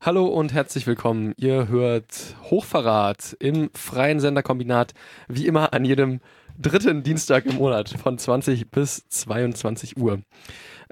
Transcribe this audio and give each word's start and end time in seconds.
Hallo 0.00 0.26
und 0.26 0.54
herzlich 0.54 0.86
willkommen. 0.86 1.34
Ihr 1.38 1.66
hört 1.66 2.36
Hochverrat 2.44 3.36
im 3.40 3.68
freien 3.74 4.20
Senderkombinat, 4.20 4.94
wie 5.26 5.48
immer 5.48 5.72
an 5.72 5.84
jedem 5.84 6.20
dritten 6.56 7.02
Dienstag 7.02 7.46
im 7.46 7.56
Monat 7.56 7.96
von 8.00 8.16
20 8.16 8.70
bis 8.70 9.08
22 9.08 9.96
Uhr. 9.96 10.20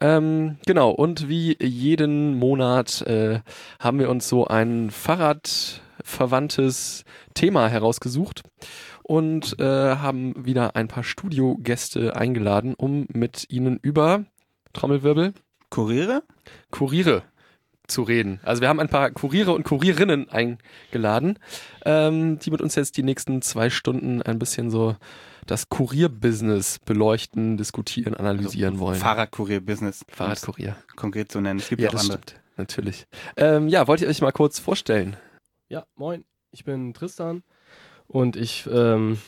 Ähm, 0.00 0.56
genau, 0.66 0.90
und 0.90 1.28
wie 1.28 1.56
jeden 1.62 2.36
Monat 2.36 3.02
äh, 3.02 3.42
haben 3.78 4.00
wir 4.00 4.10
uns 4.10 4.28
so 4.28 4.48
ein 4.48 4.90
Fahrradverwandtes 4.90 7.04
Thema 7.34 7.68
herausgesucht 7.68 8.42
und 9.04 9.60
äh, 9.60 9.94
haben 9.94 10.44
wieder 10.44 10.74
ein 10.74 10.88
paar 10.88 11.04
Studiogäste 11.04 12.16
eingeladen, 12.16 12.74
um 12.76 13.06
mit 13.12 13.46
ihnen 13.50 13.78
über 13.80 14.24
Trommelwirbel 14.72 15.32
Kuriere? 15.70 16.24
Kuriere 16.72 17.22
zu 17.86 18.02
reden. 18.02 18.40
Also 18.42 18.62
wir 18.62 18.68
haben 18.68 18.80
ein 18.80 18.88
paar 18.88 19.10
Kuriere 19.10 19.52
und 19.52 19.64
Kurierinnen 19.64 20.28
eingeladen, 20.28 21.38
ähm, 21.84 22.38
die 22.38 22.50
mit 22.50 22.60
uns 22.60 22.74
jetzt 22.74 22.96
die 22.96 23.02
nächsten 23.02 23.42
zwei 23.42 23.70
Stunden 23.70 24.22
ein 24.22 24.38
bisschen 24.38 24.70
so 24.70 24.96
das 25.46 25.68
Kurierbusiness 25.68 26.80
beleuchten, 26.80 27.56
diskutieren, 27.56 28.14
analysieren 28.14 28.74
also, 28.74 28.84
wollen. 28.84 28.98
Fahrradkurier-Business. 28.98 30.04
Fahrradkurier. 30.08 30.76
Konkret 30.96 31.30
zu 31.30 31.40
nennen. 31.40 31.60
Es 31.60 31.68
gibt 31.68 31.82
ja, 31.82 31.88
auch 31.88 31.92
das 31.92 32.02
andere. 32.02 32.18
stimmt. 32.22 32.40
Natürlich. 32.56 33.06
Ähm, 33.36 33.68
ja, 33.68 33.86
wollt 33.86 34.00
ihr 34.00 34.08
euch 34.08 34.22
mal 34.22 34.32
kurz 34.32 34.58
vorstellen? 34.58 35.16
Ja, 35.68 35.84
moin. 35.94 36.24
Ich 36.52 36.64
bin 36.64 36.94
Tristan 36.94 37.42
und 38.06 38.34
ich 38.34 38.66
ähm, 38.72 39.18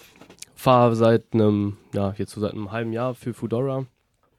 fahre 0.54 0.96
seit 0.96 1.34
einem, 1.34 1.76
ja, 1.92 2.14
jetzt 2.16 2.32
so 2.32 2.40
seit 2.40 2.52
einem 2.52 2.72
halben 2.72 2.92
Jahr 2.92 3.14
für 3.14 3.34
Foodora 3.34 3.86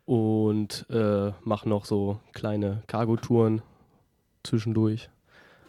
und 0.06 0.88
äh, 0.90 1.32
mache 1.44 1.70
noch 1.70 1.86
so 1.86 2.20
kleine 2.34 2.82
Cargo-Touren 2.88 3.62
zwischendurch. 4.44 5.10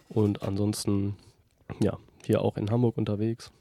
Und 0.08 0.42
ansonsten, 0.42 1.16
ja, 1.80 1.98
hier 2.24 2.42
auch 2.42 2.56
in 2.56 2.70
Hamburg 2.70 2.96
unterwegs. 2.98 3.52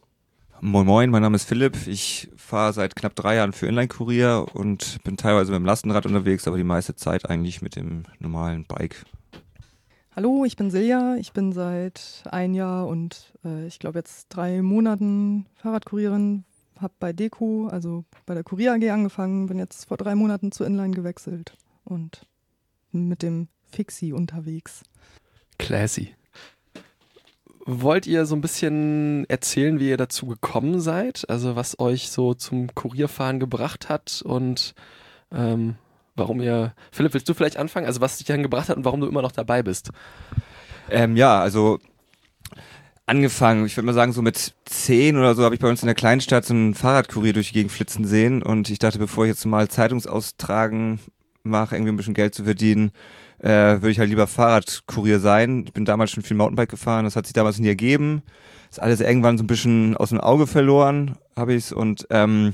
Moin 0.62 0.86
Moin, 0.86 1.10
mein 1.10 1.22
Name 1.22 1.38
ist 1.38 1.46
Philipp. 1.46 1.88
Ich 1.88 2.30
fahre 2.36 2.74
seit 2.74 2.96
knapp 2.96 3.16
drei 3.16 3.36
Jahren 3.36 3.54
für 3.54 3.68
Inline-Kurier 3.68 4.46
und 4.54 5.02
bin 5.06 5.16
teilweise 5.16 5.52
mit 5.52 5.60
dem 5.60 5.66
Lastenrad 5.66 6.06
unterwegs, 6.06 6.48
aber 6.48 6.58
die 6.58 6.66
meiste 6.66 6.96
Zeit 6.96 7.30
eigentlich 7.30 7.62
mit 7.62 7.78
dem 7.78 8.04
normalen 8.20 8.66
Bike. 8.66 9.06
Hallo, 10.16 10.44
ich 10.44 10.58
bin 10.58 10.70
Silja. 10.70 11.16
Ich 11.16 11.32
bin 11.32 11.54
seit 11.54 12.24
ein 12.30 12.54
Jahr 12.54 12.88
und 12.88 13.32
äh, 13.46 13.68
ich 13.68 13.80
glaube 13.80 14.00
jetzt 14.00 14.28
drei 14.28 14.62
Monaten 14.62 15.46
Fahrradkurierin. 15.56 16.44
Hab 16.78 17.00
bei 17.00 17.14
Deko, 17.14 17.68
also 17.68 18.04
bei 18.26 18.34
der 18.34 18.44
Kurier 18.44 18.74
AG 18.74 18.90
angefangen, 18.90 19.48
bin 19.48 19.60
jetzt 19.60 19.86
vor 19.86 19.96
drei 19.96 20.16
Monaten 20.16 20.52
zu 20.52 20.66
Inline 20.66 20.94
gewechselt 20.94 21.56
und 21.86 22.26
mit 22.92 23.22
dem 23.22 23.48
Fixie 23.72 24.14
unterwegs. 24.14 24.84
Classy. 25.58 26.16
Wollt 27.66 28.08
ihr 28.08 28.26
so 28.26 28.36
ein 28.36 28.42
bisschen 28.42 29.30
erzählen, 29.30 29.80
wie 29.80 29.90
ihr 29.90 29.98
dazu 29.98 30.26
gekommen 30.26 30.80
seid? 30.80 31.30
Also 31.30 31.56
was 31.56 31.80
euch 31.80 32.10
so 32.10 32.34
zum 32.34 32.74
Kurierfahren 32.74 33.40
gebracht 33.40 33.90
hat 33.90 34.24
und 34.26 34.74
ähm, 35.32 35.76
warum 36.16 36.42
ihr. 36.42 36.74
Philipp, 36.92 37.14
willst 37.14 37.30
du 37.30 37.34
vielleicht 37.34 37.58
anfangen? 37.58 37.86
Also 37.86 38.02
was 38.02 38.18
dich 38.18 38.28
dann 38.28 38.44
gebracht 38.44 38.70
hat 38.70 38.78
und 38.78 38.86
warum 38.86 39.02
du 39.02 39.08
immer 39.08 39.22
noch 39.22 39.32
dabei 39.32 39.62
bist? 39.62 39.92
Ähm, 40.90 41.16
ja, 41.16 41.40
also 41.40 41.80
angefangen, 43.06 43.66
ich 43.66 43.76
würde 43.76 43.88
mal 43.88 43.94
sagen, 43.94 44.14
so 44.14 44.22
mit 44.22 44.54
zehn 44.66 45.18
oder 45.18 45.34
so 45.34 45.44
habe 45.44 45.56
ich 45.56 45.62
bei 45.62 45.70
uns 45.70 45.82
in 45.82 45.88
der 45.88 45.96
Kleinstadt 45.96 46.46
so 46.46 46.54
einen 46.54 46.76
Fahrradkurier 46.76 47.34
durch 47.34 47.48
die 47.48 47.54
Gegend 47.54 47.72
flitzen 47.72 48.06
sehen 48.06 48.44
und 48.44 48.70
ich 48.70 48.80
dachte, 48.80 49.00
bevor 49.00 49.26
ich 49.26 49.30
jetzt 49.30 49.46
mal 49.46 49.68
Zeitungsaustragen 49.68 51.00
mache, 51.50 51.76
irgendwie 51.76 51.92
ein 51.92 51.98
bisschen 51.98 52.14
Geld 52.14 52.34
zu 52.34 52.44
verdienen, 52.44 52.92
äh, 53.40 53.48
würde 53.82 53.92
ich 53.92 54.00
halt 54.00 54.10
lieber 54.10 54.28
Fahrradkurier 54.28 55.20
sein. 55.20 55.64
Ich 55.66 55.74
bin 55.74 55.86
damals 55.86 56.12
schon 56.12 56.24
viel 56.24 56.38
Mountainbike 56.38 56.70
gefahren, 56.70 57.06
das 57.06 57.16
hat 57.16 57.26
sich 57.26 57.34
damals 57.34 57.60
nie 57.60 57.68
ergeben. 57.68 58.24
Ist 58.70 58.82
alles 58.82 59.02
irgendwann 59.02 59.38
so 59.38 59.44
ein 59.44 59.48
bisschen 59.48 59.98
aus 59.98 60.10
dem 60.10 60.22
Auge 60.22 60.46
verloren, 60.48 61.18
habe 61.36 61.54
ich's 61.56 61.72
und 61.72 62.08
ähm, 62.12 62.54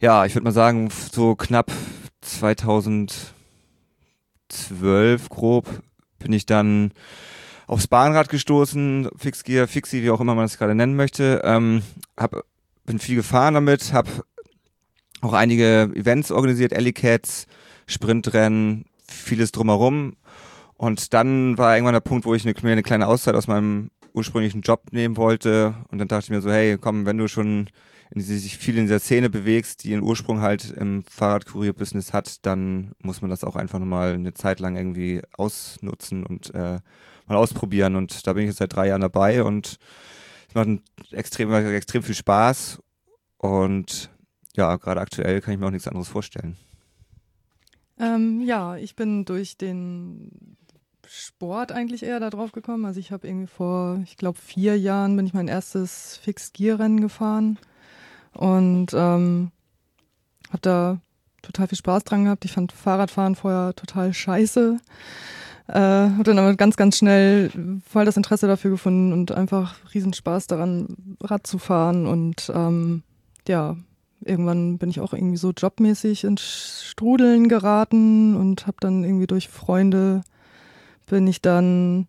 ja, 0.00 0.24
ich 0.24 0.34
würde 0.34 0.44
mal 0.44 0.52
sagen, 0.52 0.90
so 1.12 1.34
knapp 1.34 1.72
2012 2.20 3.34
grob 5.28 5.66
bin 6.18 6.32
ich 6.32 6.46
dann 6.46 6.92
aufs 7.66 7.88
Bahnrad 7.88 8.28
gestoßen, 8.28 9.08
Fixgear, 9.16 9.66
Fixie, 9.66 10.02
wie 10.02 10.10
auch 10.10 10.20
immer 10.20 10.34
man 10.34 10.44
es 10.44 10.58
gerade 10.58 10.74
nennen 10.74 10.96
möchte. 10.96 11.42
Ähm, 11.44 11.82
hab, 12.16 12.44
bin 12.84 12.98
viel 12.98 13.16
gefahren 13.16 13.54
damit, 13.54 13.92
habe 13.92 14.10
auch 15.20 15.32
einige 15.32 15.90
Events 15.94 16.30
organisiert, 16.30 16.72
Ellicats, 16.72 17.46
Sprintrennen, 17.86 18.86
vieles 19.08 19.52
drumherum. 19.52 20.16
Und 20.74 21.14
dann 21.14 21.56
war 21.56 21.74
irgendwann 21.74 21.94
der 21.94 22.00
Punkt, 22.00 22.26
wo 22.26 22.34
ich 22.34 22.44
eine, 22.44 22.54
mir 22.62 22.72
eine 22.72 22.82
kleine 22.82 23.06
Auszeit 23.06 23.34
aus 23.34 23.46
meinem 23.46 23.90
ursprünglichen 24.12 24.62
Job 24.62 24.92
nehmen 24.92 25.16
wollte. 25.16 25.74
Und 25.88 25.98
dann 25.98 26.08
dachte 26.08 26.24
ich 26.24 26.30
mir 26.30 26.42
so, 26.42 26.50
hey, 26.50 26.78
komm, 26.78 27.06
wenn 27.06 27.18
du 27.18 27.28
schon 27.28 27.68
in 28.10 28.20
diese, 28.20 28.38
sich 28.38 28.56
viel 28.58 28.76
in 28.78 28.84
dieser 28.84 29.00
Szene 29.00 29.30
bewegst, 29.30 29.84
die 29.84 29.90
ihren 29.90 30.02
Ursprung 30.02 30.40
halt 30.40 30.70
im 30.70 31.04
Fahrradkurier-Business 31.04 32.12
hat, 32.12 32.44
dann 32.46 32.92
muss 33.02 33.20
man 33.20 33.30
das 33.30 33.44
auch 33.44 33.56
einfach 33.56 33.78
nochmal 33.78 34.14
eine 34.14 34.34
Zeit 34.34 34.60
lang 34.60 34.76
irgendwie 34.76 35.22
ausnutzen 35.36 36.24
und 36.24 36.54
äh, 36.54 36.80
mal 37.26 37.36
ausprobieren. 37.36 37.96
Und 37.96 38.26
da 38.26 38.32
bin 38.32 38.44
ich 38.44 38.48
jetzt 38.48 38.58
seit 38.58 38.74
drei 38.74 38.88
Jahren 38.88 39.00
dabei 39.00 39.42
und 39.42 39.78
es 40.48 40.54
macht 40.54 40.68
extrem, 41.10 41.52
extrem 41.52 42.02
viel 42.02 42.14
Spaß. 42.14 42.80
Und 43.38 44.10
ja, 44.56 44.76
gerade 44.76 45.00
aktuell 45.00 45.40
kann 45.40 45.54
ich 45.54 45.60
mir 45.60 45.66
auch 45.66 45.70
nichts 45.70 45.88
anderes 45.88 46.08
vorstellen. 46.08 46.56
Ähm, 47.98 48.40
ja, 48.42 48.76
ich 48.76 48.96
bin 48.96 49.24
durch 49.24 49.56
den 49.56 50.56
Sport 51.06 51.72
eigentlich 51.72 52.02
eher 52.02 52.20
da 52.20 52.30
drauf 52.30 52.52
gekommen. 52.52 52.84
Also 52.84 53.00
ich 53.00 53.12
habe 53.12 53.26
irgendwie 53.26 53.46
vor, 53.46 54.00
ich 54.04 54.16
glaube, 54.16 54.38
vier 54.38 54.78
Jahren 54.78 55.16
bin 55.16 55.26
ich 55.26 55.34
mein 55.34 55.48
erstes 55.48 56.16
Fixed-Gear-Rennen 56.18 57.00
gefahren 57.00 57.58
und 58.32 58.92
ähm, 58.92 59.50
habe 60.48 60.60
da 60.62 61.00
total 61.42 61.68
viel 61.68 61.78
Spaß 61.78 62.04
dran 62.04 62.24
gehabt. 62.24 62.44
Ich 62.44 62.52
fand 62.52 62.72
Fahrradfahren 62.72 63.36
vorher 63.36 63.74
total 63.74 64.12
scheiße. 64.12 64.78
Äh, 65.68 65.72
habe 65.72 66.22
dann 66.22 66.38
aber 66.38 66.54
ganz, 66.54 66.76
ganz 66.76 66.98
schnell 66.98 67.50
voll 67.88 68.04
das 68.04 68.16
Interesse 68.16 68.46
dafür 68.46 68.70
gefunden 68.70 69.12
und 69.12 69.32
einfach 69.32 69.76
riesen 69.94 70.12
Spaß 70.12 70.46
daran, 70.46 71.16
Rad 71.20 71.46
zu 71.46 71.58
fahren. 71.58 72.06
Und 72.06 72.50
ähm, 72.54 73.02
ja, 73.48 73.76
irgendwann 74.26 74.78
bin 74.78 74.90
ich 74.90 75.00
auch 75.00 75.12
irgendwie 75.12 75.36
so 75.36 75.52
jobmäßig 75.56 76.24
ins 76.24 76.82
Strudeln 76.84 77.48
geraten 77.48 78.36
und 78.36 78.66
habe 78.66 78.76
dann 78.80 79.04
irgendwie 79.04 79.26
durch 79.26 79.48
Freunde 79.48 80.22
bin 81.06 81.26
ich 81.26 81.40
dann 81.40 82.08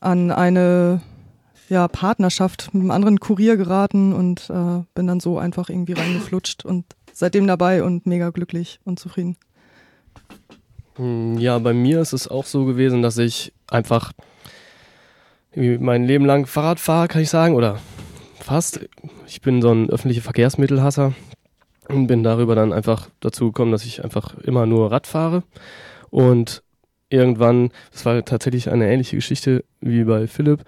an 0.00 0.30
eine 0.30 1.00
ja, 1.68 1.88
Partnerschaft 1.88 2.72
mit 2.72 2.82
einem 2.82 2.90
anderen 2.90 3.20
Kurier 3.20 3.56
geraten 3.56 4.12
und 4.12 4.50
äh, 4.50 4.82
bin 4.94 5.06
dann 5.06 5.20
so 5.20 5.38
einfach 5.38 5.68
irgendwie 5.68 5.94
reingeflutscht 5.94 6.64
und 6.64 6.84
seitdem 7.12 7.46
dabei 7.46 7.82
und 7.82 8.06
mega 8.06 8.30
glücklich 8.30 8.80
und 8.84 8.98
zufrieden. 8.98 9.36
Hm, 10.96 11.38
Ja, 11.38 11.58
bei 11.58 11.72
mir 11.72 12.00
ist 12.00 12.12
es 12.12 12.28
auch 12.28 12.44
so 12.44 12.64
gewesen, 12.64 13.02
dass 13.02 13.18
ich 13.18 13.52
einfach 13.68 14.12
mein 15.56 16.04
Leben 16.04 16.24
lang 16.26 16.46
Fahrrad 16.46 16.80
fahre, 16.80 17.08
kann 17.08 17.22
ich 17.22 17.30
sagen, 17.30 17.54
oder 17.54 17.78
fast. 18.40 18.80
Ich 19.26 19.40
bin 19.40 19.62
so 19.62 19.70
ein 19.70 19.90
öffentliche 19.90 20.20
Verkehrsmittelhasser 20.20 21.14
und 21.88 22.06
bin 22.06 22.22
darüber 22.22 22.54
dann 22.54 22.72
einfach 22.72 23.08
dazu 23.20 23.46
gekommen, 23.46 23.72
dass 23.72 23.84
ich 23.84 24.04
einfach 24.04 24.36
immer 24.38 24.66
nur 24.66 24.90
Rad 24.90 25.06
fahre. 25.06 25.42
Und 26.10 26.62
irgendwann, 27.08 27.70
das 27.92 28.04
war 28.04 28.24
tatsächlich 28.24 28.70
eine 28.70 28.90
ähnliche 28.90 29.16
Geschichte 29.16 29.64
wie 29.80 30.04
bei 30.04 30.26
Philipp. 30.26 30.64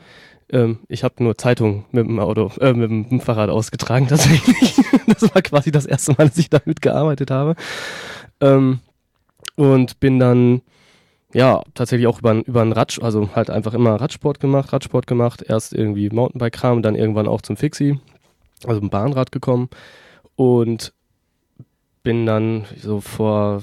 Ähm, 0.50 0.78
ich 0.88 1.04
habe 1.04 1.22
nur 1.22 1.36
Zeitung 1.36 1.84
mit 1.90 2.06
dem 2.06 2.20
Auto, 2.20 2.52
äh, 2.60 2.72
mit 2.72 2.90
dem 2.90 3.20
Fahrrad 3.20 3.50
ausgetragen 3.50 4.06
tatsächlich. 4.08 4.76
das 5.06 5.34
war 5.34 5.42
quasi 5.42 5.70
das 5.70 5.86
erste 5.86 6.12
Mal, 6.12 6.28
dass 6.28 6.38
ich 6.38 6.50
damit 6.50 6.82
gearbeitet 6.82 7.30
habe. 7.30 7.56
Ähm, 8.40 8.80
und 9.56 10.00
bin 10.00 10.18
dann 10.18 10.62
ja 11.32 11.62
tatsächlich 11.74 12.06
auch 12.06 12.20
über, 12.20 12.34
über 12.46 12.62
einen 12.62 12.72
Rad, 12.72 12.98
also 13.02 13.30
halt 13.34 13.50
einfach 13.50 13.74
immer 13.74 13.96
Radsport 13.96 14.38
gemacht, 14.38 14.72
Radsport 14.72 15.06
gemacht, 15.06 15.44
erst 15.46 15.72
irgendwie 15.72 16.10
Mountainbike-Kram, 16.10 16.82
dann 16.82 16.94
irgendwann 16.94 17.26
auch 17.26 17.42
zum 17.42 17.56
Fixie, 17.56 17.98
also 18.64 18.80
ein 18.80 18.90
Bahnrad 18.90 19.32
gekommen 19.32 19.68
und 20.36 20.92
bin 22.02 22.26
dann 22.26 22.64
so 22.80 23.00
vor, 23.00 23.62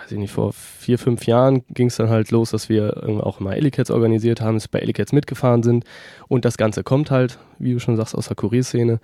weiß 0.00 0.12
ich 0.12 0.18
nicht, 0.18 0.32
vor 0.32 0.52
vier, 0.52 0.98
fünf 0.98 1.26
Jahren 1.26 1.64
ging 1.68 1.88
es 1.88 1.96
dann 1.96 2.08
halt 2.08 2.30
los, 2.30 2.50
dass 2.50 2.68
wir 2.68 3.04
auch 3.22 3.40
immer 3.40 3.54
Ellicats 3.56 3.90
organisiert 3.90 4.40
haben, 4.40 4.54
dass 4.56 4.68
bei 4.68 4.78
Ellicats 4.78 5.12
mitgefahren 5.12 5.62
sind 5.62 5.84
und 6.28 6.44
das 6.44 6.56
Ganze 6.56 6.82
kommt 6.82 7.10
halt, 7.10 7.38
wie 7.58 7.74
du 7.74 7.80
schon 7.80 7.96
sagst, 7.96 8.14
aus 8.14 8.28
der 8.28 8.36
Kurierszene 8.36 9.00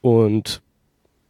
und 0.00 0.62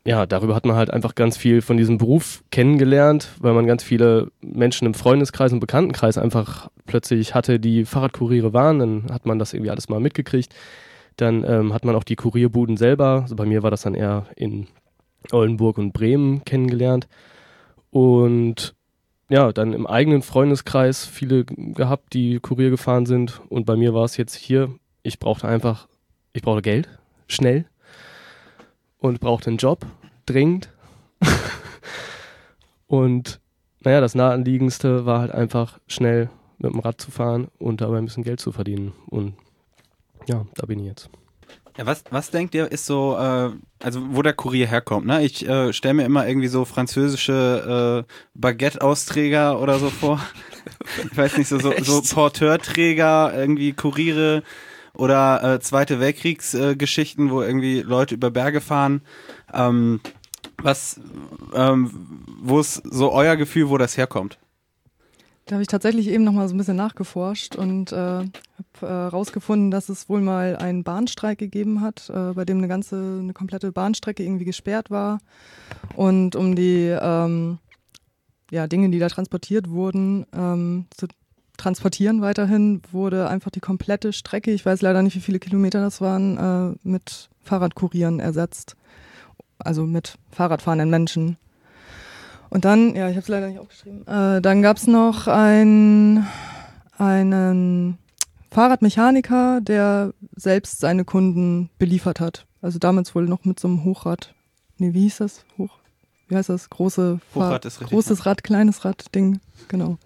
ja, 0.09 0.25
darüber 0.25 0.55
hat 0.55 0.65
man 0.65 0.75
halt 0.75 0.91
einfach 0.91 1.15
ganz 1.15 1.37
viel 1.37 1.61
von 1.61 1.77
diesem 1.77 1.99
Beruf 1.99 2.43
kennengelernt, 2.51 3.29
weil 3.41 3.53
man 3.53 3.67
ganz 3.67 3.83
viele 3.83 4.31
Menschen 4.41 4.87
im 4.87 4.95
Freundeskreis 4.95 5.53
und 5.53 5.61
Bekanntenkreis 5.61 6.17
einfach 6.17 6.71
plötzlich 6.87 7.35
hatte, 7.35 7.61
die 7.61 7.85
Fahrradkuriere 7.85 8.55
waren. 8.55 8.79
Dann 8.79 9.07
hat 9.13 9.27
man 9.27 9.39
das 9.39 9.53
irgendwie 9.53 9.71
alles 9.71 9.91
mal 9.91 10.01
mitgekriegt. 10.01 10.55
Dann 11.19 11.45
ähm, 11.45 11.75
hat 11.75 11.85
man 11.85 11.97
auch 11.97 12.05
die 12.05 12.17
Kurierbuden 12.17 12.77
selber, 12.77 13.23
also 13.23 13.37
bei 13.37 13.45
mir 13.45 13.63
war 13.63 13.71
das 13.71 13.83
dann 13.83 13.95
eher 13.95 14.27
in 14.37 14.69
Oldenburg 15.33 15.77
und 15.77 15.93
Bremen 15.93 16.45
kennengelernt. 16.45 17.09
Und 17.91 18.75
ja, 19.29 19.53
dann 19.53 19.73
im 19.73 19.87
eigenen 19.87 20.23
Freundeskreis 20.23 21.05
viele 21.05 21.45
gehabt, 21.45 22.15
die 22.15 22.39
Kurier 22.39 22.71
gefahren 22.71 23.05
sind. 23.05 23.43
Und 23.49 23.67
bei 23.67 23.77
mir 23.77 23.95
war 23.95 24.05
es 24.05 24.17
jetzt 24.17 24.35
hier, 24.37 24.73
ich 25.03 25.19
brauchte 25.19 25.49
einfach, 25.49 25.89
ich 26.33 26.43
brauchte 26.43 26.63
Geld, 26.63 26.89
schnell. 27.27 27.67
Und 28.99 29.21
brauchte 29.21 29.51
einen 29.51 29.59
Job, 29.59 29.87
dringend. 30.25 30.71
und 32.87 33.41
naja, 33.81 34.01
das 34.01 34.15
naheliegendste 34.15 35.05
war 35.05 35.21
halt 35.21 35.33
einfach 35.33 35.79
schnell 35.89 36.31
mit 36.59 36.73
dem 36.73 36.81
Rad 36.81 37.01
zu 37.01 37.11
fahren 37.11 37.49
und 37.59 37.81
dabei 37.81 37.99
ein 37.99 38.05
bisschen 38.05 38.25
Geld 38.25 38.41
zu 38.41 38.53
verdienen. 38.53 38.93
Und 39.09 39.35
ja, 40.29 40.47
da 40.55 40.67
bin 40.67 40.79
ich 40.81 40.87
jetzt. 40.87 41.11
Ja, 41.79 41.87
was, 41.87 42.03
was 42.11 42.31
denkt 42.31 42.55
ihr, 42.57 42.71
ist 42.71 42.87
so, 42.87 43.17
äh, 43.17 43.53
also 43.81 44.01
wo 44.11 44.23
der 44.23 44.33
Kurier 44.33 44.67
herkommt, 44.67 45.07
ne? 45.07 45.25
Ich 45.25 45.49
äh, 45.49 45.73
stelle 45.73 45.95
mir 45.95 46.05
immer 46.05 46.27
irgendwie 46.27 46.49
so 46.49 46.65
französische 46.65 48.05
äh, 48.05 48.13
Baguette-Austräger 48.35 49.61
oder 49.61 49.79
so 49.79 49.89
vor. 49.89 50.21
ich 51.11 51.17
weiß 51.17 51.39
nicht, 51.39 51.49
so, 51.49 51.59
so, 51.61 51.73
so 51.81 52.03
Porteurträger, 52.03 53.33
irgendwie 53.33 53.73
Kuriere 53.75 54.43
oder 54.93 55.55
äh, 55.55 55.61
Zweite 55.61 56.01
Weltkriegsgeschichten, 56.01 57.29
äh, 57.29 57.31
wo 57.31 57.43
irgendwie 57.43 57.83
Leute 57.83 58.17
über 58.17 58.33
Berge 58.33 58.61
fahren. 58.61 59.03
Ähm, 59.55 60.01
was, 60.61 61.01
ähm, 61.55 62.27
wo 62.43 62.59
ist 62.59 62.83
so 62.85 63.13
euer 63.13 63.37
Gefühl, 63.37 63.69
wo 63.69 63.79
das 63.79 63.97
herkommt? 63.97 64.39
Da 65.47 65.55
habe 65.55 65.63
ich 65.63 65.69
tatsächlich 65.69 66.09
eben 66.09 66.25
noch 66.25 66.33
mal 66.33 66.49
so 66.49 66.55
ein 66.55 66.59
bisschen 66.59 66.77
nachgeforscht 66.77 67.55
und 67.55 67.93
äh, 67.93 68.25
habe 68.59 69.11
äh, 69.13 69.71
dass 69.71 69.89
es 69.89 70.09
wohl 70.09 70.21
mal 70.21 70.57
einen 70.57 70.85
Bahnstreik 70.85 71.39
gegeben 71.39 71.81
hat, 71.81 72.11
äh, 72.11 72.33
bei 72.33 72.45
dem 72.45 72.59
eine 72.59 72.69
ganze, 72.69 73.21
eine 73.21 73.33
komplette 73.33 73.73
Bahnstrecke 73.73 74.23
irgendwie 74.23 74.45
gesperrt 74.45 74.91
war. 74.91 75.19
Und 75.95 76.37
um 76.37 76.57
die 76.57 76.97
ähm, 77.01 77.59
ja, 78.51 78.67
Dinge, 78.67 78.91
die 78.91 78.99
da 78.99 79.09
transportiert 79.09 79.71
wurden, 79.71 80.27
ähm, 80.33 80.87
zu 80.97 81.07
transportieren 81.57 82.23
weiterhin, 82.23 82.83
wurde 82.93 83.29
einfach 83.29 83.51
die 83.51 83.61
komplette 83.61 84.13
Strecke, 84.13 84.53
ich 84.53 84.65
weiß 84.65 84.81
leider 84.81 85.03
nicht, 85.03 85.17
wie 85.17 85.21
viele 85.21 85.41
Kilometer 85.41 85.81
das 85.81 86.01
waren, 86.01 86.39
äh, 86.39 86.79
mit 86.83 87.29
Fahrradkurieren 87.43 88.21
ersetzt. 88.21 88.77
Also 89.59 89.85
mit 89.87 90.15
Fahrradfahrenden 90.31 90.89
Menschen. 90.89 91.37
Und 92.49 92.65
dann, 92.65 92.95
ja, 92.95 93.09
ich 93.09 93.17
habe 93.17 93.23
es 93.23 93.29
leider 93.29 93.49
nicht 93.49 93.59
aufgeschrieben, 93.59 94.07
äh, 94.07 94.41
dann 94.41 94.63
gab 94.63 94.77
es 94.77 94.87
noch 94.87 95.27
ein, 95.27 96.27
einen 96.97 97.99
Fahrradmechaniker, 98.51 99.61
der 99.61 100.15
selbst 100.35 100.81
seine 100.81 101.05
Kunden 101.05 101.71
beliefert 101.79 102.21
hat. 102.21 102.47
Also 102.63 102.79
damals 102.79 103.15
wohl 103.15 103.27
noch 103.27 103.45
mit 103.45 103.61
so 103.61 103.69
einem 103.69 103.85
Hochrad. 103.85 104.35
Nee, 104.79 104.95
wie 104.95 105.03
hieß 105.03 105.19
das? 105.19 105.45
Hoch, 105.59 105.79
wie 106.29 106.37
heißt 106.37 106.49
das? 106.49 106.71
Große 106.71 107.21
Fahr- 107.33 107.47
Hochrad 107.49 107.65
ist 107.65 107.81
richtig, 107.81 107.91
Großes 107.95 108.27
Rad, 108.27 108.43
kleines 108.45 108.85
Rad, 108.85 109.15
Ding, 109.15 109.41
genau. 109.69 109.99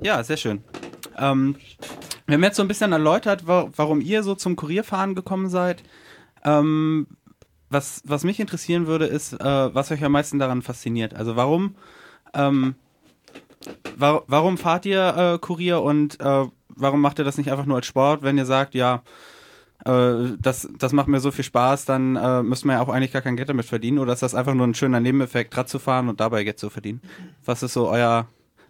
Ja, 0.00 0.24
sehr 0.24 0.36
schön. 0.36 0.64
Ähm, 1.16 1.54
wir 2.26 2.34
haben 2.34 2.42
jetzt 2.42 2.56
so 2.56 2.62
ein 2.62 2.66
bisschen 2.68 2.90
erläutert, 2.90 3.46
wa 3.46 3.68
warum 3.76 4.00
ihr 4.00 4.24
so 4.24 4.34
zum 4.34 4.56
Kurierfahren 4.56 5.14
gekommen 5.14 5.48
seid. 5.48 5.84
Ähm, 6.42 7.06
was, 7.70 8.02
was 8.04 8.24
mich 8.24 8.40
interessieren 8.40 8.88
würde, 8.88 9.06
ist, 9.06 9.34
äh, 9.34 9.74
was 9.74 9.92
euch 9.92 10.02
am 10.02 10.10
meisten 10.12 10.40
daran 10.40 10.60
fasziniert. 10.62 11.14
Also 11.14 11.36
warum, 11.36 11.76
ähm, 12.34 12.74
wa 13.96 14.22
warum 14.26 14.58
fahrt 14.58 14.86
ihr 14.86 15.16
äh, 15.16 15.38
Kurier 15.38 15.82
und 15.82 16.20
äh, 16.20 16.46
warum 16.68 17.00
macht 17.00 17.18
ihr 17.18 17.24
das 17.24 17.38
nicht 17.38 17.50
einfach 17.50 17.66
nur 17.66 17.76
als 17.76 17.86
Sport, 17.86 18.22
wenn 18.22 18.38
ihr 18.38 18.46
sagt, 18.46 18.74
ja, 18.74 19.02
äh, 19.84 20.36
das, 20.38 20.68
das 20.78 20.92
macht 20.92 21.08
mir 21.08 21.20
so 21.20 21.30
viel 21.30 21.44
Spaß, 21.44 21.84
dann 21.84 22.16
äh, 22.16 22.42
müssen 22.42 22.68
wir 22.68 22.74
ja 22.74 22.80
auch 22.80 22.88
eigentlich 22.88 23.12
gar 23.12 23.22
kein 23.22 23.36
Geld 23.36 23.48
damit 23.48 23.66
verdienen 23.66 23.98
oder 23.98 24.12
ist 24.12 24.22
das 24.22 24.34
einfach 24.34 24.54
nur 24.54 24.66
ein 24.66 24.74
schöner 24.74 25.00
Nebeneffekt, 25.00 25.56
Rad 25.56 25.68
zu 25.68 25.78
fahren 25.78 26.08
und 26.08 26.20
dabei 26.20 26.44
Geld 26.44 26.58
zu 26.58 26.70
verdienen? 26.70 27.00
Was 27.44 27.62
ist 27.62 27.72
so 27.72 27.88
euer, 27.88 28.26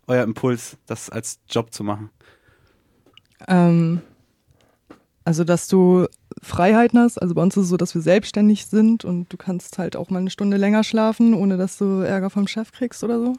euer 0.06 0.24
Impuls, 0.24 0.76
das 0.86 1.10
als 1.10 1.40
Job 1.48 1.72
zu 1.72 1.84
machen? 1.84 2.10
Ähm, 3.48 4.00
also, 5.24 5.44
dass 5.44 5.68
du 5.68 6.06
Freiheiten 6.42 6.98
hast. 6.98 7.18
Also 7.18 7.34
bei 7.34 7.42
uns 7.42 7.56
ist 7.56 7.64
es 7.64 7.68
so, 7.68 7.76
dass 7.76 7.94
wir 7.94 8.02
selbstständig 8.02 8.66
sind 8.66 9.04
und 9.04 9.32
du 9.32 9.36
kannst 9.36 9.78
halt 9.78 9.96
auch 9.96 10.10
mal 10.10 10.18
eine 10.18 10.30
Stunde 10.30 10.56
länger 10.56 10.82
schlafen, 10.82 11.34
ohne 11.34 11.56
dass 11.56 11.78
du 11.78 12.00
Ärger 12.00 12.30
vom 12.30 12.48
Chef 12.48 12.72
kriegst 12.72 13.04
oder 13.04 13.18
so. 13.18 13.36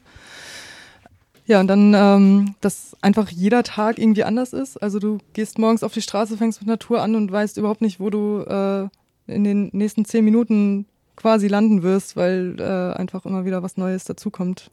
Ja, 1.45 1.59
und 1.59 1.67
dann, 1.67 1.93
ähm, 1.93 2.55
dass 2.61 2.95
einfach 3.01 3.29
jeder 3.29 3.63
Tag 3.63 3.99
irgendwie 3.99 4.23
anders 4.23 4.53
ist. 4.53 4.81
Also 4.81 4.99
du 4.99 5.17
gehst 5.33 5.59
morgens 5.59 5.83
auf 5.83 5.93
die 5.93 6.01
Straße, 6.01 6.37
fängst 6.37 6.61
mit 6.61 6.67
Natur 6.67 7.01
an 7.01 7.15
und 7.15 7.31
weißt 7.31 7.57
überhaupt 7.57 7.81
nicht, 7.81 7.99
wo 7.99 8.09
du 8.09 8.39
äh, 8.41 8.87
in 9.27 9.43
den 9.43 9.69
nächsten 9.73 10.05
zehn 10.05 10.23
Minuten 10.23 10.85
quasi 11.15 11.47
landen 11.47 11.83
wirst, 11.83 12.15
weil 12.15 12.55
äh, 12.59 12.97
einfach 12.97 13.25
immer 13.25 13.45
wieder 13.45 13.61
was 13.61 13.77
Neues 13.77 14.05
dazukommt. 14.05 14.71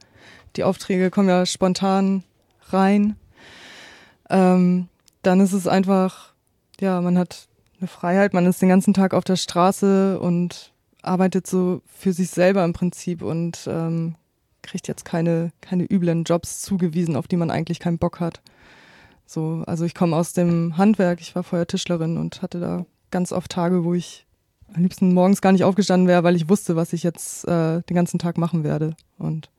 Die 0.56 0.64
Aufträge 0.64 1.10
kommen 1.10 1.28
ja 1.28 1.44
spontan 1.44 2.22
rein. 2.68 3.16
Ähm, 4.28 4.88
dann 5.22 5.40
ist 5.40 5.52
es 5.52 5.66
einfach, 5.66 6.32
ja, 6.80 7.00
man 7.00 7.18
hat 7.18 7.48
eine 7.80 7.88
Freiheit, 7.88 8.32
man 8.32 8.46
ist 8.46 8.62
den 8.62 8.68
ganzen 8.68 8.94
Tag 8.94 9.12
auf 9.12 9.24
der 9.24 9.36
Straße 9.36 10.20
und 10.20 10.72
arbeitet 11.02 11.46
so 11.46 11.82
für 11.86 12.12
sich 12.12 12.30
selber 12.30 12.64
im 12.64 12.72
Prinzip 12.72 13.22
und 13.22 13.66
ähm, 13.66 14.14
kriegt 14.62 14.88
jetzt 14.88 15.04
keine, 15.04 15.52
keine 15.60 15.84
üblen 15.84 16.24
Jobs 16.24 16.60
zugewiesen, 16.60 17.16
auf 17.16 17.28
die 17.28 17.36
man 17.36 17.50
eigentlich 17.50 17.80
keinen 17.80 17.98
Bock 17.98 18.20
hat. 18.20 18.40
So, 19.26 19.62
also 19.66 19.84
ich 19.84 19.94
komme 19.94 20.16
aus 20.16 20.32
dem 20.32 20.76
Handwerk, 20.76 21.20
ich 21.20 21.34
war 21.34 21.42
vorher 21.42 21.66
Tischlerin 21.66 22.16
und 22.16 22.42
hatte 22.42 22.58
da 22.60 22.84
ganz 23.10 23.32
oft 23.32 23.50
Tage, 23.50 23.84
wo 23.84 23.94
ich 23.94 24.26
am 24.74 24.82
liebsten 24.82 25.14
morgens 25.14 25.40
gar 25.40 25.52
nicht 25.52 25.64
aufgestanden 25.64 26.08
wäre, 26.08 26.24
weil 26.24 26.36
ich 26.36 26.48
wusste, 26.48 26.76
was 26.76 26.92
ich 26.92 27.02
jetzt 27.02 27.46
äh, 27.46 27.82
den 27.82 27.94
ganzen 27.94 28.18
Tag 28.18 28.38
machen 28.38 28.64
werde. 28.64 28.94
Und 29.18 29.50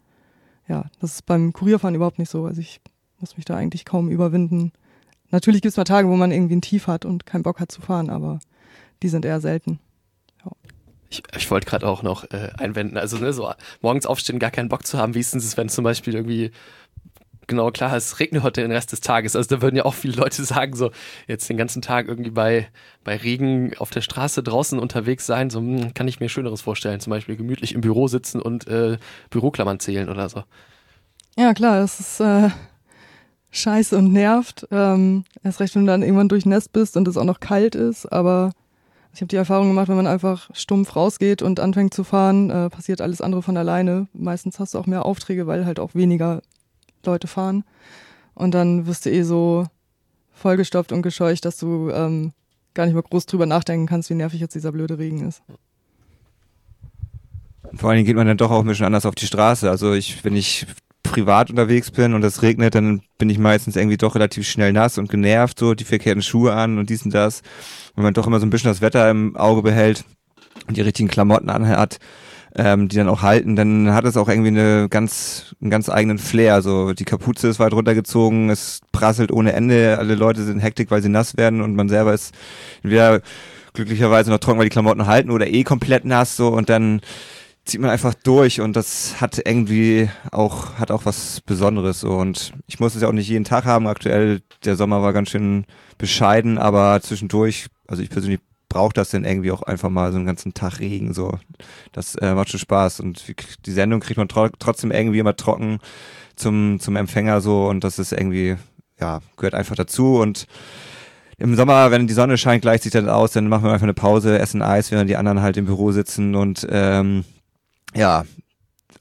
ja, 0.67 0.85
das 0.99 1.13
ist 1.13 1.25
beim 1.25 1.53
Kurierfahren 1.53 1.95
überhaupt 1.95 2.19
nicht 2.19 2.29
so. 2.29 2.45
Also 2.45 2.61
ich 2.61 2.81
muss 3.19 3.37
mich 3.37 3.45
da 3.45 3.55
eigentlich 3.55 3.85
kaum 3.85 4.09
überwinden. 4.09 4.71
Natürlich 5.29 5.61
gibt 5.61 5.71
es 5.71 5.77
mal 5.77 5.83
Tage, 5.83 6.09
wo 6.09 6.15
man 6.15 6.31
irgendwie 6.31 6.55
ein 6.55 6.61
Tief 6.61 6.87
hat 6.87 7.05
und 7.05 7.25
keinen 7.25 7.43
Bock 7.43 7.59
hat 7.59 7.71
zu 7.71 7.81
fahren, 7.81 8.09
aber 8.09 8.39
die 9.03 9.09
sind 9.09 9.25
eher 9.25 9.41
selten. 9.41 9.79
Ich, 11.11 11.21
ich 11.37 11.51
wollte 11.51 11.67
gerade 11.67 11.85
auch 11.85 12.03
noch 12.03 12.23
äh, 12.31 12.51
einwenden, 12.57 12.97
also 12.97 13.17
ne, 13.17 13.33
so 13.33 13.51
morgens 13.81 14.05
aufstehen, 14.05 14.39
gar 14.39 14.49
keinen 14.49 14.69
Bock 14.69 14.85
zu 14.87 14.97
haben. 14.97 15.13
Wie 15.13 15.19
ist 15.19 15.35
es, 15.35 15.57
wenn 15.57 15.69
zum 15.69 15.83
Beispiel 15.83 16.15
irgendwie 16.15 16.51
genau 17.51 17.69
klar 17.69 17.93
es 17.95 18.19
regnet 18.19 18.43
heute 18.43 18.61
den 18.61 18.71
Rest 18.71 18.93
des 18.93 19.01
Tages. 19.01 19.35
Also 19.35 19.55
da 19.55 19.61
würden 19.61 19.75
ja 19.75 19.85
auch 19.85 19.93
viele 19.93 20.15
Leute 20.15 20.43
sagen, 20.45 20.75
so 20.75 20.91
jetzt 21.27 21.49
den 21.49 21.57
ganzen 21.57 21.81
Tag 21.81 22.07
irgendwie 22.07 22.31
bei, 22.31 22.67
bei 23.03 23.17
Regen 23.17 23.73
auf 23.77 23.91
der 23.91 24.01
Straße 24.01 24.41
draußen 24.41 24.79
unterwegs 24.79 25.25
sein, 25.25 25.49
so 25.49 25.59
hm, 25.59 25.93
kann 25.93 26.07
ich 26.07 26.19
mir 26.19 26.29
Schöneres 26.29 26.61
vorstellen. 26.61 26.99
Zum 27.01 27.11
Beispiel 27.11 27.35
gemütlich 27.35 27.75
im 27.75 27.81
Büro 27.81 28.07
sitzen 28.07 28.41
und 28.41 28.67
äh, 28.67 28.97
Büroklammern 29.29 29.79
zählen 29.79 30.09
oder 30.09 30.29
so. 30.29 30.43
Ja, 31.37 31.53
klar, 31.53 31.79
das 31.79 31.99
ist 31.99 32.19
äh, 32.21 32.49
scheiße 33.51 33.97
und 33.97 34.13
nervt. 34.13 34.67
Ähm, 34.71 35.25
erst 35.43 35.59
recht, 35.59 35.75
wenn 35.75 35.85
du 35.85 35.91
dann 35.91 36.03
irgendwann 36.03 36.29
durchnässt 36.29 36.71
bist 36.73 36.97
und 36.97 37.07
es 37.07 37.17
auch 37.17 37.25
noch 37.25 37.41
kalt 37.41 37.75
ist, 37.75 38.05
aber 38.05 38.51
ich 39.13 39.21
habe 39.21 39.27
die 39.27 39.35
Erfahrung 39.35 39.67
gemacht, 39.67 39.89
wenn 39.89 39.97
man 39.97 40.07
einfach 40.07 40.49
stumpf 40.53 40.95
rausgeht 40.95 41.41
und 41.41 41.59
anfängt 41.59 41.93
zu 41.93 42.03
fahren, 42.03 42.49
äh, 42.49 42.69
passiert 42.69 43.01
alles 43.01 43.21
andere 43.21 43.41
von 43.41 43.57
alleine. 43.57 44.07
Meistens 44.13 44.59
hast 44.59 44.73
du 44.73 44.79
auch 44.79 44.87
mehr 44.87 45.05
Aufträge, 45.05 45.47
weil 45.47 45.65
halt 45.65 45.79
auch 45.79 45.95
weniger 45.95 46.41
Leute 47.05 47.27
fahren. 47.27 47.63
Und 48.33 48.53
dann 48.53 48.87
wirst 48.87 49.05
du 49.05 49.11
eh 49.11 49.23
so 49.23 49.65
vollgestopft 50.31 50.91
und 50.91 51.01
gescheucht, 51.01 51.43
dass 51.45 51.57
du 51.57 51.89
ähm, 51.89 52.31
gar 52.73 52.85
nicht 52.85 52.93
mehr 52.93 53.03
groß 53.03 53.25
drüber 53.25 53.45
nachdenken 53.45 53.85
kannst, 53.85 54.09
wie 54.09 54.15
nervig 54.15 54.39
jetzt 54.39 54.55
dieser 54.55 54.71
blöde 54.71 54.97
Regen 54.97 55.27
ist. 55.27 55.41
Vor 57.75 57.89
allen 57.89 57.97
Dingen 57.97 58.07
geht 58.07 58.15
man 58.15 58.27
dann 58.27 58.37
doch 58.37 58.51
auch 58.51 58.61
ein 58.61 58.67
bisschen 58.67 58.85
anders 58.85 59.05
auf 59.05 59.15
die 59.15 59.25
Straße. 59.27 59.69
Also 59.69 59.93
ich, 59.93 60.23
wenn 60.23 60.35
ich 60.35 60.65
privat 61.03 61.49
unterwegs 61.49 61.91
bin 61.91 62.13
und 62.13 62.23
es 62.23 62.41
regnet, 62.41 62.75
dann 62.75 63.01
bin 63.17 63.29
ich 63.29 63.37
meistens 63.37 63.75
irgendwie 63.75 63.97
doch 63.97 64.15
relativ 64.15 64.47
schnell 64.47 64.73
nass 64.73 64.97
und 64.97 65.09
genervt, 65.09 65.59
so 65.59 65.73
die 65.73 65.83
verkehrten 65.83 66.21
Schuhe 66.21 66.53
an 66.53 66.77
und 66.77 66.89
dies 66.89 67.03
und 67.03 67.13
das. 67.13 67.41
Wenn 67.95 68.03
man 68.03 68.13
doch 68.13 68.27
immer 68.27 68.39
so 68.39 68.45
ein 68.45 68.49
bisschen 68.49 68.71
das 68.71 68.81
Wetter 68.81 69.09
im 69.09 69.35
Auge 69.35 69.61
behält 69.61 70.05
und 70.67 70.77
die 70.77 70.81
richtigen 70.81 71.09
Klamotten 71.09 71.49
anhat, 71.49 71.99
ähm, 72.55 72.87
die 72.87 72.97
dann 72.97 73.09
auch 73.09 73.21
halten, 73.21 73.55
dann 73.55 73.93
hat 73.93 74.05
es 74.05 74.17
auch 74.17 74.27
irgendwie 74.27 74.49
eine 74.49 74.89
ganz, 74.89 75.55
einen 75.61 75.71
ganz 75.71 75.89
eigenen 75.89 76.17
Flair. 76.17 76.61
So 76.61 76.93
die 76.93 77.05
Kapuze 77.05 77.47
ist 77.47 77.59
weit 77.59 77.73
runtergezogen, 77.73 78.49
es 78.49 78.81
prasselt 78.91 79.31
ohne 79.31 79.53
Ende, 79.53 79.97
alle 79.97 80.15
Leute 80.15 80.43
sind 80.43 80.55
in 80.55 80.59
Hektik, 80.59 80.91
weil 80.91 81.01
sie 81.01 81.09
nass 81.09 81.37
werden 81.37 81.61
und 81.61 81.75
man 81.75 81.89
selber 81.89 82.13
ist 82.13 82.33
entweder 82.83 83.21
glücklicherweise 83.73 84.31
noch 84.31 84.39
trocken, 84.39 84.59
weil 84.59 84.65
die 84.65 84.71
Klamotten 84.71 85.07
halten 85.07 85.31
oder 85.31 85.47
eh 85.47 85.63
komplett 85.63 86.03
nass 86.03 86.35
so 86.35 86.49
und 86.49 86.69
dann 86.69 87.01
zieht 87.65 87.79
man 87.79 87.89
einfach 87.89 88.13
durch 88.13 88.59
und 88.59 88.75
das 88.75 89.21
hat 89.21 89.37
irgendwie 89.45 90.09
auch, 90.31 90.75
hat 90.79 90.91
auch 90.91 91.05
was 91.05 91.41
Besonderes 91.41 91.99
so 91.99 92.11
und 92.11 92.53
ich 92.67 92.79
muss 92.79 92.95
es 92.95 93.01
ja 93.01 93.07
auch 93.07 93.13
nicht 93.13 93.29
jeden 93.29 93.45
Tag 93.45 93.65
haben. 93.65 93.87
Aktuell, 93.87 94.41
der 94.65 94.75
Sommer 94.75 95.01
war 95.01 95.13
ganz 95.13 95.29
schön 95.29 95.65
bescheiden, 95.97 96.57
aber 96.57 96.99
zwischendurch, 97.01 97.67
also 97.87 98.01
ich 98.01 98.09
persönlich 98.09 98.39
brauche 98.67 98.93
das 98.93 99.09
dann 99.09 99.25
irgendwie 99.25 99.51
auch 99.51 99.63
einfach 99.63 99.89
mal 99.89 100.11
so 100.11 100.17
einen 100.17 100.25
ganzen 100.25 100.53
Tag 100.53 100.79
Regen 100.79 101.13
so. 101.13 101.37
Das 101.91 102.15
äh, 102.15 102.33
macht 102.33 102.49
schon 102.49 102.59
Spaß 102.59 103.01
und 103.01 103.23
die 103.65 103.71
Sendung 103.71 103.99
kriegt 103.99 104.17
man 104.17 104.29
tro 104.29 104.47
trotzdem 104.59 104.91
irgendwie 104.91 105.19
immer 105.19 105.35
trocken 105.35 105.79
zum, 106.35 106.79
zum 106.79 106.95
Empfänger 106.95 107.41
so 107.41 107.67
und 107.67 107.83
das 107.83 107.99
ist 107.99 108.11
irgendwie, 108.11 108.55
ja, 108.99 109.19
gehört 109.37 109.53
einfach 109.53 109.75
dazu 109.75 110.15
und 110.15 110.47
im 111.37 111.55
Sommer, 111.55 111.89
wenn 111.91 112.07
die 112.07 112.13
Sonne 112.13 112.37
scheint, 112.37 112.61
gleicht 112.61 112.83
sich 112.83 112.91
das 112.91 113.07
aus, 113.07 113.31
dann 113.31 113.47
machen 113.47 113.63
wir 113.63 113.71
einfach 113.71 113.83
eine 113.83 113.95
Pause, 113.95 114.37
essen 114.37 114.61
Eis, 114.61 114.91
während 114.91 115.09
die 115.09 115.17
anderen 115.17 115.41
halt 115.41 115.57
im 115.57 115.65
Büro 115.65 115.91
sitzen 115.91 116.35
und 116.35 116.67
ähm, 116.69 117.25
ja, 117.93 118.25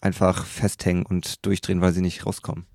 einfach 0.01 0.45
festhängen 0.47 1.07
und 1.07 1.45
durchdrehen, 1.45 1.81
weil 1.81 1.93
sie 1.93 2.01
nicht 2.01 2.27
rauskommen. 2.27 2.67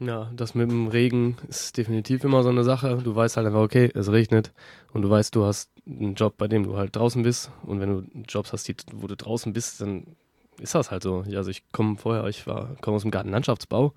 Ja, 0.00 0.30
das 0.36 0.54
mit 0.54 0.70
dem 0.70 0.86
Regen 0.86 1.36
ist 1.48 1.76
definitiv 1.76 2.22
immer 2.22 2.44
so 2.44 2.50
eine 2.50 2.62
Sache. 2.62 2.98
Du 3.02 3.16
weißt 3.16 3.36
halt 3.36 3.48
einfach, 3.48 3.62
okay, 3.62 3.90
es 3.94 4.12
regnet 4.12 4.52
und 4.92 5.02
du 5.02 5.10
weißt, 5.10 5.34
du 5.34 5.44
hast 5.44 5.70
einen 5.86 6.14
Job, 6.14 6.36
bei 6.38 6.46
dem 6.46 6.62
du 6.62 6.76
halt 6.76 6.94
draußen 6.94 7.22
bist. 7.22 7.50
Und 7.64 7.80
wenn 7.80 7.88
du 7.88 8.22
Jobs 8.28 8.52
hast, 8.52 8.68
die, 8.68 8.76
wo 8.92 9.08
du 9.08 9.16
draußen 9.16 9.52
bist, 9.52 9.80
dann 9.80 10.16
ist 10.60 10.74
das 10.74 10.92
halt 10.92 11.02
so. 11.02 11.24
Also 11.34 11.50
ich 11.50 11.68
komme 11.72 11.96
vorher, 11.96 12.24
ich 12.26 12.46
war 12.46 12.76
komme 12.80 12.96
aus 12.96 13.02
dem 13.02 13.10
Gartenlandschaftsbau. 13.10 13.92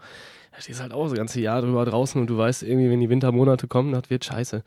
Da 0.54 0.62
stehst 0.62 0.82
halt 0.82 0.92
auch 0.92 1.08
das 1.08 1.14
ganze 1.14 1.40
Jahr 1.40 1.62
drüber 1.62 1.86
draußen 1.86 2.20
und 2.20 2.28
du 2.28 2.38
weißt 2.38 2.64
irgendwie, 2.64 2.90
wenn 2.90 3.00
die 3.00 3.10
Wintermonate 3.10 3.68
kommen, 3.68 3.92
das 3.92 4.10
wird 4.10 4.26
scheiße. 4.26 4.64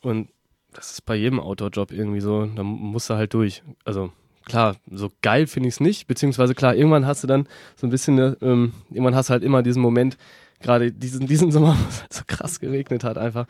Und 0.00 0.28
das 0.72 0.92
ist 0.92 1.06
bei 1.06 1.16
jedem 1.16 1.40
Outdoor-Job 1.40 1.90
irgendwie 1.90 2.20
so, 2.20 2.46
da 2.46 2.62
musst 2.62 3.10
du 3.10 3.14
halt 3.14 3.34
durch. 3.34 3.62
Also 3.84 4.12
klar, 4.46 4.76
so 4.90 5.10
geil 5.22 5.46
finde 5.46 5.68
ich 5.68 5.74
es 5.74 5.80
nicht, 5.80 6.06
beziehungsweise 6.06 6.54
klar, 6.54 6.74
irgendwann 6.74 7.06
hast 7.06 7.22
du 7.22 7.26
dann 7.26 7.46
so 7.76 7.86
ein 7.86 7.90
bisschen, 7.90 8.18
ähm, 8.40 8.72
irgendwann 8.90 9.14
hast 9.14 9.28
du 9.28 9.32
halt 9.32 9.42
immer 9.42 9.62
diesen 9.62 9.82
Moment, 9.82 10.16
gerade 10.60 10.90
diesen, 10.92 11.26
diesen 11.26 11.52
Sommer, 11.52 11.76
wo 11.78 11.88
es 11.88 12.00
halt 12.00 12.12
so 12.12 12.22
krass 12.26 12.60
geregnet 12.60 13.04
hat 13.04 13.18
einfach, 13.18 13.46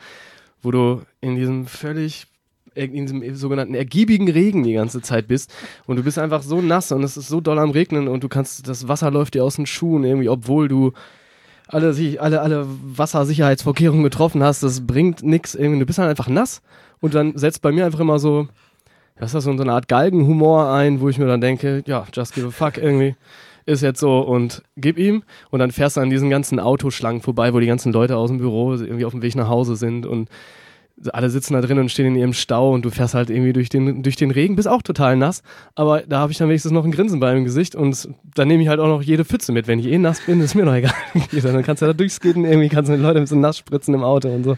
wo 0.61 0.71
du 0.71 1.03
in 1.21 1.35
diesem 1.35 1.65
völlig 1.67 2.27
in 2.75 3.07
diesem 3.07 3.35
sogenannten 3.35 3.73
ergiebigen 3.73 4.29
Regen 4.29 4.61
die 4.61 4.73
ganze 4.73 5.01
Zeit 5.01 5.27
bist 5.27 5.51
und 5.87 5.95
du 5.95 6.03
bist 6.03 6.19
einfach 6.19 6.43
so 6.43 6.61
nass 6.61 6.91
und 6.91 7.03
es 7.03 7.17
ist 7.17 7.27
so 7.27 7.41
doll 7.41 7.57
am 7.57 7.71
Regnen 7.71 8.07
und 8.07 8.23
du 8.23 8.29
kannst, 8.29 8.67
das 8.67 8.87
Wasser 8.87 9.09
läuft 9.09 9.33
dir 9.33 9.43
aus 9.43 9.55
den 9.55 9.65
Schuhen 9.65 10.03
irgendwie, 10.03 10.29
obwohl 10.29 10.67
du 10.67 10.93
alle, 11.67 11.95
alle, 12.19 12.41
alle 12.41 12.67
Wassersicherheitsvorkehrungen 12.67 14.03
getroffen 14.03 14.43
hast, 14.43 14.61
das 14.61 14.85
bringt 14.85 15.23
nichts 15.23 15.55
irgendwie, 15.55 15.79
du 15.79 15.87
bist 15.87 15.97
halt 15.97 16.09
einfach 16.09 16.27
nass 16.27 16.61
und 16.99 17.15
dann 17.15 17.35
setzt 17.35 17.63
bei 17.63 17.71
mir 17.71 17.85
einfach 17.85 17.99
immer 17.99 18.19
so, 18.19 18.47
das 19.19 19.33
ist 19.33 19.43
so 19.43 19.51
eine 19.51 19.71
Art 19.71 19.87
Galgenhumor 19.87 20.71
ein, 20.71 21.01
wo 21.01 21.09
ich 21.09 21.17
mir 21.17 21.27
dann 21.27 21.41
denke, 21.41 21.83
ja, 21.85 22.05
just 22.13 22.35
give 22.35 22.47
a 22.47 22.51
fuck 22.51 22.77
irgendwie 22.77 23.15
ist 23.67 23.81
jetzt 23.81 23.99
so 23.99 24.19
und 24.19 24.63
gib 24.77 24.97
ihm 24.97 25.23
und 25.51 25.59
dann 25.59 25.71
fährst 25.71 25.97
du 25.97 26.01
an 26.01 26.09
diesen 26.09 26.29
ganzen 26.29 26.59
Autoschlangen 26.59 27.21
vorbei, 27.21 27.53
wo 27.53 27.59
die 27.59 27.67
ganzen 27.67 27.91
Leute 27.91 28.15
aus 28.15 28.29
dem 28.29 28.37
Büro 28.37 28.73
irgendwie 28.73 29.03
auf 29.03 29.11
dem 29.11 29.21
Weg 29.21 29.35
nach 29.35 29.49
Hause 29.49 29.75
sind 29.75 30.05
und 30.05 30.29
alle 31.11 31.29
sitzen 31.29 31.53
da 31.53 31.61
drin 31.61 31.77
und 31.77 31.91
stehen 31.91 32.07
in 32.07 32.15
ihrem 32.15 32.33
Stau 32.33 32.73
und 32.73 32.83
du 32.83 32.89
fährst 32.89 33.13
halt 33.13 33.29
irgendwie 33.29 33.53
durch 33.53 33.69
den, 33.69 34.01
durch 34.01 34.15
den 34.15 34.31
Regen, 34.31 34.55
bist 34.55 34.67
auch 34.67 34.81
total 34.81 35.15
nass, 35.15 35.43
aber 35.75 36.01
da 36.01 36.19
habe 36.19 36.31
ich 36.31 36.37
dann 36.37 36.47
wenigstens 36.47 36.71
noch 36.71 36.85
ein 36.85 36.91
Grinsen 36.91 37.19
bei 37.19 37.35
im 37.35 37.43
Gesicht 37.43 37.75
und 37.75 38.09
dann 38.35 38.47
nehme 38.47 38.63
ich 38.63 38.69
halt 38.69 38.79
auch 38.79 38.87
noch 38.87 39.01
jede 39.01 39.25
Pfütze 39.25 39.51
mit. 39.51 39.67
Wenn 39.67 39.79
ich 39.79 39.85
eh 39.85 39.97
nass 39.97 40.21
bin, 40.25 40.41
ist 40.41 40.55
mir 40.55 40.65
noch 40.65 40.73
egal. 40.73 40.93
dann 41.31 41.63
kannst 41.63 41.81
du 41.81 41.85
da 41.85 41.93
durchskaten, 41.93 42.45
irgendwie 42.45 42.69
kannst 42.69 42.89
du 42.89 42.95
die 42.95 43.01
Leute 43.01 43.19
mit 43.19 43.29
so 43.29 43.35
nass 43.35 43.57
spritzen 43.57 43.93
im 43.93 44.03
Auto 44.03 44.29
und 44.29 44.43
so. 44.43 44.57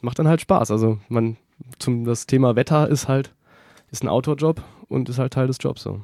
Macht 0.00 0.18
dann 0.18 0.28
halt 0.28 0.40
Spaß. 0.40 0.70
Also 0.70 0.98
man, 1.08 1.38
zum, 1.80 2.04
das 2.04 2.26
Thema 2.26 2.54
Wetter 2.54 2.88
ist 2.88 3.08
halt, 3.08 3.32
ist 3.90 4.02
ein 4.02 4.08
Outdoor-Job 4.08 4.62
und 4.88 5.08
ist 5.08 5.18
halt 5.18 5.32
Teil 5.32 5.46
des 5.46 5.58
Jobs 5.60 5.82
so. 5.82 6.00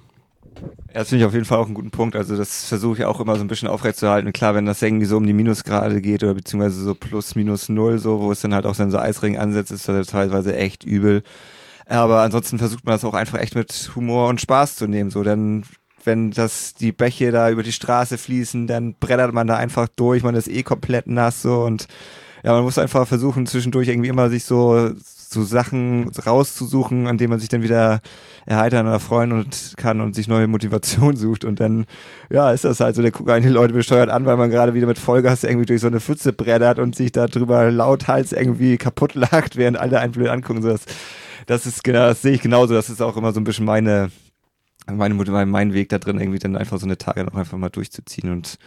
Ja, 0.88 1.00
das 1.00 1.08
finde 1.08 1.24
ich 1.24 1.26
auf 1.26 1.34
jeden 1.34 1.44
Fall 1.44 1.58
auch 1.58 1.66
einen 1.66 1.74
guten 1.74 1.90
Punkt. 1.90 2.14
Also 2.14 2.36
das 2.36 2.66
versuche 2.66 2.98
ich 2.98 3.04
auch 3.04 3.20
immer 3.20 3.36
so 3.36 3.42
ein 3.42 3.48
bisschen 3.48 3.68
aufrechtzuerhalten. 3.68 4.32
klar, 4.32 4.54
wenn 4.54 4.66
das 4.66 4.82
irgendwie 4.82 5.06
so 5.06 5.16
um 5.16 5.26
die 5.26 5.32
Minusgrade 5.32 6.00
geht 6.00 6.22
oder 6.22 6.34
beziehungsweise 6.34 6.82
so 6.82 6.94
plus 6.94 7.34
minus 7.34 7.68
null, 7.68 7.98
so, 7.98 8.20
wo 8.20 8.30
es 8.30 8.40
dann 8.40 8.54
halt 8.54 8.66
auch 8.66 8.76
dann 8.76 8.90
so 8.90 8.98
Eisregen 8.98 9.38
ansetzt, 9.38 9.72
ist 9.72 9.88
das 9.88 10.06
teilweise 10.06 10.56
echt 10.56 10.84
übel. 10.84 11.22
Aber 11.86 12.22
ansonsten 12.22 12.58
versucht 12.58 12.84
man 12.84 12.94
das 12.94 13.04
auch 13.04 13.14
einfach 13.14 13.38
echt 13.40 13.54
mit 13.54 13.90
Humor 13.94 14.28
und 14.28 14.40
Spaß 14.40 14.76
zu 14.76 14.86
nehmen. 14.86 15.10
So, 15.10 15.22
denn 15.22 15.64
wenn 16.04 16.30
das 16.30 16.74
die 16.74 16.92
Bäche 16.92 17.30
da 17.32 17.50
über 17.50 17.62
die 17.62 17.72
Straße 17.72 18.18
fließen, 18.18 18.66
dann 18.66 18.94
brettert 18.94 19.32
man 19.32 19.46
da 19.46 19.56
einfach 19.56 19.88
durch, 19.88 20.22
man 20.22 20.34
ist 20.34 20.48
eh 20.48 20.62
komplett 20.62 21.06
nass 21.06 21.42
so 21.42 21.62
und 21.62 21.88
ja, 22.42 22.52
man 22.52 22.62
muss 22.62 22.76
einfach 22.78 23.08
versuchen, 23.08 23.46
zwischendurch 23.46 23.88
irgendwie 23.88 24.10
immer 24.10 24.28
sich 24.28 24.44
so 24.44 24.90
so 25.34 25.42
Sachen 25.42 26.08
rauszusuchen, 26.08 27.06
an 27.06 27.18
denen 27.18 27.30
man 27.30 27.40
sich 27.40 27.48
dann 27.48 27.62
wieder 27.62 28.00
erheitern 28.46 28.86
oder 28.86 29.00
freuen 29.00 29.32
und 29.32 29.74
kann 29.76 30.00
und 30.00 30.14
sich 30.14 30.28
neue 30.28 30.46
Motivation 30.46 31.16
sucht. 31.16 31.44
Und 31.44 31.60
dann, 31.60 31.86
ja, 32.30 32.50
ist 32.52 32.64
das 32.64 32.80
halt 32.80 32.96
so, 32.96 33.02
der 33.02 33.10
guckt 33.10 33.28
einen 33.30 33.44
die 33.44 33.52
Leute 33.52 33.74
besteuert 33.74 34.10
an, 34.10 34.24
weil 34.26 34.36
man 34.36 34.50
gerade 34.50 34.74
wieder 34.74 34.86
mit 34.86 34.98
Vollgas 34.98 35.44
irgendwie 35.44 35.66
durch 35.66 35.80
so 35.80 35.86
eine 35.86 36.00
Pfütze 36.00 36.32
brettert 36.32 36.78
und 36.78 36.96
sich 36.96 37.12
da 37.12 37.26
drüber 37.26 37.70
lauthals 37.70 38.32
irgendwie 38.32 38.76
kaputt 38.78 39.14
lacht, 39.14 39.56
während 39.56 39.78
alle 39.78 40.00
einen 40.00 40.12
blöd 40.12 40.28
angucken. 40.28 40.62
Das, 40.62 40.82
das 41.46 41.66
ist 41.66 41.84
genau, 41.84 42.06
das 42.06 42.22
sehe 42.22 42.32
ich 42.32 42.40
genauso. 42.40 42.74
Das 42.74 42.90
ist 42.90 43.02
auch 43.02 43.16
immer 43.16 43.32
so 43.32 43.40
ein 43.40 43.44
bisschen 43.44 43.66
meine, 43.66 44.10
meine, 44.86 45.14
mein 45.46 45.72
Weg 45.72 45.88
da 45.88 45.98
drin, 45.98 46.20
irgendwie 46.20 46.38
dann 46.38 46.56
einfach 46.56 46.78
so 46.78 46.86
eine 46.86 46.98
Tage 46.98 47.24
noch 47.24 47.34
einfach 47.34 47.58
mal 47.58 47.70
durchzuziehen. 47.70 48.30
Und 48.30 48.58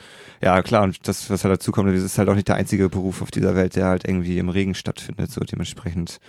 ja, 0.41 0.61
klar, 0.61 0.83
und 0.83 1.07
das, 1.07 1.29
was 1.29 1.43
halt 1.43 1.53
dazu 1.53 1.71
kommt, 1.71 1.93
das 1.93 2.03
ist 2.03 2.17
halt 2.17 2.29
auch 2.29 2.35
nicht 2.35 2.47
der 2.47 2.55
einzige 2.55 2.89
Beruf 2.89 3.21
auf 3.21 3.31
dieser 3.31 3.55
Welt, 3.55 3.75
der 3.75 3.85
halt 3.85 4.07
irgendwie 4.07 4.37
im 4.37 4.49
Regen 4.49 4.75
stattfindet. 4.75 5.31
So 5.31 5.41
dementsprechend 5.41 6.19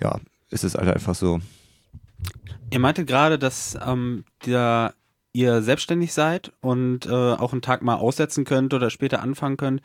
ja, 0.00 0.20
ist 0.50 0.64
es 0.64 0.74
halt 0.74 0.88
einfach 0.88 1.14
so. 1.14 1.40
Ihr 2.70 2.78
meintet 2.78 3.06
gerade, 3.06 3.38
dass 3.38 3.78
ähm, 3.86 4.24
der, 4.46 4.94
ihr 5.32 5.62
selbstständig 5.62 6.12
seid 6.12 6.52
und 6.60 7.06
äh, 7.06 7.10
auch 7.10 7.52
einen 7.52 7.62
Tag 7.62 7.82
mal 7.82 7.96
aussetzen 7.96 8.44
könnt 8.44 8.74
oder 8.74 8.90
später 8.90 9.22
anfangen 9.22 9.56
könnt. 9.56 9.82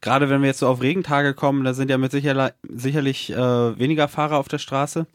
Gerade 0.00 0.28
wenn 0.28 0.40
wir 0.40 0.48
jetzt 0.48 0.58
so 0.58 0.68
auf 0.68 0.82
Regentage 0.82 1.34
kommen, 1.34 1.64
da 1.64 1.74
sind 1.74 1.90
ja 1.90 1.98
mit 1.98 2.10
sicher, 2.10 2.52
sicherlich 2.68 3.32
äh, 3.32 3.78
weniger 3.78 4.08
Fahrer 4.08 4.38
auf 4.38 4.48
der 4.48 4.58
Straße. 4.58 5.06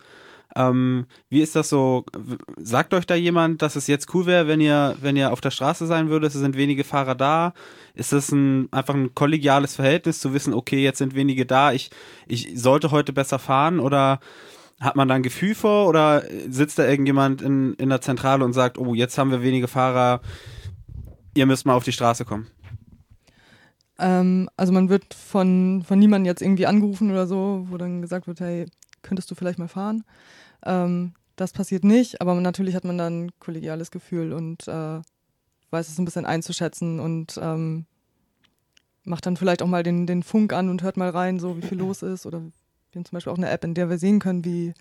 Ähm, 0.55 1.05
wie 1.29 1.41
ist 1.41 1.55
das 1.55 1.69
so? 1.69 2.05
Sagt 2.57 2.93
euch 2.93 3.05
da 3.05 3.15
jemand, 3.15 3.61
dass 3.61 3.75
es 3.75 3.87
jetzt 3.87 4.13
cool 4.13 4.25
wäre, 4.25 4.47
wenn 4.47 4.59
ihr, 4.59 4.95
wenn 5.01 5.15
ihr 5.15 5.31
auf 5.31 5.41
der 5.41 5.51
Straße 5.51 5.85
sein 5.85 6.09
würdet? 6.09 6.33
Es 6.33 6.39
sind 6.39 6.57
wenige 6.57 6.83
Fahrer 6.83 7.15
da. 7.15 7.53
Ist 7.93 8.11
das 8.11 8.31
ein, 8.31 8.67
einfach 8.71 8.93
ein 8.93 9.15
kollegiales 9.15 9.75
Verhältnis 9.75 10.19
zu 10.19 10.33
wissen, 10.33 10.53
okay, 10.53 10.83
jetzt 10.83 10.97
sind 10.97 11.15
wenige 11.15 11.45
da, 11.45 11.71
ich, 11.71 11.91
ich 12.27 12.49
sollte 12.55 12.91
heute 12.91 13.13
besser 13.13 13.39
fahren 13.39 13.79
oder 13.79 14.19
hat 14.79 14.95
man 14.95 15.07
da 15.07 15.15
ein 15.15 15.23
Gefühl 15.23 15.55
vor 15.55 15.87
oder 15.87 16.23
sitzt 16.49 16.79
da 16.79 16.87
irgendjemand 16.87 17.41
in, 17.41 17.75
in 17.75 17.89
der 17.89 18.01
Zentrale 18.01 18.43
und 18.43 18.53
sagt, 18.53 18.77
oh, 18.77 18.93
jetzt 18.95 19.17
haben 19.17 19.29
wir 19.29 19.43
wenige 19.43 19.67
Fahrer, 19.67 20.21
ihr 21.35 21.45
müsst 21.45 21.65
mal 21.65 21.75
auf 21.75 21.83
die 21.83 21.91
Straße 21.91 22.25
kommen? 22.25 22.47
Ähm, 23.99 24.49
also 24.57 24.73
man 24.73 24.89
wird 24.89 25.13
von, 25.13 25.83
von 25.87 25.99
niemandem 25.99 26.25
jetzt 26.25 26.41
irgendwie 26.41 26.65
angerufen 26.65 27.11
oder 27.11 27.27
so, 27.27 27.67
wo 27.69 27.77
dann 27.77 28.01
gesagt 28.01 28.25
wird, 28.25 28.39
hey, 28.39 28.65
könntest 29.03 29.29
du 29.29 29.35
vielleicht 29.35 29.59
mal 29.59 29.67
fahren? 29.67 30.03
Ähm, 30.65 31.13
das 31.35 31.53
passiert 31.53 31.83
nicht, 31.83 32.21
aber 32.21 32.35
natürlich 32.35 32.75
hat 32.75 32.83
man 32.83 32.97
dann 32.97 33.25
ein 33.25 33.31
kollegiales 33.39 33.91
Gefühl 33.91 34.33
und 34.33 34.67
äh, 34.67 35.01
weiß 35.71 35.89
es 35.89 35.97
ein 35.97 36.05
bisschen 36.05 36.25
einzuschätzen 36.25 36.99
und 36.99 37.39
ähm, 37.41 37.85
macht 39.03 39.25
dann 39.25 39.37
vielleicht 39.37 39.61
auch 39.61 39.67
mal 39.67 39.83
den, 39.83 40.05
den 40.05 40.23
Funk 40.23 40.53
an 40.53 40.69
und 40.69 40.83
hört 40.83 40.97
mal 40.97 41.09
rein, 41.09 41.39
so 41.39 41.57
wie 41.57 41.61
viel 41.61 41.77
los 41.79 42.03
ist. 42.03 42.25
Oder 42.25 42.41
wir 42.41 42.99
haben 42.99 43.05
zum 43.05 43.15
Beispiel 43.15 43.33
auch 43.33 43.37
eine 43.37 43.49
App, 43.49 43.63
in 43.63 43.73
der 43.73 43.89
wir 43.89 43.97
sehen 43.97 44.19
können, 44.19 44.45
wie, 44.45 44.73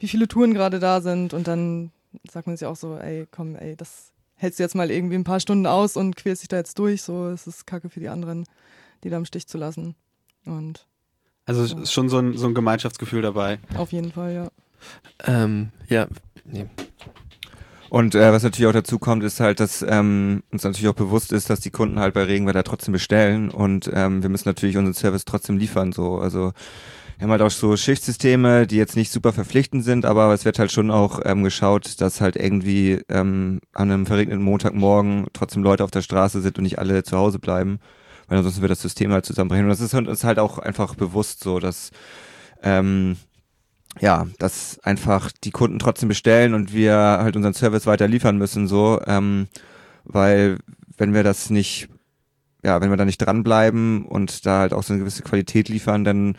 wie 0.00 0.08
viele 0.08 0.26
Touren 0.26 0.54
gerade 0.54 0.80
da 0.80 1.00
sind. 1.00 1.34
Und 1.34 1.46
dann 1.46 1.92
sagt 2.30 2.46
man 2.46 2.56
sich 2.56 2.66
auch 2.66 2.76
so, 2.76 2.96
ey, 2.96 3.26
komm, 3.30 3.54
ey, 3.56 3.76
das 3.76 4.12
hältst 4.34 4.58
du 4.58 4.62
jetzt 4.62 4.74
mal 4.74 4.90
irgendwie 4.90 5.16
ein 5.16 5.24
paar 5.24 5.40
Stunden 5.40 5.66
aus 5.66 5.96
und 5.96 6.16
quälst 6.16 6.42
dich 6.42 6.48
da 6.48 6.56
jetzt 6.56 6.78
durch. 6.78 7.02
So, 7.02 7.28
es 7.28 7.46
ist 7.46 7.66
kacke 7.66 7.88
für 7.88 8.00
die 8.00 8.08
anderen, 8.08 8.46
die 9.04 9.10
da 9.10 9.18
im 9.18 9.26
Stich 9.26 9.46
zu 9.46 9.58
lassen. 9.58 9.94
Und 10.46 10.86
also 11.44 11.64
ja. 11.64 11.82
ist 11.82 11.92
schon 11.92 12.08
so 12.08 12.18
ein, 12.18 12.36
so 12.36 12.46
ein 12.46 12.54
Gemeinschaftsgefühl 12.54 13.22
dabei. 13.22 13.58
Auf 13.76 13.92
jeden 13.92 14.12
Fall, 14.12 14.34
ja. 14.34 14.50
Ähm, 15.24 15.70
ja, 15.88 16.06
nee. 16.44 16.66
Und 17.90 18.14
äh, 18.14 18.32
was 18.32 18.44
natürlich 18.44 18.68
auch 18.68 18.72
dazu 18.72 19.00
kommt, 19.00 19.24
ist 19.24 19.40
halt, 19.40 19.58
dass 19.58 19.84
ähm, 19.86 20.44
uns 20.52 20.62
natürlich 20.62 20.88
auch 20.88 20.94
bewusst 20.94 21.32
ist, 21.32 21.50
dass 21.50 21.58
die 21.58 21.70
Kunden 21.72 21.98
halt 21.98 22.14
bei 22.14 22.22
Regenwetter 22.22 22.62
trotzdem 22.62 22.92
bestellen 22.92 23.50
und 23.50 23.90
ähm, 23.92 24.22
wir 24.22 24.30
müssen 24.30 24.48
natürlich 24.48 24.76
unseren 24.76 24.94
Service 24.94 25.24
trotzdem 25.24 25.58
liefern. 25.58 25.90
So, 25.90 26.18
also 26.18 26.52
wir 27.20 27.24
haben 27.24 27.32
halt 27.32 27.42
auch 27.42 27.50
so 27.50 27.76
Schichtsysteme, 27.76 28.68
die 28.68 28.76
jetzt 28.76 28.94
nicht 28.96 29.10
super 29.10 29.32
verpflichtend 29.32 29.84
sind, 29.84 30.06
aber 30.06 30.32
es 30.32 30.44
wird 30.44 30.60
halt 30.60 30.70
schon 30.70 30.92
auch 30.92 31.20
ähm, 31.24 31.42
geschaut, 31.42 32.00
dass 32.00 32.20
halt 32.20 32.36
irgendwie 32.36 33.02
ähm, 33.08 33.60
an 33.74 33.90
einem 33.90 34.06
verregneten 34.06 34.42
Montagmorgen 34.42 35.26
trotzdem 35.32 35.64
Leute 35.64 35.82
auf 35.82 35.90
der 35.90 36.02
Straße 36.02 36.40
sind 36.40 36.58
und 36.58 36.62
nicht 36.62 36.78
alle 36.78 37.02
zu 37.02 37.18
Hause 37.18 37.40
bleiben, 37.40 37.80
weil 38.28 38.38
ansonsten 38.38 38.62
wird 38.62 38.70
das 38.70 38.80
System 38.80 39.12
halt 39.12 39.26
zusammenbrechen. 39.26 39.64
Und 39.64 39.70
das 39.70 39.80
ist 39.80 39.92
uns 39.92 40.24
halt 40.24 40.38
auch 40.38 40.58
einfach 40.58 40.94
bewusst 40.94 41.42
so, 41.42 41.58
dass 41.58 41.90
ähm, 42.62 43.16
ja, 43.98 44.26
dass 44.38 44.78
einfach 44.82 45.32
die 45.44 45.50
Kunden 45.50 45.78
trotzdem 45.78 46.08
bestellen 46.08 46.54
und 46.54 46.72
wir 46.72 46.94
halt 46.94 47.36
unseren 47.36 47.54
Service 47.54 47.86
weiter 47.86 48.06
liefern 48.06 48.38
müssen, 48.38 48.68
so, 48.68 49.00
ähm, 49.06 49.48
weil 50.04 50.58
wenn 50.96 51.14
wir 51.14 51.24
das 51.24 51.50
nicht, 51.50 51.88
ja, 52.62 52.80
wenn 52.80 52.90
wir 52.90 52.96
da 52.96 53.04
nicht 53.04 53.18
dranbleiben 53.18 54.04
und 54.04 54.46
da 54.46 54.60
halt 54.60 54.72
auch 54.72 54.82
so 54.82 54.92
eine 54.92 55.00
gewisse 55.00 55.22
Qualität 55.22 55.68
liefern, 55.68 56.04
dann 56.04 56.36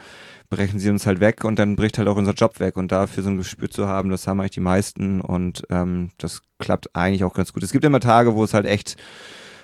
brechen 0.50 0.80
sie 0.80 0.90
uns 0.90 1.08
halt 1.08 1.20
weg 1.20 1.44
und 1.44 1.58
dann 1.58 1.76
bricht 1.76 1.98
halt 1.98 2.08
auch 2.08 2.18
unser 2.18 2.34
Job 2.34 2.60
weg 2.60 2.78
und 2.78 2.92
dafür 2.92 3.24
so 3.24 3.30
ein 3.30 3.38
Gespür 3.38 3.70
zu 3.70 3.88
haben, 3.88 4.10
das 4.10 4.28
haben 4.28 4.40
eigentlich 4.40 4.52
die 4.52 4.60
meisten 4.60 5.22
und 5.22 5.64
ähm, 5.70 6.12
das 6.18 6.42
klappt 6.60 6.96
eigentlich 6.96 7.24
auch 7.24 7.34
ganz 7.34 7.54
gut. 7.54 7.64
Es 7.64 7.72
gibt 7.72 7.86
immer 7.86 8.02
Tage, 8.02 8.36
wo 8.36 8.44
es 8.44 8.54
halt 8.54 8.66
echt 8.66 8.98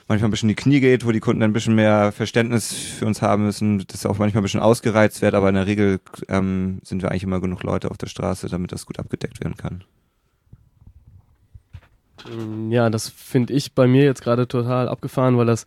manchmal 0.08 0.30
ein 0.30 0.32
bisschen 0.32 0.50
in 0.50 0.56
die 0.56 0.62
Knie 0.62 0.80
geht, 0.80 1.06
wo 1.06 1.12
die 1.12 1.20
Kunden 1.20 1.44
ein 1.44 1.54
bisschen 1.54 1.76
mehr 1.76 2.12
Verständnis 2.12 2.74
für 2.74 3.06
uns 3.06 3.22
haben 3.22 3.46
müssen, 3.46 3.86
das 3.88 4.06
auch 4.06 4.18
manchmal 4.18 4.42
ein 4.42 4.44
bisschen 4.44 4.60
ausgereizt 4.60 5.22
wird, 5.22 5.34
aber 5.34 5.50
in 5.50 5.56
der 5.56 5.68
Regel 5.68 6.00
ähm, 6.30 6.80
sind 6.84 7.02
wir 7.02 7.12
eigentlich 7.12 7.24
immer 7.24 7.42
genug 7.42 7.64
Leute 7.64 7.92
auf 7.92 7.98
der 7.98 8.08
Straße, 8.08 8.48
damit 8.48 8.72
das 8.72 8.86
gut 8.86 9.00
abgedeckt 9.00 9.42
werden 9.42 9.58
kann. 9.58 9.84
Mm, 12.30 12.72
ja, 12.72 12.90
das 12.90 13.10
finde 13.10 13.54
ich 13.54 13.74
bei 13.74 13.88
mir 13.88 14.04
jetzt 14.04 14.22
gerade 14.22 14.48
total 14.48 14.88
abgefahren, 14.88 15.38
weil 15.38 15.46
das 15.46 15.66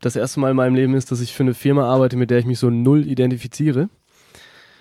das 0.00 0.16
erste 0.16 0.40
Mal 0.40 0.50
in 0.50 0.56
meinem 0.56 0.74
Leben 0.74 0.94
ist, 0.94 1.12
dass 1.12 1.20
ich 1.20 1.34
für 1.34 1.42
eine 1.42 1.54
Firma 1.54 1.84
arbeite, 1.84 2.16
mit 2.16 2.30
der 2.30 2.38
ich 2.38 2.46
mich 2.46 2.58
so 2.58 2.70
null 2.70 3.06
identifiziere. 3.06 3.90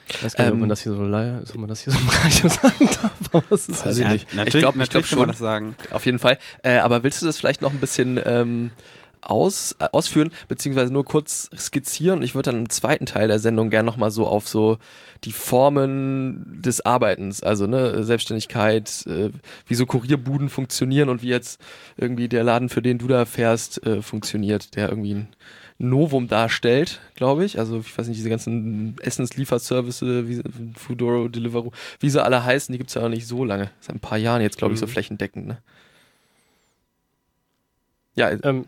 Ich 0.10 0.24
weiß 0.24 0.36
gar 0.36 0.44
nicht, 0.46 0.50
ob 0.52 0.54
Ähm, 0.56 0.60
man 0.62 0.70
das 0.70 0.82
hier 0.82 0.92
so 0.94 1.02
ob 1.04 1.56
man 1.56 1.68
das 1.70 1.82
hier 1.82 1.94
so 1.94 2.00
im 2.00 2.10
Radio 2.10 2.50
sagen 2.50 2.90
darf, 3.32 3.52
es 3.52 3.70
ist 3.70 3.86
Weiß 3.86 3.98
ich 3.98 4.04
Ja, 4.04 4.12
nicht. 4.14 4.28
Natürlich, 4.34 4.56
Ich 4.56 4.60
glaub- 4.62 4.76
ich 4.76 4.90
glaub 4.90 5.04
kann 5.04 5.18
man 5.18 5.20
schon. 5.20 5.28
das 5.30 5.38
sagen. 5.40 5.76
Auf 5.92 6.06
jeden 6.06 6.20
Fall. 6.20 6.38
Äh, 6.64 6.78
aber 6.78 7.04
willst 7.04 7.22
du 7.22 7.26
das 7.26 7.38
vielleicht 7.38 7.62
noch 7.62 7.72
ein 7.72 7.80
bisschen 7.80 8.20
ähm, 8.26 8.72
aus, 9.22 9.76
äh, 9.80 9.88
ausführen, 9.92 10.32
beziehungsweise 10.48 10.92
nur 10.94 11.06
kurz 11.06 11.50
skizzieren? 11.58 12.22
Ich 12.22 12.36
würde 12.36 12.52
dann 12.52 12.62
im 12.62 12.70
zweiten 12.70 13.06
Teil 13.06 13.28
der 13.28 13.40
Sendung 13.40 13.70
gerne 13.70 13.86
nochmal 13.86 14.12
so 14.12 14.26
auf 14.28 14.48
so 14.48 14.78
die 15.26 15.34
Formen 15.34 16.62
des 16.62 16.86
Arbeitens, 16.86 17.44
also 17.44 17.68
ne, 17.68 18.04
Selbstständigkeit, 18.04 19.06
äh, 19.08 19.30
wie 19.68 19.76
so 19.76 19.86
Kurierbuden 19.86 20.50
funktionieren 20.50 21.10
und 21.10 21.22
wie 21.22 21.28
jetzt 21.28 21.60
irgendwie 21.98 22.30
der 22.30 22.44
Laden, 22.46 22.70
für 22.70 22.82
den 22.82 22.98
du 22.98 23.08
da 23.08 23.26
fährst, 23.26 23.86
äh, 23.86 24.02
funktioniert, 24.02 24.76
der 24.76 24.90
irgendwie 24.90 25.14
ein 25.16 25.28
Novum 25.80 26.28
darstellt, 26.28 27.00
glaube 27.16 27.46
ich. 27.46 27.58
Also 27.58 27.80
ich 27.80 27.98
weiß 27.98 28.08
nicht, 28.10 28.18
diese 28.20 28.30
ganzen 28.30 28.96
Essenslieferservice, 29.02 30.02
wie 30.02 30.42
Foodoro, 30.76 31.30
Deliveroo, 31.30 31.72
wie 32.00 32.10
sie 32.10 32.22
alle 32.24 32.44
heißen, 32.44 32.72
die 32.74 32.78
gibt's 32.78 32.94
ja 32.94 33.02
noch 33.02 33.10
nicht 33.10 33.26
so 33.28 33.46
lange. 33.46 33.72
Seit 33.80 33.96
ein 33.96 34.00
paar 34.02 34.18
Jahren 34.18 34.42
jetzt, 34.42 34.58
glaube 34.58 34.74
ich, 34.74 34.80
so 34.80 34.86
Mhm. 34.86 34.90
flächendeckend. 34.92 35.48
Ne? 35.48 35.58
Ja, 38.16 38.30
äh, 38.30 38.40
Ähm, 38.44 38.66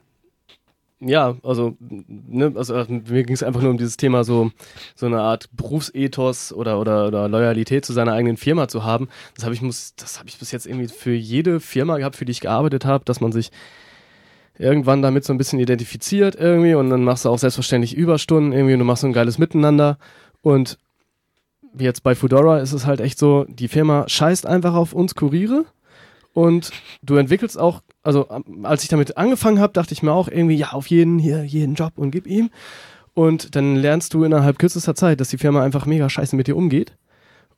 ja, 1.03 1.35
also, 1.41 1.75
ne, 1.79 2.53
also 2.55 2.75
äh, 2.75 2.85
mir 2.87 3.23
ging 3.23 3.33
es 3.33 3.41
einfach 3.41 3.61
nur 3.61 3.71
um 3.71 3.77
dieses 3.79 3.97
Thema, 3.97 4.23
so, 4.23 4.51
so 4.95 5.07
eine 5.07 5.19
Art 5.21 5.49
Berufsethos 5.51 6.53
oder, 6.53 6.79
oder, 6.79 7.07
oder 7.07 7.27
Loyalität 7.27 7.85
zu 7.85 7.91
seiner 7.91 8.13
eigenen 8.13 8.37
Firma 8.37 8.67
zu 8.67 8.83
haben. 8.83 9.09
Das 9.35 9.43
habe 9.43 9.55
ich 9.55 9.63
muss, 9.63 9.95
das 9.95 10.19
habe 10.19 10.29
ich 10.29 10.37
bis 10.37 10.51
jetzt 10.51 10.67
irgendwie 10.67 10.87
für 10.87 11.13
jede 11.13 11.59
Firma 11.59 11.97
gehabt, 11.97 12.17
für 12.17 12.25
die 12.25 12.31
ich 12.31 12.39
gearbeitet 12.41 12.85
habe, 12.85 13.03
dass 13.03 13.19
man 13.19 13.31
sich 13.31 13.49
irgendwann 14.61 15.01
damit 15.01 15.25
so 15.25 15.33
ein 15.33 15.37
bisschen 15.37 15.59
identifiziert 15.59 16.35
irgendwie 16.35 16.75
und 16.75 16.89
dann 16.89 17.03
machst 17.03 17.25
du 17.25 17.29
auch 17.29 17.39
selbstverständlich 17.39 17.95
Überstunden 17.95 18.53
irgendwie 18.53 18.73
und 18.73 18.79
du 18.79 18.85
machst 18.85 19.01
so 19.01 19.07
ein 19.07 19.13
geiles 19.13 19.37
Miteinander 19.37 19.97
und 20.41 20.77
jetzt 21.77 22.03
bei 22.03 22.15
Foodora 22.15 22.59
ist 22.59 22.73
es 22.73 22.85
halt 22.85 23.01
echt 23.01 23.17
so, 23.17 23.45
die 23.47 23.67
Firma 23.67 24.05
scheißt 24.07 24.45
einfach 24.45 24.73
auf 24.73 24.93
uns 24.93 25.15
Kuriere 25.15 25.65
und 26.33 26.71
du 27.01 27.15
entwickelst 27.15 27.59
auch, 27.59 27.81
also 28.03 28.27
als 28.63 28.83
ich 28.83 28.89
damit 28.89 29.17
angefangen 29.17 29.59
habe, 29.59 29.73
dachte 29.73 29.93
ich 29.93 30.03
mir 30.03 30.13
auch 30.13 30.27
irgendwie, 30.27 30.55
ja, 30.55 30.71
auf 30.71 30.87
jeden 30.87 31.19
hier, 31.19 31.43
jeden 31.43 31.75
Job 31.75 31.93
und 31.97 32.11
gib 32.11 32.25
ihm. 32.25 32.49
Und 33.13 33.55
dann 33.55 33.75
lernst 33.75 34.13
du 34.13 34.23
innerhalb 34.23 34.57
kürzester 34.57 34.95
Zeit, 34.95 35.19
dass 35.19 35.29
die 35.29 35.37
Firma 35.37 35.61
einfach 35.61 35.85
mega 35.85 36.09
scheiße 36.09 36.35
mit 36.37 36.47
dir 36.47 36.55
umgeht. 36.55 36.95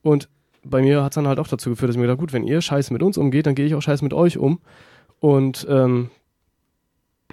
Und 0.02 0.28
bei 0.64 0.82
mir 0.82 1.04
hat 1.04 1.12
es 1.12 1.16
dann 1.16 1.28
halt 1.28 1.40
auch 1.40 1.48
dazu 1.48 1.70
geführt, 1.70 1.90
dass 1.90 1.96
ich 1.96 2.00
mir 2.00 2.08
gedacht, 2.08 2.20
gut, 2.20 2.34
wenn 2.34 2.48
ihr 2.48 2.62
scheiße 2.62 2.92
mit 2.92 3.04
uns 3.04 3.18
umgeht, 3.18 3.46
dann 3.46 3.54
gehe 3.54 3.66
ich 3.66 3.76
auch 3.76 3.82
scheiße 3.82 4.04
mit 4.04 4.14
euch 4.14 4.40
um. 4.40 4.60
Und 5.20 5.68
ähm, 5.70 6.10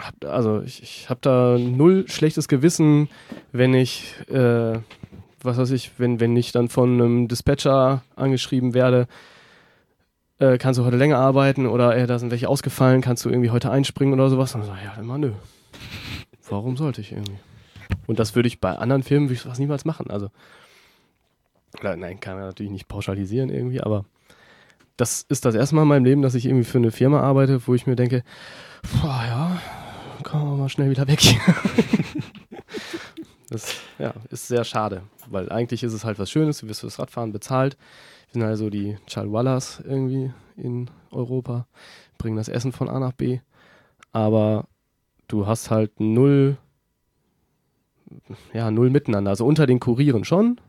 hab, 0.01 0.25
also 0.25 0.63
ich, 0.63 0.83
ich 0.83 1.11
habe 1.11 1.21
da 1.23 1.57
null 1.59 2.07
schlechtes 2.09 2.49
Gewissen, 2.49 3.09
wenn 3.53 3.75
ich, 3.75 4.15
äh, 4.29 4.79
was 5.43 5.59
weiß 5.59 5.71
ich, 5.71 5.93
wenn, 5.99 6.21
wenn 6.21 6.37
ich 6.37 6.53
dann 6.53 6.69
von 6.69 6.95
einem 6.95 7.29
Dispatcher 7.29 8.03
angeschrieben 8.17 8.75
werde, 8.75 9.07
äh, 10.39 10.59
kannst 10.59 10.79
du 10.79 10.85
heute 10.85 10.97
länger 10.97 11.19
arbeiten 11.19 11.67
oder 11.67 11.97
äh, 11.97 12.07
da 12.07 12.19
sind 12.19 12.31
welche 12.31 12.49
ausgefallen, 12.49 13.03
kannst 13.03 13.25
du 13.25 13.29
irgendwie 13.29 13.51
heute 13.51 13.71
einspringen 13.71 14.15
oder 14.15 14.31
sowas? 14.31 14.53
Dann 14.53 14.65
sag 14.65 14.79
ich, 14.79 14.85
ja, 14.85 14.95
immer 15.01 15.19
nö. 15.19 15.33
Warum 16.49 16.77
sollte 16.77 17.01
ich 17.01 17.13
irgendwie? 17.13 17.39
Und 18.07 18.19
das 18.19 18.35
würde 18.35 18.49
ich 18.49 18.61
bei 18.61 18.75
anderen 18.77 19.03
Filmen 19.03 19.27
würde 19.27 19.35
ich 19.35 19.43
sowas 19.43 19.59
niemals 19.59 19.85
machen. 19.85 20.11
Also, 20.11 20.31
nein, 21.83 22.21
kann 22.21 22.37
man 22.37 22.47
natürlich 22.47 22.73
nicht 22.73 22.89
pauschalisieren 22.89 23.51
irgendwie, 23.51 23.81
aber 23.81 24.05
das 24.97 25.25
ist 25.29 25.45
das 25.45 25.55
erste 25.55 25.75
Mal 25.75 25.83
in 25.83 25.89
meinem 25.89 26.05
Leben, 26.05 26.23
dass 26.23 26.35
ich 26.35 26.47
irgendwie 26.47 26.65
für 26.65 26.79
eine 26.79 26.91
Firma 26.91 27.21
arbeite, 27.21 27.67
wo 27.67 27.75
ich 27.75 27.87
mir 27.87 27.97
denke, 27.97 28.23
boah, 28.83 29.23
ja, 29.27 29.40
wir 30.33 30.57
mal 30.57 30.69
schnell 30.69 30.91
wieder 30.91 31.09
weg 31.09 31.21
das 33.51 33.75
ja, 33.99 34.15
ist 34.31 34.49
sehr 34.49 34.65
schade, 34.65 35.03
weil 35.29 35.51
eigentlich 35.51 35.83
ist 35.83 35.93
es 35.93 36.05
halt 36.05 36.19
was 36.19 36.31
Schönes, 36.31 36.59
du 36.59 36.69
wirst 36.69 36.81
fürs 36.81 36.99
Radfahren 36.99 37.33
bezahlt. 37.33 37.77
Wir 38.29 38.41
sind 38.41 38.43
also 38.43 38.71
die 38.71 38.97
Chalwallas 39.07 39.83
irgendwie 39.85 40.33
in 40.57 40.89
Europa, 41.11 41.67
bringen 42.17 42.37
das 42.37 42.49
Essen 42.49 42.73
von 42.73 42.89
A 42.89 43.01
nach 43.01 43.13
B, 43.13 43.41
aber 44.13 44.69
du 45.27 45.47
hast 45.47 45.71
halt 45.71 45.99
null, 45.99 46.57
ja, 48.53 48.71
null 48.71 48.91
miteinander. 48.91 49.31
Also 49.31 49.45
unter 49.45 49.67
den 49.67 49.81
Kurieren 49.81 50.25
schon, 50.25 50.61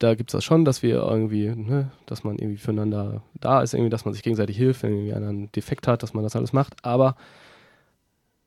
da 0.00 0.16
gibt 0.16 0.30
es 0.30 0.32
das 0.32 0.44
schon, 0.44 0.64
dass 0.64 0.82
wir 0.82 0.96
irgendwie, 0.96 1.50
ne, 1.50 1.92
dass 2.06 2.24
man 2.24 2.36
irgendwie 2.36 2.58
füreinander 2.58 3.22
da 3.34 3.62
ist, 3.62 3.74
irgendwie, 3.74 3.90
dass 3.90 4.04
man 4.04 4.14
sich 4.14 4.24
gegenseitig 4.24 4.56
hilft, 4.56 4.82
wenn 4.82 4.92
irgendwie 4.92 5.14
einer 5.14 5.28
einen 5.28 5.52
Defekt 5.52 5.86
hat, 5.86 6.02
dass 6.02 6.14
man 6.14 6.24
das 6.24 6.34
alles 6.34 6.52
macht, 6.52 6.84
aber 6.84 7.14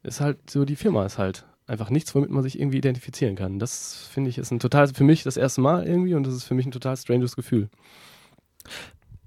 ist 0.04 0.22
halt 0.22 0.50
so, 0.50 0.66
die 0.66 0.76
Firma 0.76 1.06
ist 1.06 1.18
halt 1.18 1.46
einfach 1.68 1.90
nichts, 1.90 2.14
womit 2.16 2.30
man 2.30 2.44
sich 2.44 2.60
irgendwie 2.60 2.80
identifizieren 2.80 3.36
kann. 3.36 3.60
Das 3.60 4.08
finde 4.12 4.30
ich 4.30 4.38
ist 4.38 4.52
ein 4.52 4.60
total, 4.60 4.88
für 4.90 5.04
mich 5.04 5.24
das 5.24 5.38
erste 5.38 5.62
Mal 5.62 5.88
irgendwie 5.88 6.16
und 6.16 6.24
das 6.26 6.34
ist 6.34 6.44
für 6.44 6.54
mich 6.54 6.66
ein 6.66 6.72
total 6.72 6.98
stranges 6.98 7.36
Gefühl. 7.36 7.70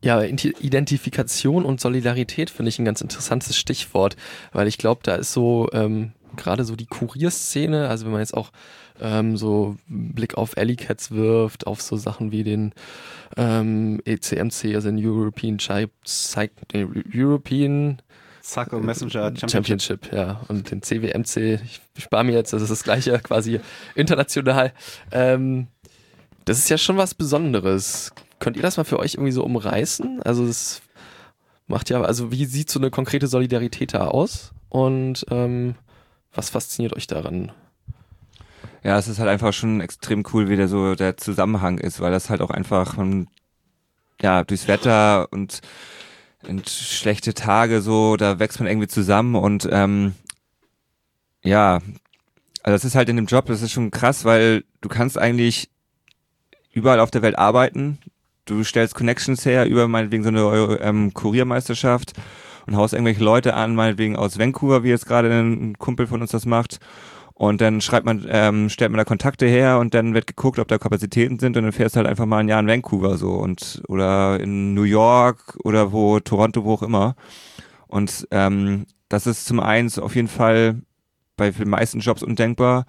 Ja, 0.03 0.23
Identifikation 0.23 1.65
und 1.65 1.81
Solidarität 1.81 2.51
finde 2.51 2.69
ich 2.69 2.79
ein 2.79 2.85
ganz 2.85 3.01
interessantes 3.01 3.57
Stichwort, 3.57 4.17
weil 4.53 4.69
ich 4.69 4.77
glaube, 4.77 5.01
da 5.03 5.15
ist 5.15 5.33
so 5.33 5.71
ähm, 5.73 6.13
gerade 6.37 6.65
so 6.65 6.77
die 6.77 6.87
Kurierszene, 6.87 7.89
also 7.89 8.05
wenn 8.05 8.13
man 8.13 8.21
jetzt 8.21 8.35
auch 8.35 8.51
ähm, 9.01 9.39
so 9.39 9.77
Blick 9.89 10.37
auf 10.37 10.59
Alley 10.59 10.77
Cats 10.77 11.11
wirft, 11.11 11.67
auf 11.67 11.81
so 11.81 11.97
Sachen 11.97 12.33
wie 12.33 12.45
den 12.45 12.73
ähm, 13.37 14.01
ECMC, 14.05 14.75
also 14.75 14.91
den 14.91 15.05
European 15.05 15.59
Chi 15.59 15.87
Psych 16.05 16.51
nee, 16.73 16.87
European 17.15 18.03
Suckle 18.45 18.81
Messenger 18.81 19.35
Championship. 19.35 19.51
Championship, 19.51 20.13
ja. 20.13 20.41
Und 20.49 20.71
den 20.71 20.83
CWMC, 20.83 21.61
ich 21.65 21.81
spare 21.99 22.25
mir 22.25 22.33
jetzt, 22.33 22.53
das 22.53 22.61
ist 22.61 22.71
das 22.71 22.85
gleiche 22.85 23.19
quasi 23.23 23.61
international. 23.95 24.73
Ähm, 25.11 25.69
das 26.45 26.59
ist 26.59 26.69
ja 26.69 26.77
schon 26.77 26.99
was 26.99 27.15
Besonderes. 27.15 28.13
Könnt 28.41 28.57
ihr 28.57 28.63
das 28.63 28.77
mal 28.77 28.85
für 28.85 28.99
euch 28.99 29.15
irgendwie 29.15 29.33
so 29.33 29.43
umreißen? 29.45 30.23
Also 30.23 30.47
das 30.47 30.83
macht 31.69 31.89
ja, 31.89 32.03
also 32.03 32.31
wie 32.33 32.45
sieht 32.45 32.71
so 32.71 32.79
eine 32.79 32.91
konkrete 32.91 33.29
Solidarität 33.29 33.95
da 33.95 34.09
aus? 34.09 34.53
Und 34.69 35.25
ähm, 35.31 35.77
was 36.35 36.51
fasziniert 36.51 36.95
euch 36.95 37.07
daran? 37.07 37.51
Ja, 38.83 38.99
es 38.99 39.09
ist 39.09 39.19
halt 39.19 39.31
einfach 39.31 39.55
schon 39.55 39.81
extrem 39.81 40.23
cool, 40.35 40.51
wie 40.51 40.57
der 40.57 40.69
so 40.69 40.95
der 40.95 41.17
Zusammenhang 41.17 41.79
ist, 41.79 42.01
weil 42.01 42.13
das 42.13 42.29
halt 42.29 42.43
auch 42.43 42.51
einfach 42.51 42.99
man, 42.99 43.29
ja 44.21 44.45
durchs 44.45 44.69
Wetter 44.69 45.33
und 45.33 45.63
und 46.49 46.69
schlechte 46.69 47.35
Tage 47.35 47.81
so, 47.81 48.17
da 48.17 48.39
wächst 48.39 48.61
man 48.61 48.69
irgendwie 48.69 48.89
zusammen 48.89 49.35
und 49.35 49.69
ähm, 49.71 50.15
ja, 51.43 51.81
also 52.63 52.75
das 52.75 52.85
ist 52.85 52.95
halt 52.95 53.09
in 53.09 53.17
dem 53.17 53.27
Job, 53.27 53.47
das 53.47 53.63
ist 53.63 53.73
schon 53.73 53.91
krass, 53.91 54.25
weil 54.25 54.65
du 54.81 54.89
kannst 54.89 55.19
eigentlich 55.19 55.69
überall 56.73 57.01
auf 57.01 57.11
der 57.11 57.23
Welt 57.23 57.39
arbeiten. 57.39 57.99
Du 58.47 58.65
stellst 58.65 58.95
Connections 58.95 59.45
her 59.45 59.67
über 59.67 59.87
meinetwegen 59.89 60.23
so 60.23 60.31
eine 60.31 60.79
ähm, 60.81 61.13
Kuriermeisterschaft 61.15 62.15
und 62.67 62.77
haust 62.77 62.95
irgendwelche 62.95 63.23
Leute 63.23 63.55
an, 63.55 63.75
meinetwegen 63.75 64.17
aus 64.17 64.39
Vancouver, 64.39 64.83
wie 64.83 64.89
jetzt 64.89 65.07
gerade 65.07 65.31
ein 65.31 65.79
Kumpel 65.79 66.07
von 66.07 66.21
uns 66.21 66.31
das 66.31 66.47
macht. 66.47 66.81
Und 67.37 67.61
dann 67.61 67.81
schreibt 67.81 68.07
man, 68.07 68.25
ähm, 68.29 68.68
stellt 68.68 68.92
man 68.92 68.99
da 68.99 69.05
Kontakte 69.05 69.47
her 69.47 69.81
und 69.81 69.92
dann 69.92 70.14
wird 70.14 70.29
geguckt, 70.29 70.61
ob 70.61 70.68
da 70.68 70.79
Kapazitäten 70.79 71.40
sind 71.40 71.57
und 71.57 71.64
dann 71.64 71.73
fährst 71.73 71.97
du 71.97 71.99
halt 71.99 72.07
einfach 72.07 72.27
mal 72.27 72.38
ein 72.38 72.49
Jahr 72.49 72.61
in 72.61 72.68
Vancouver 72.68 73.16
so 73.18 73.33
und 73.33 73.83
oder 73.88 74.38
in 74.38 74.75
New 74.75 74.85
York 74.85 75.59
oder 75.64 75.90
wo, 75.92 76.20
Toronto, 76.20 76.64
wo 76.64 76.75
auch 76.75 76.83
immer. 76.83 77.16
Und 77.88 78.29
ähm, 78.31 78.87
das 79.09 79.27
ist 79.27 79.47
zum 79.47 79.59
einen 79.59 79.90
auf 79.99 80.14
jeden 80.14 80.29
Fall 80.29 80.83
bei 81.37 81.51
den 81.51 81.68
meisten 81.68 81.99
Jobs 81.99 82.23
undenkbar. 82.23 82.87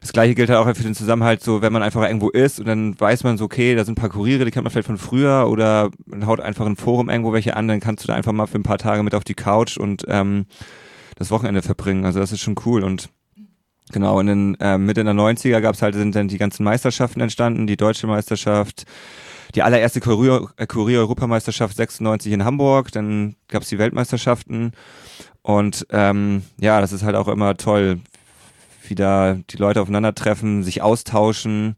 Das 0.00 0.12
gleiche 0.12 0.34
gilt 0.34 0.50
halt 0.50 0.58
auch 0.58 0.76
für 0.76 0.82
den 0.82 0.94
Zusammenhalt, 0.94 1.42
so 1.42 1.62
wenn 1.62 1.72
man 1.72 1.82
einfach 1.82 2.02
irgendwo 2.02 2.28
ist 2.28 2.58
und 2.58 2.66
dann 2.66 2.98
weiß 2.98 3.24
man 3.24 3.38
so, 3.38 3.44
okay, 3.44 3.74
da 3.76 3.84
sind 3.84 3.92
ein 3.92 4.00
paar 4.00 4.10
Kuriere, 4.10 4.44
die 4.44 4.50
kennt 4.50 4.64
man 4.64 4.70
vielleicht 4.70 4.86
von 4.86 4.98
früher 4.98 5.48
oder 5.48 5.90
man 6.04 6.26
haut 6.26 6.40
einfach 6.40 6.66
ein 6.66 6.76
Forum 6.76 7.08
irgendwo 7.08 7.32
welche 7.32 7.56
an, 7.56 7.68
dann 7.68 7.80
kannst 7.80 8.04
du 8.04 8.08
da 8.08 8.14
einfach 8.14 8.32
mal 8.32 8.46
für 8.46 8.58
ein 8.58 8.64
paar 8.64 8.78
Tage 8.78 9.02
mit 9.04 9.14
auf 9.14 9.24
die 9.24 9.34
Couch 9.34 9.78
und 9.78 10.04
ähm, 10.08 10.46
das 11.16 11.30
Wochenende 11.30 11.62
verbringen. 11.62 12.04
Also 12.04 12.18
das 12.18 12.32
ist 12.32 12.40
schon 12.40 12.56
cool 12.66 12.82
und 12.84 13.08
Genau, 13.92 14.18
in 14.18 14.26
den 14.26 14.56
ähm, 14.60 14.84
Mitte 14.84 15.04
der 15.04 15.14
90er 15.14 15.60
gab's 15.60 15.80
halt, 15.80 15.94
sind 15.94 16.14
dann 16.14 16.28
die 16.28 16.38
ganzen 16.38 16.64
Meisterschaften 16.64 17.20
entstanden, 17.20 17.66
die 17.66 17.76
deutsche 17.76 18.08
Meisterschaft, 18.08 18.84
die 19.54 19.62
allererste 19.62 20.00
äh, 20.00 20.66
Kurier-Europameisterschaft 20.66 21.76
96 21.76 22.32
in 22.32 22.44
Hamburg, 22.44 22.90
dann 22.90 23.36
gab's 23.48 23.68
die 23.68 23.78
Weltmeisterschaften. 23.78 24.72
Und 25.42 25.86
ähm, 25.90 26.42
ja, 26.58 26.80
das 26.80 26.92
ist 26.92 27.04
halt 27.04 27.14
auch 27.14 27.28
immer 27.28 27.56
toll, 27.56 28.00
wie 28.88 28.96
da 28.96 29.38
die 29.50 29.56
Leute 29.56 29.80
aufeinandertreffen, 29.80 30.64
sich 30.64 30.82
austauschen, 30.82 31.76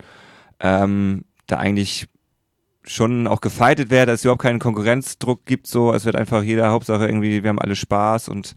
ähm, 0.60 1.24
da 1.46 1.58
eigentlich 1.58 2.08
schon 2.84 3.26
auch 3.26 3.42
gefeitet 3.42 3.90
wird, 3.90 4.08
dass 4.08 4.20
es 4.20 4.24
überhaupt 4.24 4.42
keinen 4.42 4.58
Konkurrenzdruck 4.60 5.44
gibt, 5.44 5.66
so, 5.66 5.92
es 5.92 6.06
wird 6.06 6.16
einfach 6.16 6.42
jeder, 6.42 6.70
Hauptsache 6.70 7.06
irgendwie, 7.06 7.42
wir 7.42 7.50
haben 7.50 7.60
alle 7.60 7.76
Spaß 7.76 8.28
und 8.30 8.54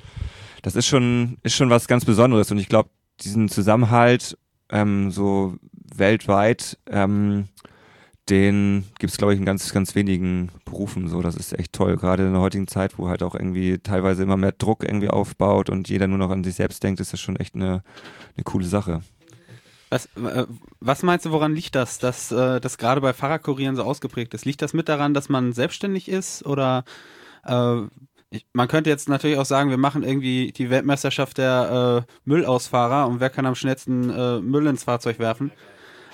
das 0.62 0.76
ist 0.76 0.88
schon, 0.88 1.38
ist 1.44 1.56
schon 1.56 1.70
was 1.70 1.88
ganz 1.88 2.06
Besonderes. 2.06 2.52
Und 2.52 2.60
ich 2.60 2.70
glaube, 2.70 2.90
diesen 3.22 3.50
Zusammenhalt 3.50 4.38
ähm, 4.70 5.12
so 5.12 5.56
weltweit, 5.96 6.78
ähm, 6.90 7.50
den 8.30 8.86
gibt 9.00 9.12
es, 9.12 9.18
glaube 9.18 9.34
ich, 9.34 9.40
in 9.40 9.46
ganz, 9.46 9.74
ganz 9.74 9.96
wenigen 9.96 10.52
Berufen 10.64 11.08
so. 11.08 11.22
Das 11.22 11.36
ist 11.36 11.58
echt 11.58 11.74
toll, 11.74 11.98
gerade 11.98 12.26
in 12.26 12.34
der 12.34 12.42
heutigen 12.42 12.68
Zeit, 12.68 12.98
wo 12.98 13.10
halt 13.10 13.24
auch 13.24 13.36
irgendwie 13.36 13.80
teilweise 13.80 14.24
immer 14.24 14.38
mehr 14.38 14.54
Druck 14.54 14.84
irgendwie 14.84 15.10
aufbaut 15.10 15.70
und 15.70 15.90
jeder 15.90 16.08
nur 16.08 16.18
noch 16.18 16.30
an 16.30 16.44
sich 16.44 16.56
selbst 16.56 16.84
denkt, 16.84 17.00
ist 17.02 17.14
das 17.14 17.20
schon 17.20 17.36
echt 17.36 17.56
eine, 17.56 17.84
eine 18.36 18.44
coole 18.44 18.66
Sache. 18.66 19.02
Was, 19.90 20.06
äh, 20.16 20.46
was 20.80 21.04
meinst 21.04 21.26
du, 21.26 21.32
woran 21.32 21.54
liegt 21.54 21.76
das, 21.76 22.00
dass 22.00 22.32
äh, 22.32 22.62
das 22.62 22.78
gerade 22.78 23.02
bei 23.02 23.12
Fahrradkurieren 23.12 23.76
so 23.76 23.84
ausgeprägt 23.84 24.34
ist? 24.34 24.46
Liegt 24.46 24.62
das 24.62 24.74
mit 24.74 24.88
daran, 24.88 25.14
dass 25.14 25.28
man 25.28 25.52
selbstständig 25.52 26.08
ist 26.08 26.46
oder 26.46 26.86
äh, 27.44 27.82
ich, 28.32 28.46
man 28.54 28.68
könnte 28.70 28.90
jetzt 28.90 29.10
natürlich 29.10 29.38
auch 29.38 29.46
sagen, 29.46 29.70
wir 29.70 29.78
machen 29.78 30.04
irgendwie 30.04 30.54
die 30.54 30.70
Weltmeisterschaft 30.70 31.38
der 31.38 32.06
äh, 32.08 32.12
Müllausfahrer 32.26 33.08
und 33.08 33.20
wer 33.20 33.30
kann 33.30 33.46
am 33.46 33.56
schnellsten 33.56 34.10
äh, 34.10 34.40
Müll 34.40 34.66
ins 34.68 34.86
Fahrzeug 34.86 35.20
werfen? 35.20 35.52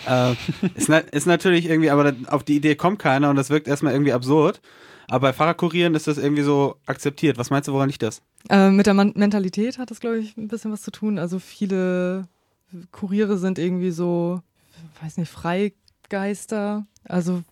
Äh, 0.08 0.32
ist, 0.76 0.90
na, 0.90 0.98
ist 0.98 1.28
natürlich 1.28 1.70
irgendwie, 1.70 1.92
aber 1.92 2.14
auf 2.28 2.44
die 2.44 2.56
Idee 2.56 2.76
kommt 2.76 2.98
keiner 3.00 3.30
und 3.30 3.36
das 3.36 3.52
wirkt 3.52 3.68
erstmal 3.68 3.94
irgendwie 3.94 4.14
absurd. 4.14 4.62
Aber 5.08 5.30
bei 5.30 5.34
Fahrradkurieren 5.34 5.96
ist 5.96 6.08
das 6.08 6.18
irgendwie 6.18 6.42
so 6.42 6.76
akzeptiert. 6.86 7.38
Was 7.38 7.50
meinst 7.50 7.70
du, 7.70 7.74
woran 7.74 7.88
liegt 7.88 8.02
das? 8.02 8.22
Äh, 8.50 8.72
mit 8.72 8.88
der 8.88 8.94
Man 8.94 9.14
Mentalität 9.16 9.78
hat 9.78 9.92
das, 9.92 10.00
glaube 10.00 10.18
ich, 10.18 10.36
ein 10.38 10.48
bisschen 10.48 10.72
was 10.72 10.82
zu 10.82 10.92
tun. 10.92 11.20
Also 11.20 11.40
viele 11.40 12.28
Kuriere 12.92 13.38
sind 13.38 13.60
irgendwie 13.60 13.92
so, 13.92 14.42
weiß 15.02 15.18
nicht, 15.18 15.32
Freigeister. 15.32 16.86
Also 17.06 17.44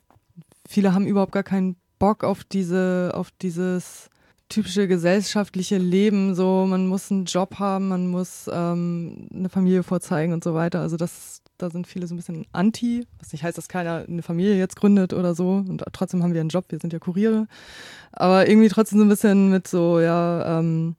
viele 0.67 0.93
haben 0.93 1.05
überhaupt 1.05 1.31
gar 1.31 1.43
keinen 1.43 1.77
Bock 1.99 2.23
auf 2.23 2.43
diese, 2.43 3.11
auf 3.13 3.29
dieses 3.41 4.09
typische 4.49 4.87
gesellschaftliche 4.87 5.77
Leben. 5.77 6.35
So, 6.35 6.65
man 6.67 6.87
muss 6.87 7.11
einen 7.11 7.25
Job 7.25 7.59
haben, 7.59 7.89
man 7.89 8.07
muss 8.07 8.49
ähm, 8.51 9.27
eine 9.33 9.49
Familie 9.49 9.83
vorzeigen 9.83 10.33
und 10.33 10.43
so 10.43 10.53
weiter. 10.53 10.81
Also 10.81 10.97
das, 10.97 11.41
da 11.57 11.69
sind 11.69 11.87
viele 11.87 12.07
so 12.07 12.13
ein 12.13 12.17
bisschen 12.17 12.45
anti, 12.51 13.05
was 13.19 13.31
nicht 13.31 13.43
heißt, 13.43 13.57
dass 13.57 13.67
keiner 13.67 14.05
eine 14.07 14.21
Familie 14.21 14.57
jetzt 14.57 14.75
gründet 14.75 15.13
oder 15.13 15.35
so. 15.35 15.63
Und 15.67 15.83
trotzdem 15.93 16.23
haben 16.23 16.33
wir 16.33 16.41
einen 16.41 16.49
Job, 16.49 16.65
wir 16.69 16.79
sind 16.79 16.93
ja 16.93 16.99
Kuriere. 16.99 17.47
Aber 18.11 18.47
irgendwie 18.47 18.69
trotzdem 18.69 18.99
so 18.99 19.05
ein 19.05 19.09
bisschen 19.09 19.49
mit 19.49 19.67
so, 19.67 19.99
ja, 19.99 20.59
ähm, 20.59 20.95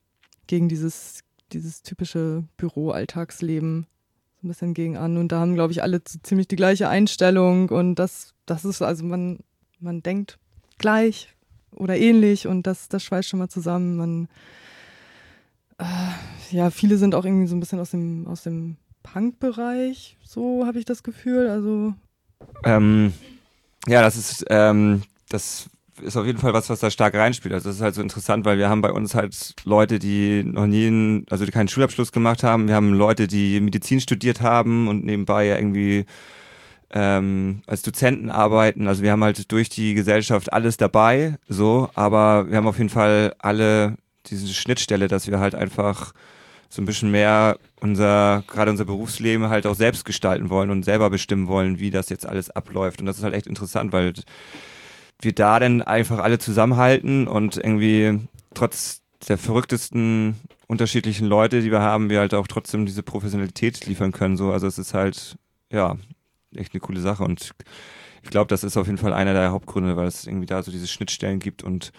gegen 0.46 0.68
dieses, 0.68 1.20
dieses 1.52 1.82
typische 1.82 2.44
Büro-Alltagsleben 2.56 3.86
so 4.40 4.46
ein 4.46 4.48
bisschen 4.48 4.74
gegen 4.74 4.96
an. 4.96 5.16
Und 5.16 5.32
da 5.32 5.40
haben, 5.40 5.54
glaube 5.54 5.72
ich, 5.72 5.82
alle 5.82 6.02
ziemlich 6.04 6.48
die 6.48 6.56
gleiche 6.56 6.88
Einstellung. 6.88 7.68
Und 7.70 7.96
das, 7.96 8.34
das 8.44 8.64
ist, 8.64 8.82
also 8.82 9.04
man, 9.04 9.38
man 9.78 10.02
denkt 10.02 10.38
gleich, 10.78 11.35
oder 11.76 11.96
ähnlich 11.96 12.46
und 12.46 12.66
das, 12.66 12.88
das 12.88 13.02
schweißt 13.04 13.28
schon 13.28 13.38
mal 13.38 13.48
zusammen. 13.48 13.96
Man, 13.96 14.28
äh, 15.78 16.54
ja, 16.54 16.70
viele 16.70 16.96
sind 16.98 17.14
auch 17.14 17.24
irgendwie 17.24 17.46
so 17.46 17.56
ein 17.56 17.60
bisschen 17.60 17.80
aus 17.80 17.90
dem, 17.90 18.26
aus 18.26 18.42
dem 18.42 18.76
Punk-Bereich, 19.02 20.16
so 20.24 20.66
habe 20.66 20.78
ich 20.78 20.84
das 20.84 21.02
Gefühl. 21.02 21.48
Also. 21.48 21.94
Ähm, 22.64 23.12
ja, 23.86 24.02
das 24.02 24.16
ist, 24.16 24.44
ähm, 24.50 25.02
das 25.28 25.68
ist 26.02 26.16
auf 26.16 26.26
jeden 26.26 26.38
Fall 26.38 26.52
was, 26.52 26.68
was 26.68 26.80
da 26.80 26.90
stark 26.90 27.14
reinspielt. 27.14 27.54
Also 27.54 27.68
das 27.68 27.76
ist 27.76 27.82
halt 27.82 27.94
so 27.94 28.02
interessant, 28.02 28.44
weil 28.44 28.58
wir 28.58 28.68
haben 28.68 28.82
bei 28.82 28.92
uns 28.92 29.14
halt 29.14 29.54
Leute, 29.64 29.98
die 29.98 30.42
noch 30.44 30.66
nie, 30.66 30.88
einen, 30.88 31.26
also 31.30 31.44
die 31.44 31.52
keinen 31.52 31.68
Schulabschluss 31.68 32.12
gemacht 32.12 32.42
haben. 32.42 32.68
Wir 32.68 32.74
haben 32.74 32.92
Leute, 32.92 33.26
die 33.26 33.60
Medizin 33.60 34.00
studiert 34.00 34.40
haben 34.40 34.88
und 34.88 35.04
nebenbei 35.04 35.46
ja 35.46 35.56
irgendwie 35.56 36.04
ähm, 36.90 37.62
als 37.66 37.82
Dozenten 37.82 38.30
arbeiten. 38.30 38.86
Also 38.86 39.02
wir 39.02 39.12
haben 39.12 39.24
halt 39.24 39.50
durch 39.52 39.68
die 39.68 39.94
Gesellschaft 39.94 40.52
alles 40.52 40.76
dabei, 40.76 41.36
so, 41.48 41.90
aber 41.94 42.48
wir 42.48 42.56
haben 42.56 42.66
auf 42.66 42.78
jeden 42.78 42.90
Fall 42.90 43.34
alle 43.38 43.96
diese 44.26 44.52
Schnittstelle, 44.52 45.08
dass 45.08 45.26
wir 45.26 45.38
halt 45.38 45.54
einfach 45.54 46.12
so 46.68 46.82
ein 46.82 46.86
bisschen 46.86 47.10
mehr 47.10 47.58
unser, 47.80 48.44
gerade 48.48 48.70
unser 48.70 48.84
Berufsleben 48.84 49.48
halt 49.48 49.66
auch 49.66 49.74
selbst 49.74 50.04
gestalten 50.04 50.50
wollen 50.50 50.70
und 50.70 50.84
selber 50.84 51.10
bestimmen 51.10 51.48
wollen, 51.48 51.78
wie 51.78 51.90
das 51.90 52.08
jetzt 52.08 52.26
alles 52.26 52.50
abläuft. 52.50 53.00
Und 53.00 53.06
das 53.06 53.18
ist 53.18 53.24
halt 53.24 53.34
echt 53.34 53.46
interessant, 53.46 53.92
weil 53.92 54.14
wir 55.20 55.32
da 55.32 55.58
dann 55.60 55.82
einfach 55.82 56.18
alle 56.18 56.38
zusammenhalten 56.38 57.28
und 57.28 57.56
irgendwie 57.56 58.20
trotz 58.54 59.02
der 59.28 59.38
verrücktesten 59.38 60.36
unterschiedlichen 60.66 61.26
Leute, 61.26 61.62
die 61.62 61.70
wir 61.70 61.80
haben, 61.80 62.10
wir 62.10 62.18
halt 62.18 62.34
auch 62.34 62.46
trotzdem 62.46 62.86
diese 62.86 63.02
Professionalität 63.02 63.86
liefern 63.86 64.12
können. 64.12 64.36
So, 64.36 64.52
also 64.52 64.66
es 64.66 64.78
ist 64.78 64.94
halt, 64.94 65.36
ja, 65.70 65.96
echt 66.58 66.72
eine 66.74 66.80
coole 66.80 67.00
Sache 67.00 67.24
und 67.24 67.54
ich 68.22 68.30
glaube, 68.30 68.48
das 68.48 68.64
ist 68.64 68.76
auf 68.76 68.86
jeden 68.86 68.98
Fall 68.98 69.12
einer 69.12 69.32
der 69.32 69.52
Hauptgründe, 69.52 69.96
weil 69.96 70.08
es 70.08 70.26
irgendwie 70.26 70.46
da 70.46 70.62
so 70.62 70.70
diese 70.72 70.88
Schnittstellen 70.88 71.38
gibt 71.38 71.62
und 71.62 71.92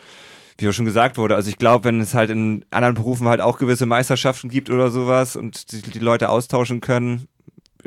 wie 0.57 0.67
auch 0.67 0.73
schon 0.73 0.85
gesagt 0.85 1.17
wurde, 1.17 1.35
also 1.35 1.49
ich 1.49 1.57
glaube, 1.57 1.85
wenn 1.85 2.01
es 2.01 2.13
halt 2.13 2.29
in 2.29 2.65
anderen 2.71 2.95
Berufen 2.95 3.27
halt 3.27 3.41
auch 3.41 3.59
gewisse 3.59 3.85
Meisterschaften 3.85 4.49
gibt 4.49 4.69
oder 4.69 4.89
sowas 4.89 5.35
und 5.35 5.71
die, 5.71 5.81
die 5.81 5.99
Leute 5.99 6.29
austauschen 6.29 6.81
können, 6.81 7.27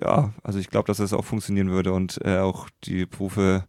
ja, 0.01 0.33
also 0.43 0.59
ich 0.59 0.71
glaube, 0.71 0.87
dass 0.87 0.99
das 0.99 1.13
auch 1.13 1.25
funktionieren 1.25 1.71
würde 1.71 1.93
und 1.93 2.21
äh, 2.25 2.39
auch 2.39 2.69
die 2.85 3.07
Berufe 3.07 3.65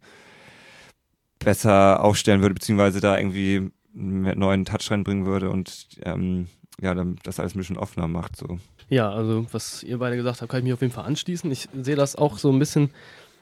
besser 1.38 2.02
aufstellen 2.02 2.42
würde, 2.42 2.54
beziehungsweise 2.54 3.00
da 3.00 3.18
irgendwie 3.18 3.70
einen 3.94 4.38
neuen 4.38 4.64
Touch 4.64 4.90
reinbringen 4.90 5.26
würde 5.26 5.50
und 5.50 5.88
ähm, 6.04 6.46
ja, 6.80 6.94
dann 6.94 7.16
das 7.22 7.38
alles 7.38 7.54
ein 7.54 7.58
bisschen 7.58 7.76
offener 7.76 8.08
macht. 8.08 8.36
So. 8.36 8.58
Ja, 8.88 9.10
also 9.10 9.46
was 9.52 9.82
ihr 9.82 9.98
beide 9.98 10.16
gesagt 10.16 10.40
habt, 10.40 10.50
kann 10.50 10.58
ich 10.58 10.64
mich 10.64 10.72
auf 10.72 10.80
jeden 10.80 10.92
Fall 10.92 11.04
anschließen. 11.04 11.50
Ich 11.50 11.68
sehe 11.80 11.96
das 11.96 12.16
auch 12.16 12.38
so 12.38 12.50
ein 12.50 12.58
bisschen. 12.58 12.90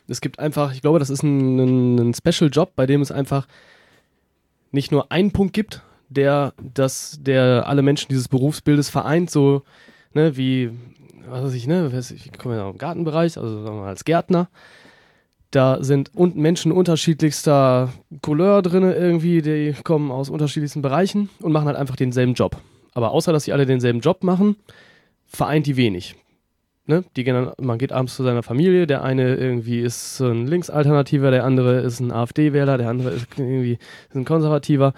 Es 0.09 0.21
gibt 0.21 0.38
einfach, 0.38 0.73
ich 0.75 0.83
glaube, 0.83 0.99
das 0.99 1.11
ist 1.11 1.23
ein, 1.23 1.59
ein, 1.59 2.11
ein 2.11 2.14
Special-Job, 2.14 2.73
bei 2.75 2.87
dem 2.87 3.01
es 3.01 3.12
einfach 3.12 3.47
nicht 4.73 4.90
nur 4.90 5.11
einen 5.12 5.31
Punkt 5.31 5.53
gibt, 5.53 5.83
der 6.09 6.53
das, 6.62 7.19
der 7.21 7.66
alle 7.66 7.83
Menschen 7.83 8.09
dieses 8.09 8.29
Berufsbildes 8.29 8.90
vereint, 8.90 9.31
so 9.31 9.62
ne, 10.12 10.37
wie, 10.37 10.71
was 11.29 11.45
weiß 11.45 11.55
ich, 11.55 11.66
ne, 11.66 11.90
ich 11.97 12.33
komme 12.38 12.57
ja 12.57 12.69
dem 12.69 12.79
Gartenbereich, 12.79 13.38
also 13.38 13.62
sagen 13.62 13.77
wir 13.77 13.83
mal 13.83 13.88
als 13.88 14.05
Gärtner. 14.05 14.49
Da 15.53 15.83
sind 15.83 16.12
Menschen 16.37 16.71
unterschiedlichster 16.71 17.93
Couleur 18.23 18.62
drin 18.62 18.85
irgendwie, 18.85 19.43
die 19.43 19.75
kommen 19.83 20.12
aus 20.12 20.31
unterschiedlichsten 20.31 20.81
Bereichen 20.81 21.29
und 21.40 21.51
machen 21.51 21.66
halt 21.66 21.77
einfach 21.77 21.97
denselben 21.97 22.35
Job. 22.35 22.57
Aber 22.94 23.12
außer, 23.12 23.33
dass 23.33 23.44
sie 23.44 23.53
alle 23.53 23.66
denselben 23.66 24.00
Job 24.00 24.24
machen, 24.24 24.57
vereint 25.26 25.66
die 25.66 25.76
wenig. 25.76 26.16
Ne? 26.87 27.05
Die 27.16 27.24
gehen 27.24 27.35
dann, 27.35 27.53
man 27.61 27.79
geht 27.79 27.92
abends 27.92 28.16
zu 28.16 28.24
seiner 28.24 28.42
Familie, 28.42 28.87
der 28.87 29.05
eine 29.05 29.37
irgendwie 29.37 29.81
ist 29.81 30.20
ein 30.20 30.46
Linksalternativer, 30.46 31.31
der 31.31 31.44
andere 31.44 31.81
ist 31.81 32.00
ein 32.00 32.11
AfD-Wähler, 32.11 32.79
der 32.79 32.88
andere 32.88 33.11
ist 33.11 33.26
irgendwie 33.37 33.79
ist 34.09 34.16
ein 34.16 34.24
Konservativer. 34.24 34.92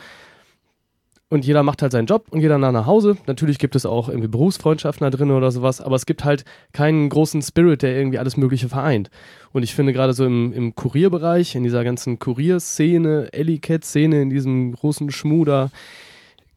Und 1.28 1.46
jeder 1.46 1.62
macht 1.62 1.80
halt 1.80 1.92
seinen 1.92 2.06
Job 2.06 2.26
und 2.30 2.40
geht 2.40 2.50
dann 2.50 2.60
nach 2.60 2.84
Hause. 2.86 3.16
Natürlich 3.26 3.58
gibt 3.58 3.74
es 3.74 3.86
auch 3.86 4.08
irgendwie 4.08 4.28
Berufsfreundschaften 4.28 5.04
da 5.04 5.10
drin 5.10 5.30
oder 5.30 5.50
sowas, 5.50 5.80
aber 5.80 5.96
es 5.96 6.04
gibt 6.04 6.24
halt 6.24 6.44
keinen 6.74 7.08
großen 7.08 7.40
Spirit, 7.40 7.80
der 7.80 7.96
irgendwie 7.96 8.18
alles 8.18 8.36
Mögliche 8.36 8.68
vereint. 8.68 9.10
Und 9.52 9.62
ich 9.62 9.74
finde 9.74 9.94
gerade 9.94 10.12
so 10.12 10.26
im, 10.26 10.52
im 10.52 10.74
Kurierbereich, 10.74 11.54
in 11.54 11.62
dieser 11.62 11.84
ganzen 11.84 12.18
Kurierszene, 12.18 13.32
Ellie-Cat-Szene, 13.32 14.20
in 14.20 14.28
diesem 14.28 14.72
großen 14.72 15.10
Schmuder, 15.10 15.70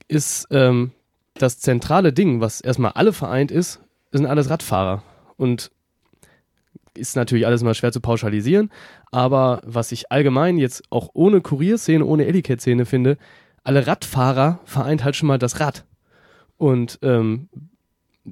ist 0.10 0.48
ähm, 0.52 0.92
das 1.38 1.60
zentrale 1.60 2.14
Ding, 2.14 2.42
was 2.42 2.62
erstmal 2.62 2.92
alle 2.94 3.14
vereint 3.14 3.52
ist, 3.52 3.82
sind 4.12 4.26
alles 4.26 4.50
Radfahrer. 4.50 5.04
Und 5.38 5.72
ist 6.98 7.16
natürlich 7.16 7.46
alles 7.46 7.62
mal 7.62 7.74
schwer 7.74 7.92
zu 7.92 8.00
pauschalisieren, 8.00 8.72
aber 9.12 9.62
was 9.66 9.92
ich 9.92 10.12
allgemein 10.12 10.58
jetzt 10.58 10.84
auch 10.90 11.10
ohne 11.14 11.42
Kurierszene, 11.42 12.06
ohne 12.06 12.26
Etiquette-Szene 12.26 12.86
finde, 12.86 13.18
alle 13.64 13.86
Radfahrer 13.86 14.60
vereint 14.64 15.04
halt 15.04 15.16
schon 15.16 15.28
mal 15.28 15.38
das 15.38 15.60
Rad. 15.60 15.86
Und 16.58 17.00
ähm, 17.02 17.50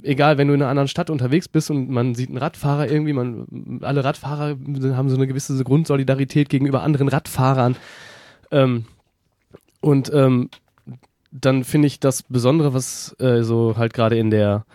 egal, 0.02 0.38
wenn 0.38 0.48
du 0.48 0.54
in 0.54 0.62
einer 0.62 0.70
anderen 0.70 0.88
Stadt 0.88 1.10
unterwegs 1.10 1.48
bist 1.48 1.70
und 1.70 1.90
man 1.90 2.16
sieht 2.16 2.30
einen 2.30 2.38
Radfahrer 2.38 2.90
irgendwie, 2.90 3.14
man, 3.14 3.80
alle 3.82 4.04
Radfahrer 4.04 4.58
haben 4.96 5.10
so 5.10 5.16
eine 5.16 5.28
gewisse 5.28 5.62
Grundsolidarität 5.64 6.50
gegenüber 6.50 6.84
anderen 6.84 7.10
Radfahrern. 7.10 7.76
Ähm, 8.52 8.86
und 9.82 10.12
ähm, 10.14 10.50
dann 11.34 11.64
finde 11.64 11.88
ich 11.88 12.00
das 12.00 12.24
Besondere, 12.24 12.74
was 12.74 13.16
äh, 13.20 13.44
so 13.44 13.76
halt 13.78 13.94
gerade 13.94 14.18
in 14.18 14.30
der 14.30 14.66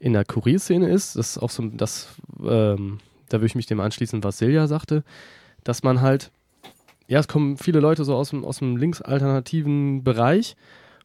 in 0.00 0.12
der 0.12 0.26
Kurierszene 0.26 0.90
ist, 0.90 1.16
das 1.16 1.30
ist 1.30 1.38
auch 1.38 1.48
so, 1.48 1.62
das, 1.62 2.08
ähm, 2.44 2.98
da 3.30 3.38
würde 3.38 3.46
ich 3.46 3.54
mich 3.54 3.64
dem 3.64 3.80
anschließen, 3.80 4.22
was 4.22 4.36
Silja 4.36 4.66
sagte, 4.66 5.02
dass 5.62 5.82
man 5.82 6.02
halt, 6.02 6.30
ja, 7.08 7.20
es 7.20 7.28
kommen 7.28 7.56
viele 7.56 7.80
Leute 7.80 8.04
so 8.04 8.14
aus 8.14 8.28
dem, 8.28 8.44
aus 8.44 8.58
dem 8.58 8.76
linksalternativen 8.76 10.04
Bereich 10.04 10.56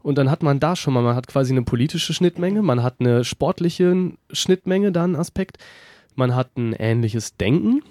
und 0.02 0.18
dann 0.18 0.30
hat 0.30 0.44
man 0.44 0.60
da 0.60 0.76
schon 0.76 0.94
mal, 0.94 1.02
man 1.02 1.16
hat 1.16 1.28
quasi 1.28 1.54
eine 1.54 1.62
politische 1.62 2.14
Schnittmenge, 2.14 2.62
man 2.62 2.84
hat 2.84 2.96
eine 3.00 3.24
sportliche 3.24 4.12
Schnittmenge, 4.32 4.92
da 4.92 5.06
einen 5.06 5.16
Aspekt, 5.16 5.60
man 6.16 6.36
hat 6.36 6.58
ein 6.58 6.74
ähnliches 6.74 7.38
Denken, 7.38 7.82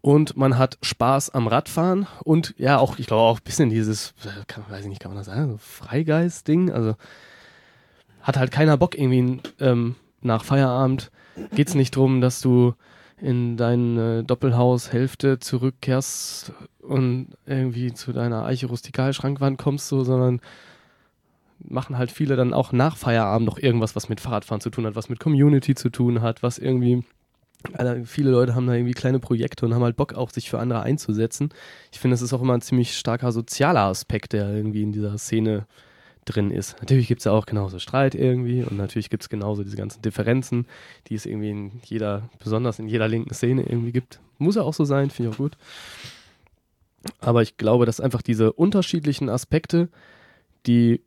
und 0.00 0.36
man 0.36 0.58
hat 0.58 0.78
Spaß 0.82 1.30
am 1.30 1.46
Radfahren 1.46 2.06
und 2.24 2.54
ja, 2.58 2.78
auch, 2.78 2.98
ich 2.98 3.06
glaube 3.06 3.22
auch 3.22 3.38
ein 3.38 3.44
bisschen 3.44 3.70
dieses, 3.70 4.14
kann, 4.46 4.64
weiß 4.68 4.82
ich 4.82 4.88
nicht, 4.88 5.00
kann 5.00 5.10
man 5.10 5.18
das 5.18 5.26
sagen, 5.26 5.50
so 5.50 5.58
Freigeist-Ding. 5.58 6.70
Also 6.70 6.94
hat 8.22 8.36
halt 8.36 8.50
keiner 8.50 8.76
Bock 8.76 8.96
irgendwie 8.96 9.40
ähm, 9.60 9.96
nach 10.20 10.44
Feierabend. 10.44 11.10
Geht 11.54 11.68
es 11.68 11.74
nicht 11.74 11.96
darum, 11.96 12.20
dass 12.20 12.40
du 12.40 12.74
in 13.20 13.56
deine 13.56 14.24
Doppelhaushälfte 14.24 15.38
zurückkehrst 15.38 16.52
und 16.80 17.28
irgendwie 17.46 17.92
zu 17.92 18.12
deiner 18.12 18.44
Eiche 18.44 18.66
Rustikalschrankwand 18.66 19.58
kommst, 19.58 19.88
so, 19.88 20.04
sondern 20.04 20.40
machen 21.58 21.98
halt 21.98 22.10
viele 22.10 22.36
dann 22.36 22.54
auch 22.54 22.72
nach 22.72 22.96
Feierabend 22.96 23.46
noch 23.46 23.58
irgendwas, 23.58 23.94
was 23.94 24.08
mit 24.08 24.20
Fahrradfahren 24.20 24.62
zu 24.62 24.70
tun 24.70 24.86
hat, 24.86 24.96
was 24.96 25.10
mit 25.10 25.20
Community 25.20 25.74
zu 25.74 25.90
tun 25.90 26.22
hat, 26.22 26.42
was 26.42 26.58
irgendwie 26.58 27.04
also 27.74 28.04
viele 28.04 28.30
Leute 28.30 28.54
haben 28.54 28.66
da 28.66 28.74
irgendwie 28.74 28.94
kleine 28.94 29.18
Projekte 29.18 29.66
und 29.66 29.74
haben 29.74 29.82
halt 29.82 29.96
Bock 29.96 30.14
auch, 30.14 30.30
sich 30.30 30.48
für 30.48 30.58
andere 30.58 30.82
einzusetzen. 30.82 31.50
Ich 31.92 31.98
finde, 31.98 32.14
das 32.14 32.22
ist 32.22 32.32
auch 32.32 32.42
immer 32.42 32.54
ein 32.54 32.62
ziemlich 32.62 32.96
starker 32.96 33.32
sozialer 33.32 33.82
Aspekt, 33.82 34.32
der 34.32 34.48
irgendwie 34.50 34.82
in 34.82 34.92
dieser 34.92 35.18
Szene 35.18 35.66
drin 36.24 36.50
ist. 36.50 36.76
Natürlich 36.80 37.08
gibt 37.08 37.20
es 37.20 37.24
ja 37.24 37.32
auch 37.32 37.46
genauso 37.46 37.78
Streit 37.78 38.14
irgendwie 38.14 38.62
und 38.62 38.76
natürlich 38.76 39.10
gibt 39.10 39.22
es 39.22 39.28
genauso 39.28 39.62
diese 39.62 39.76
ganzen 39.76 40.02
Differenzen, 40.02 40.66
die 41.08 41.14
es 41.14 41.26
irgendwie 41.26 41.50
in 41.50 41.80
jeder, 41.84 42.28
besonders 42.38 42.78
in 42.78 42.88
jeder 42.88 43.08
linken 43.08 43.34
Szene 43.34 43.62
irgendwie 43.62 43.92
gibt. 43.92 44.20
Muss 44.38 44.56
ja 44.56 44.62
auch 44.62 44.74
so 44.74 44.84
sein, 44.84 45.10
finde 45.10 45.30
ich 45.30 45.34
auch 45.34 45.38
gut. 45.38 45.56
Aber 47.18 47.42
ich 47.42 47.56
glaube, 47.56 47.86
dass 47.86 48.00
einfach 48.00 48.22
diese 48.22 48.52
unterschiedlichen 48.52 49.28
Aspekte, 49.28 49.88
die 50.66 51.00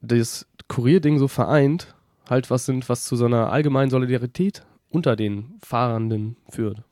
das 0.00 0.46
Kurierding 0.68 1.18
so 1.18 1.28
vereint, 1.28 1.94
halt 2.28 2.50
was 2.50 2.66
sind, 2.66 2.88
was 2.88 3.04
zu 3.04 3.16
so 3.16 3.26
einer 3.26 3.52
allgemeinen 3.52 3.90
Solidarität 3.90 4.64
unter 4.90 5.16
den 5.16 5.58
Fahrenden 5.62 6.36
führt. 6.48 6.82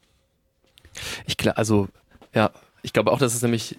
Ich 1.27 1.37
glaube, 1.37 1.57
also, 1.57 1.89
ja, 2.35 2.51
ich 2.83 2.93
glaube 2.93 3.13
auch, 3.13 3.19
dass 3.19 3.35
es 3.35 3.43
nämlich 3.43 3.77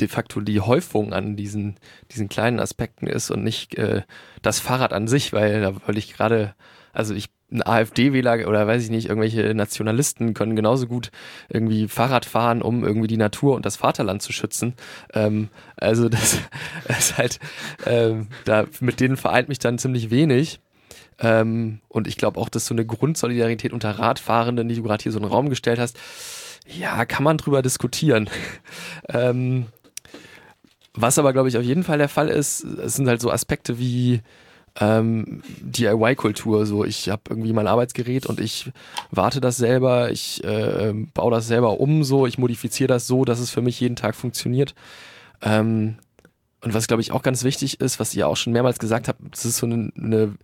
de 0.00 0.08
facto 0.08 0.40
die 0.40 0.60
Häufung 0.60 1.12
an 1.12 1.36
diesen, 1.36 1.76
diesen 2.12 2.28
kleinen 2.28 2.60
Aspekten 2.60 3.06
ist 3.06 3.30
und 3.30 3.42
nicht 3.42 3.76
äh, 3.76 4.02
das 4.42 4.60
Fahrrad 4.60 4.92
an 4.92 5.08
sich, 5.08 5.32
weil 5.32 5.60
da 5.60 5.74
wollte 5.74 5.98
ich 5.98 6.12
gerade, 6.12 6.54
also 6.92 7.14
ich 7.14 7.30
ein 7.50 7.66
AfD-Wähler 7.66 8.46
oder 8.46 8.66
weiß 8.66 8.84
ich 8.84 8.90
nicht, 8.90 9.08
irgendwelche 9.08 9.54
Nationalisten 9.54 10.34
können 10.34 10.54
genauso 10.54 10.86
gut 10.86 11.10
irgendwie 11.48 11.88
Fahrrad 11.88 12.26
fahren, 12.26 12.60
um 12.60 12.84
irgendwie 12.84 13.06
die 13.06 13.16
Natur 13.16 13.56
und 13.56 13.64
das 13.64 13.76
Vaterland 13.76 14.22
zu 14.22 14.32
schützen. 14.32 14.74
Ähm, 15.14 15.48
also 15.76 16.08
das, 16.08 16.38
ist 16.88 17.16
halt, 17.16 17.38
ähm, 17.86 18.28
da 18.44 18.66
mit 18.80 19.00
denen 19.00 19.16
vereint 19.16 19.48
mich 19.48 19.58
dann 19.58 19.78
ziemlich 19.78 20.10
wenig. 20.10 20.60
Ähm, 21.20 21.80
und 21.88 22.06
ich 22.06 22.16
glaube 22.16 22.38
auch, 22.40 22.48
dass 22.48 22.66
so 22.66 22.74
eine 22.74 22.86
Grundsolidarität 22.86 23.72
unter 23.72 23.90
Radfahrenden, 23.90 24.68
die 24.68 24.76
du 24.76 24.82
gerade 24.82 25.02
hier 25.02 25.12
so 25.12 25.18
in 25.18 25.24
den 25.24 25.32
Raum 25.32 25.48
gestellt 25.48 25.78
hast, 25.78 25.98
ja, 26.66 27.04
kann 27.06 27.24
man 27.24 27.38
drüber 27.38 27.62
diskutieren. 27.62 28.28
ähm, 29.08 29.66
was 30.94 31.18
aber, 31.18 31.32
glaube 31.32 31.48
ich, 31.48 31.56
auf 31.56 31.64
jeden 31.64 31.84
Fall 31.84 31.98
der 31.98 32.08
Fall 32.08 32.28
ist, 32.28 32.64
es 32.64 32.94
sind 32.94 33.08
halt 33.08 33.20
so 33.20 33.30
Aspekte 33.30 33.78
wie 33.78 34.20
ähm, 34.80 35.42
DIY-Kultur. 35.60 36.66
So, 36.66 36.84
ich 36.84 37.08
habe 37.08 37.22
irgendwie 37.30 37.52
mein 37.52 37.66
Arbeitsgerät 37.66 38.26
und 38.26 38.40
ich 38.40 38.70
warte 39.10 39.40
das 39.40 39.56
selber, 39.56 40.10
ich 40.10 40.42
äh, 40.44 40.92
baue 41.14 41.30
das 41.30 41.46
selber 41.46 41.80
um, 41.80 42.04
so, 42.04 42.26
ich 42.26 42.38
modifiziere 42.38 42.88
das 42.88 43.06
so, 43.06 43.24
dass 43.24 43.40
es 43.40 43.50
für 43.50 43.62
mich 43.62 43.80
jeden 43.80 43.96
Tag 43.96 44.14
funktioniert. 44.14 44.74
Ähm, 45.42 45.96
und 46.60 46.74
was, 46.74 46.88
glaube 46.88 47.02
ich, 47.02 47.12
auch 47.12 47.22
ganz 47.22 47.44
wichtig 47.44 47.80
ist, 47.80 48.00
was 48.00 48.14
ihr 48.14 48.26
auch 48.26 48.36
schon 48.36 48.52
mehrmals 48.52 48.78
gesagt 48.78 49.08
habt, 49.08 49.20
das 49.30 49.44
ist 49.44 49.58
so 49.58 49.66
eine, 49.66 49.92
eine 49.96 50.34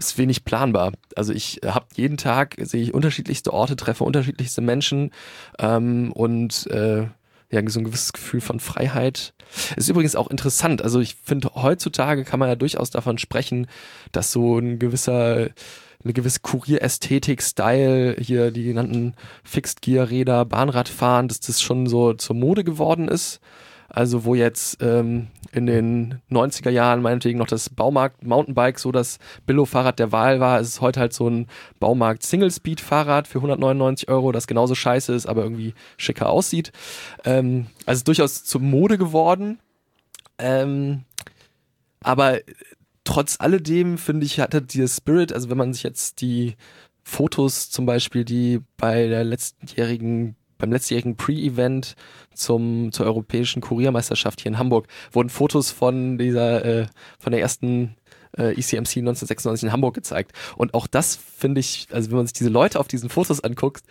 ist 0.00 0.18
wenig 0.18 0.44
planbar. 0.44 0.92
Also 1.14 1.32
ich 1.32 1.60
habe 1.64 1.86
jeden 1.94 2.16
Tag, 2.16 2.56
sehe 2.58 2.82
ich 2.82 2.94
unterschiedlichste 2.94 3.52
Orte, 3.52 3.76
treffe 3.76 4.04
unterschiedlichste 4.04 4.60
Menschen 4.60 5.12
ähm, 5.58 6.10
und 6.12 6.66
äh, 6.68 7.06
ja, 7.52 7.68
so 7.68 7.80
ein 7.80 7.84
gewisses 7.84 8.12
Gefühl 8.12 8.40
von 8.40 8.60
Freiheit. 8.60 9.34
Ist 9.76 9.88
übrigens 9.88 10.16
auch 10.16 10.30
interessant. 10.30 10.82
Also 10.82 11.00
ich 11.00 11.16
finde, 11.16 11.50
heutzutage 11.54 12.24
kann 12.24 12.38
man 12.40 12.48
ja 12.48 12.54
durchaus 12.54 12.90
davon 12.90 13.18
sprechen, 13.18 13.66
dass 14.12 14.32
so 14.32 14.58
ein 14.58 14.78
gewisser 14.78 15.48
eine 16.02 16.14
gewisse 16.14 16.40
Kurierästhetik-Style, 16.40 18.16
hier 18.18 18.50
die 18.50 18.64
genannten 18.64 19.14
Fixed 19.44 19.82
Gear 19.82 20.08
Räder, 20.08 20.46
Bahnradfahren, 20.46 21.28
dass 21.28 21.40
das 21.40 21.60
schon 21.60 21.86
so 21.86 22.14
zur 22.14 22.36
Mode 22.36 22.64
geworden 22.64 23.06
ist. 23.06 23.40
Also 23.90 24.24
wo 24.24 24.36
jetzt 24.36 24.80
ähm, 24.82 25.26
in 25.52 25.66
den 25.66 26.20
90er 26.30 26.70
Jahren 26.70 27.02
meinetwegen 27.02 27.38
noch 27.38 27.48
das 27.48 27.68
Baumarkt 27.68 28.24
Mountainbike 28.24 28.78
so 28.78 28.92
das 28.92 29.18
Billo-Fahrrad 29.46 29.98
der 29.98 30.12
Wahl 30.12 30.38
war, 30.38 30.60
ist 30.60 30.68
es 30.68 30.80
heute 30.80 31.00
halt 31.00 31.12
so 31.12 31.28
ein 31.28 31.48
Baumarkt 31.80 32.22
Single-Speed-Fahrrad 32.22 33.26
für 33.26 33.38
199 33.38 34.08
Euro, 34.08 34.30
das 34.30 34.46
genauso 34.46 34.76
scheiße 34.76 35.12
ist, 35.12 35.26
aber 35.26 35.42
irgendwie 35.42 35.74
schicker 35.96 36.30
aussieht. 36.30 36.70
Ähm, 37.24 37.66
also 37.84 38.04
durchaus 38.04 38.44
zur 38.44 38.60
Mode 38.60 38.96
geworden. 38.96 39.58
Ähm, 40.38 41.04
aber 42.00 42.38
trotz 43.02 43.40
alledem 43.40 43.98
finde 43.98 44.24
ich, 44.24 44.38
hatte 44.38 44.62
dieser 44.62 44.88
Spirit, 44.88 45.32
also 45.32 45.50
wenn 45.50 45.58
man 45.58 45.74
sich 45.74 45.82
jetzt 45.82 46.20
die 46.20 46.54
Fotos 47.02 47.70
zum 47.70 47.86
Beispiel, 47.86 48.24
die 48.24 48.60
bei 48.76 49.08
der 49.08 49.24
letztjährigen 49.24 50.36
beim 50.60 50.72
letztjährigen 50.72 51.16
Pre-Event 51.16 51.96
zum 52.34 52.92
zur 52.92 53.06
europäischen 53.06 53.60
Kuriermeisterschaft 53.60 54.40
hier 54.40 54.52
in 54.52 54.58
Hamburg 54.58 54.86
wurden 55.12 55.28
Fotos 55.28 55.70
von 55.70 56.18
dieser 56.18 56.64
äh, 56.64 56.86
von 57.18 57.32
der 57.32 57.40
ersten 57.40 57.96
äh, 58.38 58.52
ECMC 58.52 58.98
1996 58.98 59.64
in 59.64 59.72
Hamburg 59.72 59.94
gezeigt 59.94 60.32
und 60.56 60.74
auch 60.74 60.86
das 60.86 61.16
finde 61.16 61.60
ich, 61.60 61.88
also 61.90 62.10
wenn 62.10 62.18
man 62.18 62.26
sich 62.26 62.34
diese 62.34 62.50
Leute 62.50 62.78
auf 62.78 62.88
diesen 62.88 63.08
Fotos 63.08 63.42
anguckt, 63.42 63.84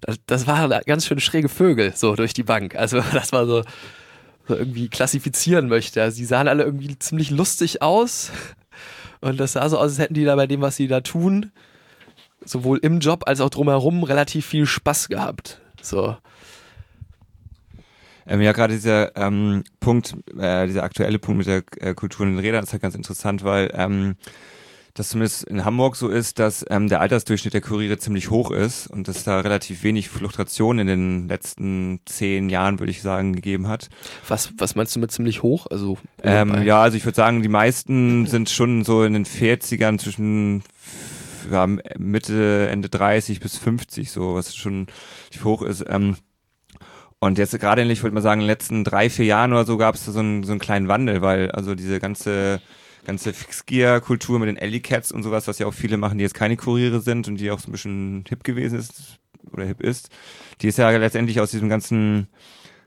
das, 0.00 0.16
das 0.26 0.46
waren 0.46 0.70
ganz 0.86 1.06
schön 1.06 1.20
schräge 1.20 1.48
Vögel 1.48 1.92
so 1.94 2.14
durch 2.14 2.32
die 2.32 2.42
Bank. 2.42 2.74
Also 2.76 3.00
das 3.12 3.32
war 3.32 3.46
so, 3.46 3.62
so 4.46 4.56
irgendwie 4.56 4.88
klassifizieren 4.88 5.68
möchte. 5.68 6.02
Also 6.02 6.24
sahen 6.24 6.48
alle 6.48 6.64
irgendwie 6.64 6.98
ziemlich 6.98 7.30
lustig 7.30 7.82
aus 7.82 8.30
und 9.20 9.38
das 9.40 9.54
sah 9.54 9.68
so 9.68 9.78
aus, 9.78 9.90
als 9.90 9.98
hätten 9.98 10.14
die 10.14 10.24
da 10.24 10.36
bei 10.36 10.46
dem, 10.46 10.60
was 10.60 10.76
sie 10.76 10.88
da 10.88 11.00
tun, 11.00 11.50
sowohl 12.44 12.78
im 12.78 13.00
Job 13.00 13.24
als 13.26 13.40
auch 13.40 13.50
drumherum 13.50 14.04
relativ 14.04 14.46
viel 14.46 14.66
Spaß 14.66 15.08
gehabt. 15.08 15.60
So. 15.82 16.16
Ähm, 18.26 18.42
ja, 18.42 18.52
gerade 18.52 18.74
dieser 18.74 19.16
ähm, 19.16 19.64
Punkt, 19.80 20.14
äh, 20.38 20.66
dieser 20.66 20.82
aktuelle 20.82 21.18
Punkt 21.18 21.38
mit 21.38 21.46
der 21.46 21.62
äh, 21.80 21.94
Kultur 21.94 22.26
in 22.26 22.32
den 22.32 22.44
Rädern 22.44 22.62
ist 22.62 22.72
halt 22.72 22.82
ganz 22.82 22.94
interessant, 22.94 23.42
weil 23.42 23.70
ähm, 23.74 24.16
das 24.98 25.10
zumindest 25.10 25.44
in 25.44 25.64
Hamburg 25.64 25.96
so 25.96 26.08
ist, 26.08 26.38
dass 26.38 26.64
ähm, 26.68 26.88
der 26.88 27.00
Altersdurchschnitt 27.00 27.54
der 27.54 27.60
Kuriere 27.60 27.98
ziemlich 27.98 28.30
hoch 28.30 28.50
ist 28.50 28.88
und 28.88 29.06
dass 29.06 29.22
da 29.22 29.40
relativ 29.40 29.82
wenig 29.82 30.08
Fluktuation 30.08 30.78
in 30.78 30.88
den 30.88 31.28
letzten 31.28 32.00
zehn 32.04 32.50
Jahren, 32.50 32.80
würde 32.80 32.90
ich 32.90 33.00
sagen, 33.00 33.32
gegeben 33.32 33.68
hat. 33.68 33.88
Was, 34.26 34.52
was 34.58 34.74
meinst 34.74 34.96
du 34.96 35.00
mit 35.00 35.12
ziemlich 35.12 35.42
hoch? 35.42 35.66
Also 35.70 35.98
ähm, 36.22 36.62
ja, 36.64 36.82
also 36.82 36.96
ich 36.96 37.04
würde 37.04 37.16
sagen, 37.16 37.42
die 37.42 37.48
meisten 37.48 38.26
sind 38.26 38.50
schon 38.50 38.84
so 38.84 39.04
in 39.04 39.12
den 39.12 39.24
40ern 39.24 39.98
zwischen 39.98 40.64
ja, 41.50 41.66
Mitte, 41.98 42.68
Ende 42.68 42.88
30 42.88 43.40
bis 43.40 43.56
50, 43.58 44.10
so, 44.10 44.34
was 44.34 44.54
schon 44.54 44.86
hoch 45.42 45.62
ist. 45.62 45.84
Ähm, 45.88 46.16
und 47.20 47.38
jetzt 47.38 47.58
gerade, 47.58 47.82
ich 47.82 48.02
würde 48.02 48.14
mal 48.14 48.20
sagen, 48.20 48.40
in 48.40 48.46
den 48.46 48.52
letzten 48.52 48.84
drei, 48.84 49.10
vier 49.10 49.24
Jahren 49.24 49.52
oder 49.52 49.64
so 49.64 49.76
gab 49.76 49.96
es 49.96 50.04
so 50.04 50.18
einen, 50.18 50.44
so 50.44 50.52
einen 50.52 50.60
kleinen 50.60 50.88
Wandel, 50.88 51.20
weil 51.20 51.50
also 51.50 51.74
diese 51.74 51.98
ganze 51.98 52.60
ganze 53.08 53.32
Fixgear-Kultur 53.32 54.38
mit 54.38 54.48
den 54.48 54.58
Alley-Cats 54.58 55.12
und 55.12 55.22
sowas, 55.22 55.48
was 55.48 55.58
ja 55.58 55.66
auch 55.66 55.72
viele 55.72 55.96
machen, 55.96 56.18
die 56.18 56.22
jetzt 56.24 56.34
keine 56.34 56.58
Kuriere 56.58 57.00
sind 57.00 57.26
und 57.26 57.36
die 57.40 57.50
auch 57.50 57.58
so 57.58 57.68
ein 57.68 57.72
bisschen 57.72 58.24
hip 58.28 58.44
gewesen 58.44 58.78
ist 58.78 59.18
oder 59.50 59.64
hip 59.64 59.80
ist, 59.80 60.10
die 60.60 60.68
ist 60.68 60.76
ja 60.76 60.90
letztendlich 60.90 61.40
aus 61.40 61.50
diesem 61.50 61.70
ganzen 61.70 62.28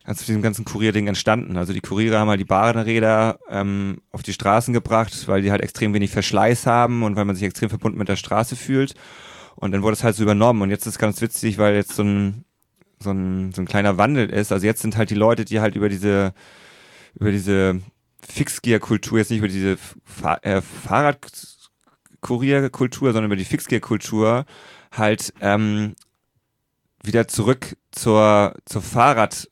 aus 0.06 0.26
diesem 0.26 0.42
ganzen 0.42 0.66
Kurierding 0.66 1.08
entstanden. 1.08 1.58
Also 1.58 1.74
die 1.74 1.82
Kuriere 1.82 2.18
haben 2.18 2.30
halt 2.30 2.40
die 2.40 2.46
Bahnräder 2.46 3.40
ähm, 3.50 4.02
auf 4.12 4.24
die 4.24 4.34
Straßen 4.34 4.74
gebracht, 4.74 5.28
weil 5.28 5.42
die 5.42 5.52
halt 5.52 5.62
extrem 5.62 5.94
wenig 5.94 6.12
Verschleiß 6.12 6.66
haben 6.66 7.04
und 7.04 7.16
weil 7.16 7.26
man 7.26 7.36
sich 7.36 7.46
extrem 7.46 7.70
verbunden 7.70 8.00
mit 8.00 8.10
der 8.10 8.16
Straße 8.16 8.56
fühlt. 8.56 8.96
Und 9.56 9.72
dann 9.72 9.84
wurde 9.84 9.94
es 9.94 10.04
halt 10.04 10.16
so 10.16 10.24
übernommen. 10.24 10.64
Und 10.64 10.72
jetzt 10.72 10.88
ist 10.88 10.98
ganz 10.98 11.22
witzig, 11.22 11.60
weil 11.60 11.76
jetzt 11.76 11.94
so 11.94 12.04
ein, 12.04 12.46
so 13.00 13.12
ein, 13.12 13.52
so 13.52 13.62
ein 13.62 13.68
kleiner 13.68 13.98
Wandel 13.98 14.28
ist. 14.30 14.52
Also 14.52 14.66
jetzt 14.66 14.82
sind 14.82 14.98
halt 14.98 15.12
die 15.12 15.16
Leute, 15.16 15.46
die 15.46 15.60
halt 15.60 15.76
über 15.76 15.88
diese, 15.88 16.34
über 17.14 17.32
diese 17.32 17.80
Fixgear-Kultur, 18.28 19.20
jetzt 19.20 19.30
nicht 19.30 19.40
über 19.40 19.48
diese 19.48 19.78
Fahr 20.04 20.44
äh, 20.44 20.62
Fahrradkurierkultur, 20.62 23.14
sondern 23.14 23.26
über 23.26 23.36
die 23.36 23.46
Fixgear-Kultur 23.46 24.46
halt 24.92 25.32
ähm, 25.42 25.94
wieder 27.04 27.28
zurück 27.28 27.78
zur, 27.92 28.56
zur 28.66 28.82
Fahrrad 28.82 29.50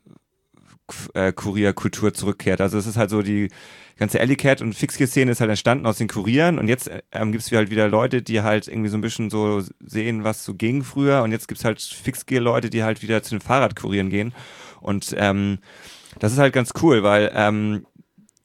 äh, 1.14 1.32
Kurierkultur 1.32 2.14
zurückkehrt. 2.14 2.62
Also 2.62 2.78
es 2.78 2.88
ist 2.88 2.98
halt 2.98 3.10
so 3.10 3.22
die 3.22 3.50
ganze 3.98 4.20
Alley-Cat 4.22 4.62
und 4.62 4.74
Fixgear-Szene 4.74 5.32
ist 5.32 5.42
halt 5.42 5.50
entstanden 5.50 5.86
aus 5.86 5.98
den 5.98 6.08
Kurieren 6.08 6.58
und 6.58 6.68
jetzt 6.68 6.90
ähm, 7.12 7.32
gibt 7.32 7.44
es 7.44 7.52
halt 7.52 7.70
wieder 7.70 7.90
Leute, 7.90 8.22
die 8.22 8.42
halt 8.42 8.68
irgendwie 8.68 8.90
so 8.90 8.98
ein 8.98 9.02
bisschen 9.02 9.30
so 9.30 9.62
sehen, 9.80 10.24
was 10.24 10.46
so 10.46 10.54
ging 10.54 10.84
früher 10.84 11.22
und 11.22 11.32
jetzt 11.32 11.48
gibt 11.48 11.60
es 11.60 11.66
halt 11.66 11.82
Fixgear-Leute, 11.82 12.70
die 12.70 12.84
halt 12.84 13.02
wieder 13.02 13.22
zu 13.24 13.32
den 13.32 13.42
Fahrradkurieren 13.42 14.10
gehen 14.10 14.34
und 14.80 15.14
ähm, 15.18 15.60
das 16.18 16.32
ist 16.32 16.40
halt 16.40 16.54
ganz 16.54 16.72
cool, 16.82 17.04
weil 17.04 17.30
ähm, 17.36 17.86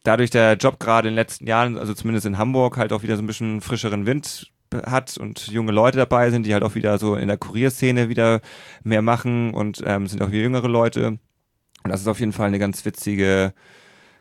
dadurch 0.03 0.31
der 0.31 0.55
Job 0.55 0.79
gerade 0.81 1.09
in 1.09 1.13
den 1.13 1.19
letzten 1.21 1.47
Jahren, 1.47 1.79
also 1.79 1.95
zumindest 1.95 2.27
in 2.27 2.37
Hamburg, 2.37 2.77
halt 2.77 2.93
auch 2.93 3.03
wieder 3.03 3.17
so 3.17 3.23
ein 3.23 3.27
bisschen 3.27 3.61
frischeren 3.61 4.07
Wind 4.07 4.51
hat 4.87 5.17
und 5.19 5.47
junge 5.49 5.73
Leute 5.73 5.99
dabei 5.99 6.31
sind, 6.31 6.47
die 6.47 6.53
halt 6.53 6.65
auch 6.65 6.75
wieder 6.75 6.99
so 6.99 7.15
in 7.15 7.29
der 7.29 7.39
Kurierszene 7.39 8.09
wieder 8.09 8.41
mehr 8.83 9.03
machen 9.03 9.55
und 9.55 9.83
ähm, 9.85 10.07
sind 10.07 10.23
auch 10.23 10.31
wieder 10.31 10.43
jüngere 10.43 10.69
Leute. 10.69 11.19
Und 11.85 11.91
das 11.91 12.01
ist 12.01 12.09
auf 12.09 12.21
jeden 12.21 12.33
Fall 12.33 12.49
eine 12.49 12.59
ganz 12.59 12.85
witzige, 12.87 13.53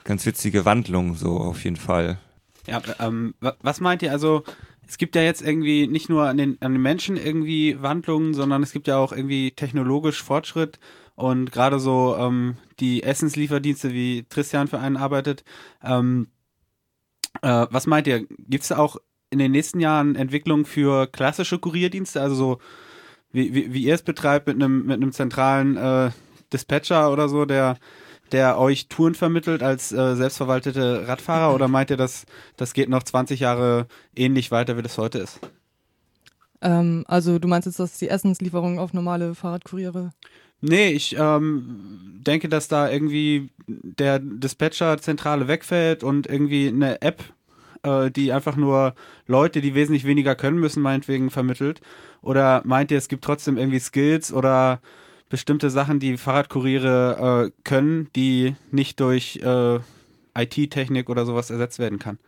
ganz 0.04 0.26
witzige 0.26 0.65
Wandlung, 0.65 1.15
so 1.15 1.38
auf 1.38 1.63
jeden 1.63 1.78
Fall. 1.78 2.19
Ja, 2.67 2.82
ähm, 2.99 3.36
was 3.39 3.80
meint 3.80 4.02
ihr? 4.02 4.12
Also, 4.12 4.43
es 4.86 4.97
gibt 4.97 5.15
ja 5.15 5.21
jetzt 5.21 5.41
irgendwie 5.41 5.88
nicht 5.88 6.10
nur 6.10 6.28
an 6.28 6.36
den, 6.36 6.58
an 6.62 6.73
den 6.73 6.82
Menschen 6.82 7.15
irgendwie 7.15 7.82
Wandlungen, 7.82 8.34
sondern 8.34 8.63
es 8.63 8.73
gibt 8.73 8.88
ja 8.88 8.97
auch 8.97 9.13
irgendwie 9.13 9.52
technologisch 9.52 10.21
Fortschritt 10.21 10.78
und 11.15 11.54
gerade 11.54 11.80
so 11.80 12.17
ähm, 12.19 12.58
die 12.82 13.04
Essenslieferdienste, 13.04 13.93
wie 13.93 14.26
Christian 14.30 14.67
für 14.67 14.80
einen 14.80 14.97
arbeitet. 14.97 15.45
Ähm, 15.82 16.28
äh, 17.41 17.67
was 17.69 17.88
meint 17.88 18.08
ihr? 18.08 18.26
Gibt 18.28 18.65
es 18.65 18.73
auch 18.73 18.97
in 19.30 19.39
den 19.39 19.52
nächsten 19.52 19.80
Jahren 19.80 20.17
Entwicklungen 20.17 20.65
für 20.65 21.08
klassische 21.08 21.60
Kurierdienste, 21.60 22.21
also 22.21 22.36
so 22.36 22.58
wie, 23.32 23.54
wie, 23.54 23.73
wie 23.73 23.84
ihr 23.84 23.95
es 23.95 24.04
betreibt 24.04 24.47
mit 24.47 24.62
einem 24.62 24.86
mit 24.86 25.13
zentralen 25.13 25.78
äh, 25.78 26.12
Dispatcher 26.53 27.11
oder 27.11 27.27
so, 27.29 27.45
der 27.45 27.77
der 28.31 28.57
euch 28.57 28.87
Touren 28.87 29.13
vermittelt 29.13 29.61
als 29.61 29.91
äh, 29.91 30.15
selbstverwaltete 30.15 31.07
Radfahrer 31.07 31.53
oder 31.53 31.67
meint 31.67 31.91
ihr, 31.91 31.97
dass 31.97 32.25
das 32.57 32.73
geht 32.73 32.89
noch 32.89 33.03
20 33.03 33.39
Jahre 33.39 33.85
ähnlich 34.15 34.49
weiter, 34.49 34.75
wie 34.75 34.81
das 34.81 34.97
heute 34.97 35.19
ist? 35.19 35.39
Ähm, 36.61 37.03
also 37.07 37.37
du 37.37 37.47
meinst 37.47 37.67
jetzt, 37.67 37.79
dass 37.79 37.99
die 37.99 38.09
Essenslieferung 38.09 38.79
auf 38.79 38.93
normale 38.93 39.35
Fahrradkuriere 39.35 40.13
Nee, 40.65 40.91
ich 40.91 41.17
ähm, 41.19 42.21
denke, 42.25 42.47
dass 42.47 42.69
da 42.69 42.89
irgendwie 42.89 43.49
der 43.67 44.19
Dispatcher-Zentrale 44.19 45.49
wegfällt 45.49 46.05
und 46.05 46.25
irgendwie 46.25 46.69
eine 46.69 47.01
App, 47.01 47.21
äh, 47.83 48.09
die 48.09 48.31
einfach 48.31 48.55
nur 48.55 48.95
Leute, 49.27 49.59
die 49.59 49.75
wesentlich 49.75 50.05
weniger 50.05 50.35
können 50.35 50.57
müssen, 50.57 50.81
meinetwegen 50.81 51.31
vermittelt. 51.31 51.81
Oder 52.21 52.61
meint 52.63 52.91
ihr, 52.91 52.97
es 52.97 53.09
gibt 53.09 53.25
trotzdem 53.25 53.57
irgendwie 53.57 53.79
Skills 53.79 54.31
oder 54.31 54.79
bestimmte 55.33 55.71
Sachen, 55.71 55.99
die 55.99 56.15
Fahrradkuriere 56.17 57.47
äh, 57.47 57.61
können, 57.63 58.07
die 58.15 58.55
nicht 58.69 58.99
durch 58.99 59.37
äh, 59.37 59.79
IT-Technik 60.37 61.09
oder 61.09 61.25
sowas 61.25 61.49
ersetzt 61.49 61.79
werden 61.79 61.97
kann? 61.97 62.19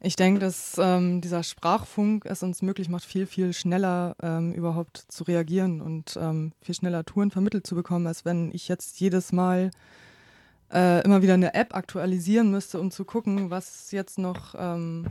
Ich 0.00 0.16
denke, 0.16 0.40
dass 0.40 0.78
ähm, 0.78 1.20
dieser 1.20 1.42
Sprachfunk 1.42 2.24
es 2.24 2.42
uns 2.42 2.62
möglich 2.62 2.88
macht, 2.88 3.04
viel, 3.04 3.26
viel 3.26 3.52
schneller 3.52 4.16
ähm, 4.22 4.54
überhaupt 4.54 4.96
zu 5.08 5.24
reagieren 5.24 5.82
und 5.82 6.18
ähm, 6.18 6.52
viel 6.62 6.74
schneller 6.74 7.04
Touren 7.04 7.30
vermittelt 7.30 7.66
zu 7.66 7.74
bekommen, 7.74 8.06
als 8.06 8.24
wenn 8.24 8.50
ich 8.50 8.66
jetzt 8.66 8.98
jedes 8.98 9.30
Mal 9.30 9.70
äh, 10.72 11.04
immer 11.04 11.20
wieder 11.20 11.34
eine 11.34 11.52
App 11.52 11.74
aktualisieren 11.74 12.50
müsste, 12.50 12.80
um 12.80 12.90
zu 12.90 13.04
gucken, 13.04 13.50
was 13.50 13.90
jetzt 13.90 14.18
noch, 14.18 14.54
ähm, 14.56 15.06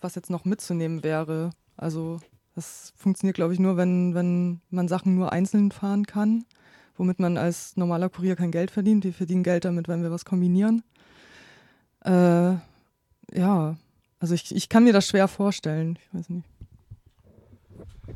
was 0.00 0.16
jetzt 0.16 0.28
noch 0.30 0.44
mitzunehmen 0.44 1.04
wäre. 1.04 1.50
Also 1.76 2.18
das 2.54 2.92
funktioniert, 2.96 3.36
glaube 3.36 3.54
ich, 3.54 3.60
nur, 3.60 3.76
wenn, 3.76 4.14
wenn 4.14 4.60
man 4.70 4.88
Sachen 4.88 5.14
nur 5.14 5.32
einzeln 5.32 5.70
fahren 5.70 6.06
kann, 6.06 6.44
womit 6.96 7.20
man 7.20 7.36
als 7.36 7.76
normaler 7.76 8.08
Kurier 8.08 8.36
kein 8.36 8.50
Geld 8.50 8.70
verdient. 8.70 9.04
Wir 9.04 9.12
verdienen 9.12 9.42
Geld 9.42 9.64
damit, 9.64 9.88
wenn 9.88 10.02
wir 10.02 10.10
was 10.10 10.24
kombinieren. 10.24 10.82
Äh, 12.04 12.54
ja, 13.32 13.76
also 14.18 14.34
ich, 14.34 14.54
ich 14.54 14.68
kann 14.68 14.84
mir 14.84 14.92
das 14.92 15.06
schwer 15.08 15.28
vorstellen. 15.28 15.98
Ich 15.98 16.18
weiß 16.18 16.28
nicht. 16.30 16.46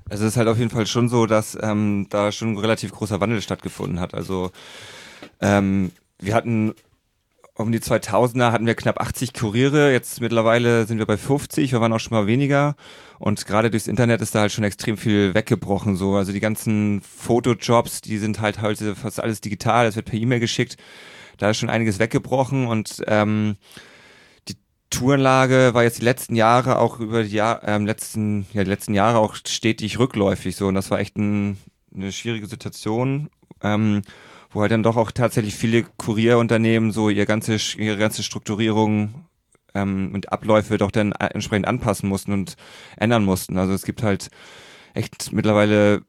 Also 0.09 0.25
es 0.25 0.33
ist 0.33 0.37
halt 0.37 0.49
auf 0.49 0.59
jeden 0.59 0.70
Fall 0.70 0.87
schon 0.87 1.09
so, 1.09 1.27
dass 1.27 1.57
ähm, 1.61 2.09
da 2.11 2.31
schon 2.33 2.53
ein 2.53 2.59
relativ 2.59 2.92
großer 2.92 3.20
Wandel 3.20 3.40
stattgefunden 3.40 4.01
hat. 4.01 4.12
Also 4.12 4.51
ähm, 5.40 5.92
wir 6.18 6.35
hatten 6.35 6.75
um 7.57 7.71
die 7.71 7.79
2000er 7.79 8.51
hatten 8.51 8.67
wir 8.67 8.75
knapp 8.75 9.01
80 9.01 9.33
Kuriere, 9.33 9.93
jetzt 9.93 10.21
mittlerweile 10.21 10.87
sind 10.87 10.99
wir 10.99 11.07
bei 11.07 11.17
50, 11.17 11.73
wir 11.73 11.81
waren 11.81 11.93
auch 11.93 12.01
schon 12.01 12.17
mal 12.17 12.27
weniger. 12.27 12.75
Und 13.19 13.47
gerade 13.47 13.71
durchs 13.71 13.87
Internet 13.87 14.21
ist 14.21 14.35
da 14.35 14.40
halt 14.40 14.53
schon 14.53 14.64
extrem 14.64 14.97
viel 14.97 15.35
weggebrochen 15.35 15.97
so, 15.97 16.17
also 16.17 16.33
die 16.33 16.40
ganzen 16.40 17.01
Fotojobs, 17.01 18.01
die 18.01 18.19
sind 18.19 18.40
halt 18.40 18.61
heute 18.61 18.97
fast 18.97 19.21
alles 19.21 19.40
digital, 19.40 19.87
es 19.87 19.97
wird 19.97 20.07
per 20.07 20.19
E-Mail 20.19 20.40
geschickt, 20.40 20.77
da 21.38 21.51
ist 21.51 21.59
schon 21.59 21.71
einiges 21.71 21.99
weggebrochen 21.99 22.67
und 22.67 23.03
ähm, 23.07 23.57
Tourenlage 24.95 25.75
war 25.75 25.83
jetzt 25.83 25.99
die 26.01 26.05
letzten 26.05 26.37
Jahre 26.37 26.79
auch 26.79 27.01
über 27.01 27.25
die 27.25 27.35
Jahr, 27.35 27.67
ähm, 27.67 27.85
letzten, 27.85 28.47
ja, 28.53 28.62
die 28.62 28.71
letzten 28.71 28.95
Jahre 28.95 29.19
auch 29.19 29.35
stetig 29.35 29.99
rückläufig 29.99 30.57
so. 30.57 30.69
Und 30.69 30.75
das 30.75 30.90
war 30.90 31.01
echt 31.01 31.17
ein, 31.17 31.59
eine 31.93 32.12
schwierige 32.12 32.47
Situation, 32.47 33.29
ähm, 33.62 34.03
wo 34.55 34.62
halt 34.62 34.73
dann 34.73 34.83
doch 34.83 34.97
auch 34.97 35.11
tatsächlich 35.11 35.55
viele 35.55 35.83
Kurierunternehmen 35.83 36.93
so 36.93 37.11
ihr 37.11 37.27
ganze, 37.27 37.57
ihre 37.77 37.99
ganze 37.99 38.23
Strukturierung 38.23 39.27
ähm, 39.75 40.12
und 40.14 40.33
Abläufe 40.33 40.79
doch 40.79 40.90
dann 40.90 41.12
entsprechend 41.12 41.67
anpassen 41.67 42.09
mussten 42.09 42.33
und 42.33 42.57
ändern 42.97 43.25
mussten. 43.25 43.59
Also 43.59 43.73
es 43.73 43.85
gibt 43.85 44.03
halt 44.03 44.31
echt 44.95 45.33
mittlerweile 45.33 46.03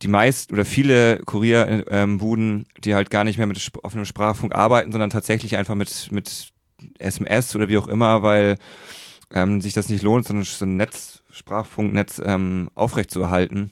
die 0.00 0.08
meist 0.08 0.52
oder 0.52 0.64
viele 0.64 1.18
Kurierbuden, 1.26 2.56
ähm, 2.60 2.66
die 2.84 2.94
halt 2.94 3.10
gar 3.10 3.24
nicht 3.24 3.38
mehr 3.38 3.46
mit 3.46 3.70
offenem 3.82 4.06
Sprachfunk 4.06 4.54
arbeiten, 4.54 4.92
sondern 4.92 5.10
tatsächlich 5.10 5.56
einfach 5.56 5.74
mit, 5.74 6.08
mit 6.10 6.52
SMS 6.98 7.54
oder 7.54 7.68
wie 7.68 7.76
auch 7.76 7.88
immer, 7.88 8.22
weil 8.22 8.56
ähm, 9.34 9.60
sich 9.60 9.74
das 9.74 9.88
nicht 9.88 10.02
lohnt, 10.02 10.26
so 10.26 10.34
ein, 10.34 10.42
so 10.44 10.64
ein 10.64 10.76
Netz, 10.76 11.22
Sprachfunknetz 11.30 12.22
ähm, 12.24 12.70
aufrechtzuerhalten. 12.74 13.70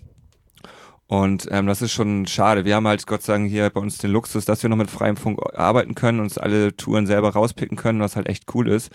Und 1.09 1.47
ähm, 1.53 1.66
das 1.66 1.83
ist 1.83 1.92
schon 1.92 2.27
schade. 2.27 2.64
Wir 2.64 2.75
haben 2.75 2.87
halt 2.88 3.07
Gott 3.07 3.23
sei 3.23 3.35
Dank 3.35 3.49
hier 3.49 3.71
bei 3.71 3.81
uns 3.81 3.99
den 3.99 4.11
Luxus, 4.11 4.45
dass 4.45 4.62
wir 4.62 4.71
noch 4.71 4.77
mit 4.77 4.90
freiem 4.90 5.16
Funk 5.16 5.38
arbeiten 5.55 5.95
können, 5.95 6.21
uns 6.21 6.37
alle 6.37 6.77
Touren 6.77 7.07
selber 7.07 7.31
rauspicken 7.31 7.77
können, 7.77 8.01
was 8.01 8.16
halt 8.16 8.29
echt 8.29 8.53
cool 8.55 8.69
ist. 8.69 8.90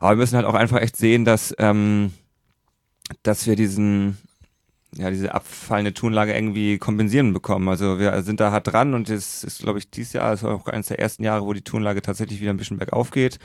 Aber 0.00 0.12
wir 0.12 0.16
müssen 0.16 0.36
halt 0.36 0.46
auch 0.46 0.54
einfach 0.54 0.80
echt 0.80 0.96
sehen, 0.96 1.24
dass, 1.24 1.54
ähm, 1.58 2.14
dass 3.22 3.46
wir 3.46 3.56
diesen, 3.56 4.16
ja, 4.96 5.10
diese 5.10 5.34
abfallende 5.34 5.92
Tonlage 5.92 6.34
irgendwie 6.34 6.78
kompensieren 6.78 7.34
bekommen. 7.34 7.68
Also 7.68 7.98
wir 7.98 8.22
sind 8.22 8.40
da 8.40 8.50
hart 8.50 8.72
dran 8.72 8.94
und 8.94 9.10
es 9.10 9.44
ist, 9.44 9.60
glaube 9.60 9.78
ich, 9.78 9.90
dieses 9.90 10.14
Jahr 10.14 10.32
ist 10.32 10.44
auch 10.44 10.66
eines 10.66 10.86
der 10.86 10.98
ersten 10.98 11.24
Jahre, 11.24 11.44
wo 11.44 11.52
die 11.52 11.62
Tonlage 11.62 12.00
tatsächlich 12.00 12.40
wieder 12.40 12.50
ein 12.52 12.56
bisschen 12.56 12.78
bergauf 12.78 13.10
geht. 13.10 13.38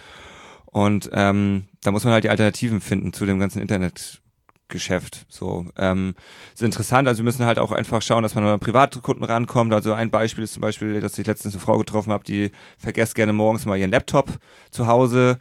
Und 0.65 1.09
ähm, 1.13 1.65
da 1.81 1.91
muss 1.91 2.05
man 2.05 2.13
halt 2.13 2.23
die 2.23 2.29
Alternativen 2.29 2.79
finden 2.79 3.11
zu 3.11 3.25
dem 3.25 3.39
ganzen 3.39 3.61
Internet. 3.61 4.21
Geschäft. 4.69 5.25
So 5.27 5.65
ähm, 5.77 6.15
ist 6.53 6.63
interessant. 6.63 7.07
Also 7.07 7.19
wir 7.19 7.25
müssen 7.25 7.45
halt 7.45 7.59
auch 7.59 7.71
einfach 7.71 8.01
schauen, 8.01 8.23
dass 8.23 8.35
man 8.35 8.45
an 8.45 8.59
Privatkunden 8.59 9.25
rankommt. 9.25 9.73
Also 9.73 9.93
ein 9.93 10.11
Beispiel 10.11 10.43
ist 10.43 10.53
zum 10.53 10.61
Beispiel, 10.61 11.01
dass 11.01 11.17
ich 11.19 11.27
letztens 11.27 11.55
eine 11.55 11.61
Frau 11.61 11.77
getroffen 11.77 12.13
habe, 12.13 12.23
die 12.23 12.51
vergesst 12.77 13.15
gerne 13.15 13.33
morgens 13.33 13.65
mal 13.65 13.77
ihren 13.77 13.91
Laptop 13.91 14.29
zu 14.71 14.87
Hause. 14.87 15.39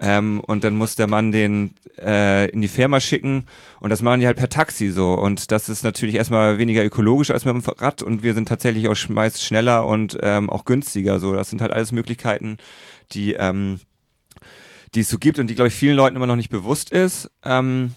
Ähm, 0.00 0.40
und 0.40 0.64
dann 0.64 0.76
muss 0.76 0.96
der 0.96 1.06
Mann 1.06 1.30
den 1.30 1.74
äh, 1.98 2.50
in 2.50 2.60
die 2.60 2.68
Firma 2.68 2.98
schicken 2.98 3.46
und 3.78 3.90
das 3.90 4.02
machen 4.02 4.18
die 4.18 4.26
halt 4.26 4.36
per 4.36 4.48
Taxi 4.48 4.90
so 4.90 5.14
und 5.14 5.52
das 5.52 5.68
ist 5.68 5.84
natürlich 5.84 6.16
erstmal 6.16 6.58
weniger 6.58 6.84
ökologisch 6.84 7.30
als 7.30 7.44
mit 7.44 7.54
dem 7.54 7.62
Rad 7.78 8.02
und 8.02 8.24
wir 8.24 8.34
sind 8.34 8.48
tatsächlich 8.48 8.88
auch 8.88 9.08
meist 9.08 9.44
schneller 9.44 9.86
und 9.86 10.18
ähm, 10.20 10.50
auch 10.50 10.64
günstiger 10.64 11.20
so. 11.20 11.32
Das 11.34 11.48
sind 11.48 11.62
halt 11.62 11.72
alles 11.72 11.92
Möglichkeiten, 11.92 12.58
die 13.12 13.34
ähm, 13.34 13.78
die 14.96 15.00
es 15.00 15.08
so 15.08 15.18
gibt 15.18 15.38
und 15.38 15.46
die 15.46 15.54
glaube 15.54 15.68
ich 15.68 15.74
vielen 15.74 15.96
Leuten 15.96 16.16
immer 16.16 16.26
noch 16.26 16.36
nicht 16.36 16.50
bewusst 16.50 16.90
ist. 16.90 17.30
Ähm, 17.44 17.94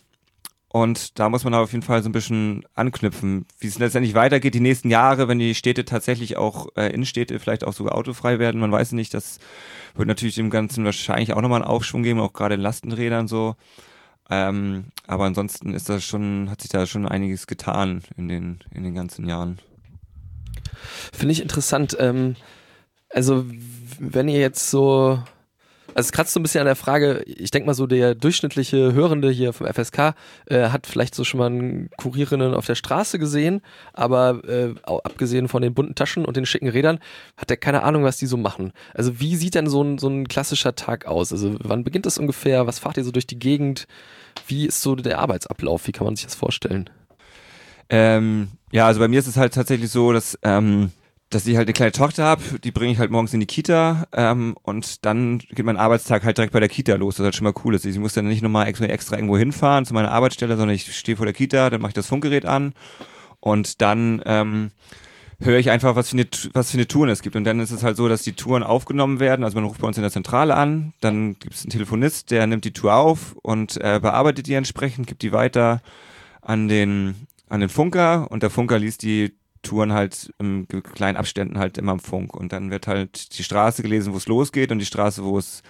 und 0.81 1.19
da 1.19 1.29
muss 1.29 1.43
man 1.43 1.53
auf 1.53 1.71
jeden 1.71 1.83
Fall 1.83 2.01
so 2.01 2.09
ein 2.09 2.13
bisschen 2.13 2.63
anknüpfen, 2.73 3.45
wie 3.59 3.67
es 3.67 3.79
letztendlich 3.79 4.13
weitergeht 4.13 4.53
die 4.53 4.59
nächsten 4.59 4.89
Jahre, 4.89 5.27
wenn 5.27 5.39
die 5.39 5.55
Städte 5.55 5.85
tatsächlich 5.85 6.37
auch, 6.37 6.67
äh, 6.75 6.87
Innenstädte 6.93 7.39
vielleicht 7.39 7.63
auch 7.63 7.73
sogar 7.73 7.95
autofrei 7.95 8.39
werden. 8.39 8.61
Man 8.61 8.71
weiß 8.71 8.93
nicht, 8.93 9.13
das 9.13 9.39
wird 9.95 10.07
natürlich 10.07 10.35
dem 10.35 10.49
Ganzen 10.49 10.85
wahrscheinlich 10.85 11.33
auch 11.33 11.41
nochmal 11.41 11.61
einen 11.61 11.69
Aufschwung 11.69 12.03
geben, 12.03 12.19
auch 12.19 12.33
gerade 12.33 12.55
in 12.55 12.61
Lastenrädern 12.61 13.27
so. 13.27 13.55
Ähm, 14.29 14.85
aber 15.05 15.25
ansonsten 15.25 15.73
ist 15.73 15.89
das 15.89 16.03
schon, 16.03 16.49
hat 16.49 16.61
sich 16.61 16.69
da 16.69 16.85
schon 16.85 17.07
einiges 17.07 17.47
getan 17.47 18.01
in 18.17 18.27
den, 18.27 18.59
in 18.73 18.83
den 18.83 18.93
ganzen 18.93 19.27
Jahren. 19.27 19.59
Finde 21.13 21.31
ich 21.31 21.41
interessant. 21.41 21.95
Ähm, 21.99 22.35
also, 23.09 23.45
wenn 23.99 24.27
ihr 24.27 24.39
jetzt 24.39 24.69
so 24.69 25.23
also 25.93 26.07
es 26.07 26.11
kratzt 26.11 26.33
so 26.33 26.39
ein 26.39 26.43
bisschen 26.43 26.61
an 26.61 26.67
der 26.67 26.75
Frage, 26.75 27.23
ich 27.25 27.51
denke 27.51 27.65
mal 27.65 27.73
so, 27.73 27.87
der 27.87 28.13
durchschnittliche 28.13 28.93
Hörende 28.93 29.31
hier 29.31 29.53
vom 29.53 29.67
FSK 29.67 30.13
äh, 30.45 30.69
hat 30.69 30.85
vielleicht 30.85 31.15
so 31.15 31.23
schon 31.23 31.39
mal 31.39 31.47
einen 31.47 31.89
Kurierinnen 31.97 32.53
auf 32.53 32.65
der 32.65 32.75
Straße 32.75 33.19
gesehen, 33.19 33.61
aber 33.93 34.43
äh, 34.47 34.75
abgesehen 34.83 35.47
von 35.47 35.61
den 35.61 35.73
bunten 35.73 35.95
Taschen 35.95 36.25
und 36.25 36.37
den 36.37 36.45
schicken 36.45 36.67
Rädern, 36.67 36.99
hat 37.35 37.49
er 37.49 37.57
keine 37.57 37.83
Ahnung, 37.83 38.03
was 38.03 38.17
die 38.17 38.27
so 38.27 38.37
machen. 38.37 38.73
Also 38.93 39.19
wie 39.19 39.35
sieht 39.35 39.55
denn 39.55 39.67
so 39.67 39.83
ein, 39.83 39.97
so 39.97 40.07
ein 40.07 40.27
klassischer 40.27 40.75
Tag 40.75 41.05
aus? 41.05 41.31
Also 41.31 41.55
wann 41.59 41.83
beginnt 41.83 42.05
das 42.05 42.17
ungefähr? 42.17 42.67
Was 42.67 42.79
fahrt 42.79 42.97
ihr 42.97 43.03
so 43.03 43.11
durch 43.11 43.27
die 43.27 43.39
Gegend? 43.39 43.87
Wie 44.45 44.67
ist 44.67 44.81
so 44.81 44.95
der 44.95 45.19
Arbeitsablauf? 45.19 45.87
Wie 45.87 45.91
kann 45.91 46.05
man 46.05 46.15
sich 46.15 46.25
das 46.25 46.35
vorstellen? 46.35 46.89
Ähm, 47.89 48.49
ja, 48.71 48.85
also 48.85 48.99
bei 48.99 49.07
mir 49.07 49.19
ist 49.19 49.27
es 49.27 49.37
halt 49.37 49.53
tatsächlich 49.53 49.89
so, 49.89 50.11
dass 50.11 50.37
ähm, 50.43 50.91
dass 51.29 51.45
ich 51.45 51.57
halt 51.57 51.67
eine 51.67 51.73
kleine 51.73 51.91
Tochter 51.91 52.23
habe, 52.23 52.41
die 52.63 52.71
bringe 52.71 52.93
ich 52.93 52.99
halt 52.99 53.11
morgens 53.11 53.33
in 53.33 53.41
die 53.41 53.45
Kita 53.45 54.07
ähm, 54.13 54.55
und 54.63 55.05
dann 55.05 55.39
geht 55.39 55.65
mein 55.65 55.77
Arbeitstag 55.77 56.23
halt 56.23 56.37
direkt 56.37 56.53
bei 56.53 56.59
der 56.59 56.69
Kita 56.69 56.95
los, 56.95 57.17
das 57.17 57.25
halt 57.25 57.35
schon 57.35 57.43
mal 57.43 57.53
cool 57.65 57.75
ist. 57.75 57.85
Ich 57.85 57.99
muss 57.99 58.13
dann 58.13 58.27
nicht 58.27 58.41
nochmal 58.41 58.67
extra, 58.67 58.85
extra 58.85 59.17
irgendwo 59.17 59.37
hinfahren 59.37 59.85
zu 59.85 59.93
meiner 59.93 60.11
Arbeitsstelle, 60.11 60.55
sondern 60.55 60.75
ich 60.75 60.95
stehe 60.95 61.17
vor 61.17 61.25
der 61.25 61.33
Kita, 61.33 61.69
dann 61.69 61.81
mache 61.81 61.89
ich 61.89 61.95
das 61.95 62.07
Funkgerät 62.07 62.45
an 62.45 62.73
und 63.41 63.81
dann 63.81 64.21
ähm, 64.25 64.71
höre 65.39 65.59
ich 65.59 65.69
einfach, 65.69 65.95
was 65.95 66.09
für, 66.09 66.17
eine, 66.17 66.27
was 66.53 66.71
für 66.71 66.77
eine 66.77 66.87
Touren 66.87 67.09
es 67.09 67.21
gibt. 67.21 67.35
Und 67.35 67.43
dann 67.43 67.59
ist 67.59 67.71
es 67.71 67.83
halt 67.83 67.97
so, 67.97 68.07
dass 68.07 68.23
die 68.23 68.33
Touren 68.33 68.63
aufgenommen 68.63 69.19
werden. 69.19 69.43
Also 69.43 69.55
man 69.55 69.65
ruft 69.65 69.81
bei 69.81 69.87
uns 69.87 69.97
in 69.97 70.03
der 70.03 70.11
Zentrale 70.11 70.55
an, 70.55 70.93
dann 71.01 71.37
gibt 71.39 71.53
es 71.53 71.63
einen 71.63 71.71
Telefonist, 71.71 72.31
der 72.31 72.47
nimmt 72.47 72.65
die 72.65 72.73
Tour 72.73 72.95
auf 72.95 73.35
und 73.41 73.77
äh, 73.77 73.99
bearbeitet 74.01 74.47
die 74.47 74.53
entsprechend, 74.53 75.07
gibt 75.07 75.21
die 75.21 75.31
weiter 75.31 75.81
an 76.41 76.67
den, 76.67 77.27
an 77.49 77.59
den 77.59 77.69
Funker 77.69 78.31
und 78.31 78.43
der 78.43 78.49
Funker 78.49 78.79
liest 78.79 79.03
die 79.03 79.33
Touren 79.61 79.93
halt 79.93 80.33
in 80.39 80.67
kleinen 80.67 81.17
Abständen 81.17 81.57
halt 81.57 81.77
immer 81.77 81.93
im 81.93 81.99
Funk. 81.99 82.35
Und 82.35 82.51
dann 82.51 82.71
wird 82.71 82.87
halt 82.87 83.37
die 83.37 83.43
Straße 83.43 83.81
gelesen, 83.81 84.13
wo 84.13 84.17
es 84.17 84.27
losgeht 84.27 84.71
und 84.71 84.79
die 84.79 84.85
Straße, 84.85 85.23
wo 85.23 85.37
es 85.37 85.63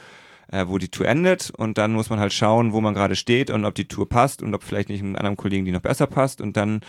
äh, 0.51 0.65
wo 0.67 0.77
die 0.77 0.89
Tour 0.89 1.07
endet. 1.07 1.51
Und 1.51 1.77
dann 1.77 1.93
muss 1.93 2.09
man 2.09 2.19
halt 2.19 2.33
schauen, 2.33 2.73
wo 2.73 2.81
man 2.81 2.93
gerade 2.93 3.15
steht 3.15 3.49
und 3.49 3.65
ob 3.65 3.75
die 3.75 3.87
Tour 3.87 4.07
passt 4.07 4.41
und 4.41 4.53
ob 4.53 4.63
vielleicht 4.63 4.89
nicht 4.89 5.01
einem 5.01 5.15
anderen 5.15 5.37
Kollegen 5.37 5.65
die 5.65 5.71
noch 5.71 5.81
besser 5.81 6.07
passt. 6.07 6.41
Und 6.41 6.57
dann 6.57 6.81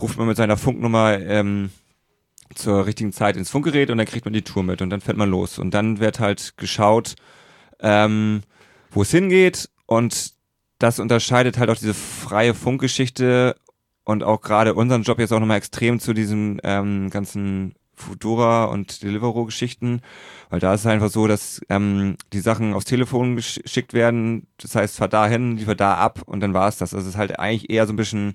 ruft 0.00 0.18
man 0.18 0.26
mit 0.26 0.36
seiner 0.36 0.56
Funknummer 0.56 1.18
ähm, 1.20 1.70
zur 2.54 2.86
richtigen 2.86 3.12
Zeit 3.12 3.36
ins 3.36 3.50
Funkgerät 3.50 3.90
und 3.90 3.98
dann 3.98 4.06
kriegt 4.06 4.24
man 4.24 4.34
die 4.34 4.42
Tour 4.42 4.62
mit 4.62 4.82
und 4.82 4.90
dann 4.90 5.00
fährt 5.00 5.16
man 5.16 5.30
los. 5.30 5.58
Und 5.58 5.72
dann 5.74 6.00
wird 6.00 6.20
halt 6.20 6.54
geschaut, 6.56 7.14
ähm, 7.80 8.42
wo 8.90 9.02
es 9.02 9.10
hingeht. 9.10 9.70
Und 9.86 10.34
das 10.78 10.98
unterscheidet 10.98 11.58
halt 11.58 11.70
auch 11.70 11.76
diese 11.76 11.94
freie 11.94 12.54
Funkgeschichte 12.54 13.56
und 14.04 14.22
auch 14.22 14.40
gerade 14.40 14.74
unseren 14.74 15.02
Job 15.02 15.18
jetzt 15.18 15.32
auch 15.32 15.40
nochmal 15.40 15.58
extrem 15.58 16.00
zu 16.00 16.12
diesem 16.12 16.60
ähm, 16.64 17.10
ganzen 17.10 17.74
Foodora 17.94 18.64
und 18.64 19.02
Deliveroo-Geschichten, 19.02 20.00
weil 20.50 20.60
da 20.60 20.74
ist 20.74 20.80
es 20.80 20.86
einfach 20.86 21.10
so, 21.10 21.26
dass 21.26 21.60
ähm, 21.68 22.16
die 22.32 22.40
Sachen 22.40 22.74
aufs 22.74 22.86
Telefon 22.86 23.36
geschickt 23.36 23.92
werden, 23.94 24.46
das 24.58 24.74
heißt, 24.74 24.96
fahr 24.96 25.08
da 25.08 25.26
hin, 25.26 25.56
liefer 25.56 25.74
da 25.74 25.94
ab 25.96 26.22
und 26.26 26.40
dann 26.40 26.54
war 26.54 26.68
es 26.68 26.78
das. 26.78 26.94
Also 26.94 27.06
es 27.06 27.14
ist 27.14 27.18
halt 27.18 27.38
eigentlich 27.38 27.70
eher 27.70 27.86
so 27.86 27.92
ein 27.92 27.96
bisschen 27.96 28.34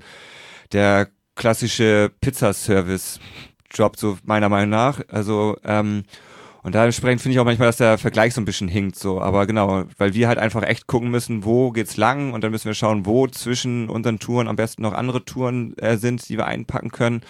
der 0.72 1.09
klassische 1.36 2.11
Pizzaservice-Job, 2.22 3.97
so 3.97 4.18
meiner 4.24 4.49
Meinung 4.49 4.70
nach. 4.70 5.01
Also 5.09 5.57
ähm, 5.63 6.03
und 6.68 6.76
dementsprechend 6.76 7.22
finde 7.22 7.34
ich 7.34 7.39
auch 7.39 7.45
manchmal, 7.45 7.70
dass 7.70 7.78
der 7.78 7.97
Vergleich 7.97 8.34
so 8.34 8.41
ein 8.41 8.45
bisschen 8.45 8.68
hinkt, 8.68 8.97
so. 8.99 9.22
Aber 9.22 9.47
genau, 9.47 9.86
weil 9.97 10.13
wir 10.13 10.28
halt 10.28 10.38
einfach 10.38 10.63
echt 10.63 10.86
gucken 10.86 11.09
müssen, 11.09 11.45
wo 11.45 11.72
geht's 11.72 11.95
lang 11.95 12.34
und 12.34 12.43
dann 12.43 12.51
müssen 12.51 12.65
wir 12.65 12.74
schauen, 12.74 13.05
wo 13.05 13.26
zwischen 13.28 13.88
unseren 13.88 14.20
Touren 14.20 14.49
am 14.49 14.57
besten 14.57 14.82
noch 14.82 14.91
andere 14.91 15.24
Touren 15.24 15.78
äh, 15.78 15.95
sind, 15.95 16.28
die 16.28 16.36
wir 16.36 16.45
einpacken 16.45 16.91
können, 16.91 17.22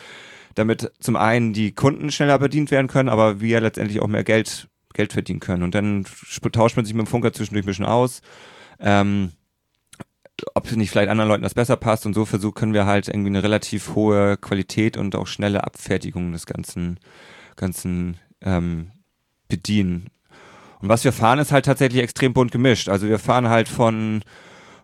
damit 0.55 0.91
zum 0.99 1.15
einen 1.15 1.53
die 1.53 1.71
Kunden 1.71 2.09
schneller 2.09 2.39
bedient 2.39 2.71
werden 2.71 2.87
können, 2.87 3.09
aber 3.09 3.39
wir 3.39 3.61
letztendlich 3.61 3.99
auch 3.99 4.07
mehr 4.07 4.23
Geld, 4.23 4.69
Geld 4.95 5.13
verdienen 5.13 5.39
können. 5.39 5.61
Und 5.61 5.75
dann 5.75 6.07
tauscht 6.51 6.75
man 6.75 6.85
sich 6.85 6.95
mit 6.95 7.05
dem 7.05 7.07
Funker 7.07 7.31
zwischendurch 7.31 7.63
ein 7.63 7.67
bisschen 7.67 7.85
aus. 7.85 8.23
Ähm, 8.79 9.33
ob 10.55 10.71
nicht 10.71 10.89
vielleicht 10.89 11.09
anderen 11.09 11.29
Leuten 11.29 11.43
das 11.43 11.53
besser 11.53 11.77
passt 11.77 12.07
und 12.07 12.15
so 12.15 12.25
versucht, 12.25 12.55
können 12.55 12.73
wir 12.73 12.87
halt 12.87 13.07
irgendwie 13.07 13.29
eine 13.29 13.43
relativ 13.43 13.93
hohe 13.93 14.35
Qualität 14.37 14.97
und 14.97 15.15
auch 15.15 15.27
schnelle 15.27 15.63
Abfertigung 15.63 16.31
des 16.31 16.47
ganzen, 16.47 16.99
ganzen 17.55 18.17
ähm, 18.41 18.93
bedienen. 19.47 20.07
Und 20.79 20.89
was 20.89 21.03
wir 21.03 21.11
fahren, 21.11 21.39
ist 21.39 21.51
halt 21.51 21.65
tatsächlich 21.65 22.03
extrem 22.03 22.33
bunt 22.33 22.51
gemischt. 22.51 22.89
Also 22.89 23.07
wir 23.07 23.19
fahren 23.19 23.49
halt 23.49 23.67
von, 23.67 24.21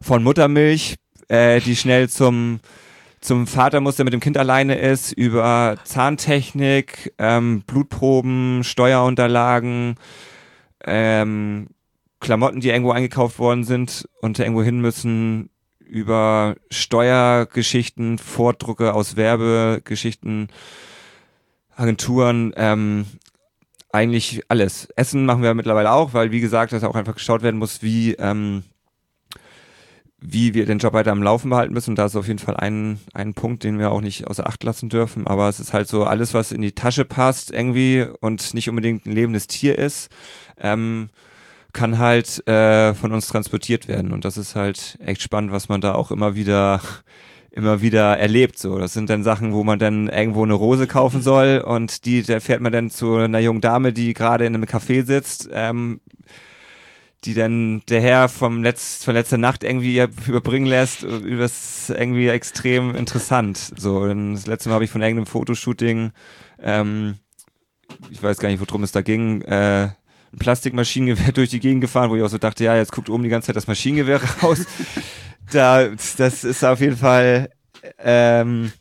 von 0.02 0.24
Muttermilch, 0.24 0.96
äh, 1.28 1.60
die 1.62 1.76
schnell 1.76 2.10
zum, 2.10 2.60
zum 3.22 3.48
Vater 3.48 3.80
muss, 3.80 3.96
der 3.98 4.06
mit 4.06 4.14
dem 4.14 4.20
Kind 4.20 4.38
alleine 4.38 4.76
ist, 4.76 5.12
über 5.12 5.78
Zahntechnik, 5.84 7.14
ähm, 7.20 7.62
Blutproben, 7.62 8.64
Steuerunterlagen, 8.64 9.96
ähm, 10.84 11.68
Klamotten, 12.20 12.62
die 12.62 12.70
irgendwo 12.70 12.92
eingekauft 12.92 13.38
worden 13.38 13.64
sind 13.64 14.08
und 14.22 14.40
irgendwo 14.40 14.64
hin 14.64 14.80
müssen, 14.80 15.50
über 15.80 16.56
Steuergeschichten, 16.72 18.18
Vordrucke 18.18 18.94
aus 18.94 19.16
Werbegeschichten, 19.16 20.48
Agenturen, 21.76 22.54
ähm, 22.56 23.06
eigentlich 23.94 24.42
alles. 24.50 24.88
Essen 24.96 25.26
machen 25.26 25.44
wir 25.44 25.54
mittlerweile 25.54 25.92
auch, 25.92 26.14
weil 26.14 26.32
wie 26.32 26.42
gesagt, 26.42 26.74
dass 26.74 26.84
auch 26.84 26.96
einfach 26.96 27.16
geschaut 27.16 27.44
werden 27.44 27.60
muss, 27.60 27.82
wie 27.82 28.14
ähm, 28.16 28.64
wie 30.26 30.54
wir 30.54 30.66
den 30.66 30.78
Job 30.78 30.94
weiter 30.94 31.12
am 31.12 31.22
Laufen 31.22 31.50
behalten 31.50 31.74
müssen. 31.74 31.92
Und 31.92 31.98
da 31.98 32.06
ist 32.06 32.16
auf 32.16 32.28
jeden 32.28 32.40
Fall 32.40 32.56
ein, 32.56 33.00
ein 33.14 33.34
Punkt, 33.34 33.64
den 33.64 33.78
wir 33.78 33.92
auch 33.92 34.00
nicht 34.00 34.26
außer 34.26 34.48
Acht 34.48 34.64
lassen 34.64 34.88
dürfen. 34.88 35.28
Aber 35.28 35.50
es 35.50 35.60
ist 35.60 35.74
halt 35.74 35.90
so, 35.90 36.06
alles, 36.06 36.34
was 36.34 36.54
in 36.54 36.62
die 36.62 36.72
Tasche 36.72 37.04
passt 37.04 37.52
irgendwie 37.52 38.08
und 38.22 38.54
nicht 38.54 38.70
unbedingt 38.70 39.06
ein 39.06 39.12
lebendes 39.12 39.48
Tier 39.48 39.78
ist, 39.78 40.10
ähm, 40.58 41.10
kann 41.74 41.98
halt 41.98 42.48
äh, 42.48 42.94
von 42.94 43.12
uns 43.12 43.28
transportiert 43.28 43.90
werden. 43.90 44.14
Und 44.14 44.24
das 44.24 44.38
ist 44.38 44.56
halt 44.56 44.98
echt 45.06 45.22
spannend, 45.22 45.52
was 45.52 45.68
man 45.68 45.82
da 45.82 45.94
auch 45.94 46.10
immer 46.10 46.36
wieder 46.36 46.80
immer 47.54 47.82
wieder 47.82 48.18
erlebt. 48.18 48.58
So, 48.58 48.80
das 48.80 48.94
sind 48.94 49.10
dann 49.10 49.24
Sachen, 49.24 49.54
wo 49.54 49.64
man 49.64 49.80
dann 49.80 50.10
irgendwo 50.10 50.44
eine 50.44 50.54
Rose 50.56 50.88
kaufen 50.88 51.22
soll 51.22 51.64
und 51.66 52.06
die, 52.06 52.24
da 52.24 52.40
fährt 52.40 52.62
man 52.62 52.72
dann 52.72 52.90
zu 52.90 53.16
einer 53.16 53.40
jungen 53.40 53.62
Dame, 53.62 53.94
die 53.94 54.14
gerade 54.14 54.46
in 54.46 54.56
einem 54.56 54.66
Café 54.66 55.06
sitzt, 55.06 55.50
ähm, 55.54 56.02
die 57.26 57.36
dann 57.36 57.84
der 57.88 58.02
Herr 58.02 58.28
vom 58.28 58.64
Letz, 58.64 59.04
von 59.04 59.14
letzter 59.14 59.38
Nacht 59.38 59.64
irgendwie 59.64 60.04
überbringen 60.28 60.66
lässt. 60.66 61.04
Das 61.04 61.90
ist 61.90 61.90
irgendwie 61.92 62.28
extrem 62.28 62.96
interessant. 62.96 63.72
So, 63.78 64.08
das 64.08 64.48
letzte 64.48 64.70
Mal 64.70 64.76
habe 64.76 64.86
ich 64.86 64.92
von 64.92 65.02
irgendeinem 65.02 65.28
Fotoshooting, 65.28 66.12
ähm, 66.62 67.16
ich 68.10 68.22
weiß 68.22 68.40
gar 68.40 68.50
nicht, 68.50 68.60
worum 68.60 68.84
es 68.84 68.92
da 68.92 69.02
ging, 69.02 69.42
äh, 69.44 69.84
ein 70.34 70.40
Plastikmaschinengewehr 70.40 71.32
durch 71.34 71.52
die 71.52 71.60
Gegend 71.60 71.82
gefahren, 71.82 72.10
wo 72.10 72.16
ich 72.16 72.24
auch 72.24 72.30
so 72.30 72.40
dachte, 72.40 72.64
ja, 72.64 72.76
jetzt 72.76 72.92
guckt 72.92 73.12
oben 73.12 73.22
die 73.22 73.30
ganze 73.30 73.48
Zeit 73.48 73.56
das 73.56 73.68
Maschinengewehr 73.68 74.20
raus 74.42 74.66
da, 75.52 75.90
das 76.18 76.44
ist 76.44 76.64
auf 76.64 76.80
jeden 76.80 76.98
Fall, 76.98 77.50
ähm, 78.00 78.72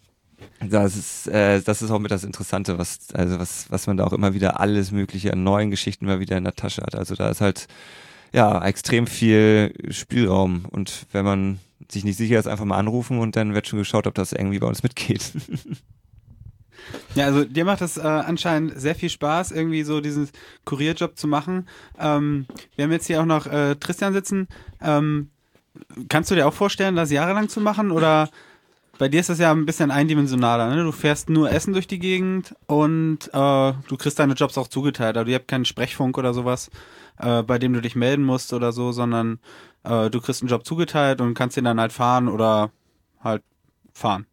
das 0.61 0.97
ist, 0.97 1.27
äh, 1.29 1.61
das 1.61 1.83
ist 1.83 1.91
auch 1.91 1.99
mit 1.99 2.11
das 2.11 2.25
Interessante, 2.25 2.79
was, 2.79 2.99
also 3.15 3.39
was, 3.39 3.71
was 3.71 3.87
man 3.87 3.97
da 3.97 4.05
auch 4.05 4.13
immer 4.13 4.35
wieder 4.35 4.61
alles 4.61 4.93
Mögliche 4.93 5.33
an 5.33 5.43
neuen 5.43 5.71
Geschichten 5.71 6.07
mal 6.07 6.21
wieder 6.21 6.37
in 6.37 6.45
der 6.45 6.55
Tasche 6.55 6.83
hat. 6.83 6.95
Also 6.95 7.15
da 7.15 7.29
ist 7.29 7.41
halt, 7.41 7.67
ja, 8.33 8.65
extrem 8.65 9.07
viel 9.07 9.75
Spielraum. 9.91 10.65
Und 10.71 11.07
wenn 11.13 11.25
man 11.25 11.59
sich 11.91 12.05
nicht 12.05 12.17
sicher 12.17 12.39
ist, 12.39 12.47
einfach 12.47 12.65
mal 12.65 12.79
anrufen 12.79 13.19
und 13.19 13.37
dann 13.37 13.55
wird 13.55 13.67
schon 13.69 13.79
geschaut, 13.79 14.07
ob 14.07 14.15
das 14.15 14.33
irgendwie 14.33 14.59
bei 14.59 14.67
uns 14.67 14.83
mitgeht. 14.83 15.33
Ja, 17.15 17.27
also 17.27 17.45
dir 17.45 17.65
macht 17.65 17.81
das 17.81 17.97
äh, 17.97 18.01
anscheinend 18.01 18.79
sehr 18.81 18.95
viel 18.95 19.09
Spaß, 19.09 19.53
irgendwie 19.53 19.83
so 19.83 20.01
diesen 20.01 20.29
Kurierjob 20.65 21.17
zu 21.17 21.29
machen. 21.29 21.69
Ähm, 21.99 22.47
wir 22.75 22.85
haben 22.85 22.93
jetzt 22.93 23.07
hier 23.07 23.21
auch 23.21 23.27
noch 23.27 23.47
äh, 23.47 23.77
Tristan 23.77 24.13
sitzen. 24.13 24.49
Ähm, 24.81 25.31
Kannst 26.09 26.31
du 26.31 26.35
dir 26.35 26.47
auch 26.47 26.55
vorstellen, 26.55 26.97
das 26.97 27.11
jahrelang 27.11 27.49
zu 27.49 27.61
machen 27.61 27.91
oder 27.91 28.29
bei 28.99 29.09
dir 29.09 29.21
ist 29.21 29.31
das 29.31 29.39
ja 29.39 29.51
ein 29.51 29.67
bisschen 29.67 29.91
eindimensionaler. 29.91 30.75
Ne? 30.75 30.85
Du 30.85 30.93
fährst 30.93 31.31
nur 31.31 31.51
Essen 31.51 31.73
durch 31.73 31.87
die 31.87 31.99
Gegend 31.99 32.55
und 32.67 33.31
äh, 33.33 33.73
du 33.89 33.97
kriegst 33.97 34.19
deine 34.19 34.35
Jobs 34.35 34.59
auch 34.59 34.69
zugeteilt. 34.69 35.17
Also 35.17 35.31
ihr 35.31 35.37
habt 35.37 35.49
keinen 35.49 35.65
Sprechfunk 35.65 36.19
oder 36.19 36.35
sowas, 36.35 36.71
äh, 37.19 37.43
bei 37.43 37.59
dem 37.59 37.73
du 37.73 37.81
dich 37.81 37.97
melden 37.97 38.23
musst 38.23 38.53
oder 38.53 38.71
so, 38.73 38.93
sondern 38.93 39.41
äh, 39.85 40.11
du 40.11 40.21
kriegst 40.21 40.43
einen 40.43 40.51
Job 40.51 40.67
zugeteilt 40.67 41.21
und 41.21 41.35
kannst 41.35 41.57
den 41.57 41.65
dann 41.65 41.81
halt 41.81 41.93
fahren 41.93 42.29
oder 42.29 42.71
halt 43.21 43.43
fahren. 43.93 44.27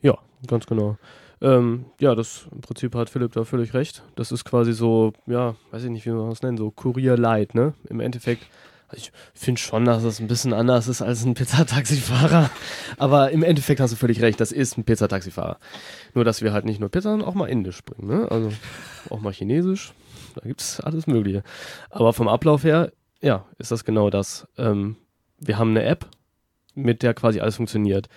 Ja, 0.00 0.18
ganz 0.46 0.66
genau. 0.66 0.98
Ähm, 1.40 1.86
ja, 1.98 2.14
das 2.14 2.46
im 2.52 2.60
Prinzip 2.60 2.94
hat 2.94 3.10
Philipp 3.10 3.32
da 3.32 3.44
völlig 3.44 3.74
recht. 3.74 4.02
Das 4.14 4.32
ist 4.32 4.44
quasi 4.44 4.72
so, 4.72 5.12
ja, 5.26 5.54
weiß 5.70 5.84
ich 5.84 5.90
nicht, 5.90 6.06
wie 6.06 6.10
man 6.10 6.30
das 6.30 6.42
nennen, 6.42 6.56
so 6.56 6.70
Kurier 6.70 7.16
Light, 7.16 7.54
ne? 7.54 7.74
Im 7.88 8.00
Endeffekt 8.00 8.46
ich 8.92 9.12
finde 9.34 9.60
schon, 9.60 9.84
dass 9.84 10.04
es 10.04 10.20
ein 10.20 10.28
bisschen 10.28 10.52
anders 10.52 10.88
ist 10.88 11.02
als 11.02 11.24
ein 11.24 11.34
Pizzataxifahrer. 11.34 12.50
Aber 12.98 13.30
im 13.30 13.42
Endeffekt 13.42 13.80
hast 13.80 13.92
du 13.92 13.96
völlig 13.96 14.22
recht, 14.22 14.40
das 14.40 14.52
ist 14.52 14.78
ein 14.78 14.84
Pizzataxifahrer. 14.84 15.58
Nur, 16.14 16.24
dass 16.24 16.42
wir 16.42 16.52
halt 16.52 16.64
nicht 16.64 16.80
nur 16.80 16.88
Pizza, 16.88 17.10
sondern 17.10 17.28
auch 17.28 17.34
mal 17.34 17.48
indisch 17.48 17.82
bringen. 17.82 18.08
Ne? 18.08 18.30
Also 18.30 18.52
auch 19.10 19.20
mal 19.20 19.32
chinesisch. 19.32 19.92
Da 20.34 20.46
gibt 20.46 20.60
es 20.60 20.80
alles 20.80 21.06
Mögliche. 21.06 21.42
Aber 21.90 22.12
vom 22.12 22.28
Ablauf 22.28 22.64
her, 22.64 22.92
ja, 23.20 23.46
ist 23.58 23.70
das 23.70 23.84
genau 23.84 24.10
das. 24.10 24.46
Ähm, 24.58 24.96
wir 25.38 25.58
haben 25.58 25.70
eine 25.70 25.84
App, 25.84 26.06
mit 26.76 27.02
der 27.02 27.14
quasi 27.14 27.40
alles 27.40 27.56
funktioniert. 27.56 28.08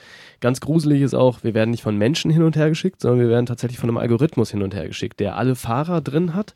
Ganz 0.41 0.59
gruselig 0.61 1.01
ist 1.01 1.15
auch, 1.15 1.43
wir 1.43 1.53
werden 1.53 1.71
nicht 1.71 1.81
von 1.81 1.97
Menschen 1.97 2.29
hin 2.29 2.43
und 2.43 2.55
her 2.55 2.69
geschickt, 2.69 3.01
sondern 3.01 3.21
wir 3.21 3.29
werden 3.29 3.45
tatsächlich 3.45 3.79
von 3.79 3.89
einem 3.89 3.97
Algorithmus 3.97 4.51
hin 4.51 4.61
und 4.61 4.75
her 4.75 4.87
geschickt, 4.87 5.19
der 5.19 5.37
alle 5.37 5.55
Fahrer 5.55 6.01
drin 6.01 6.35
hat, 6.35 6.55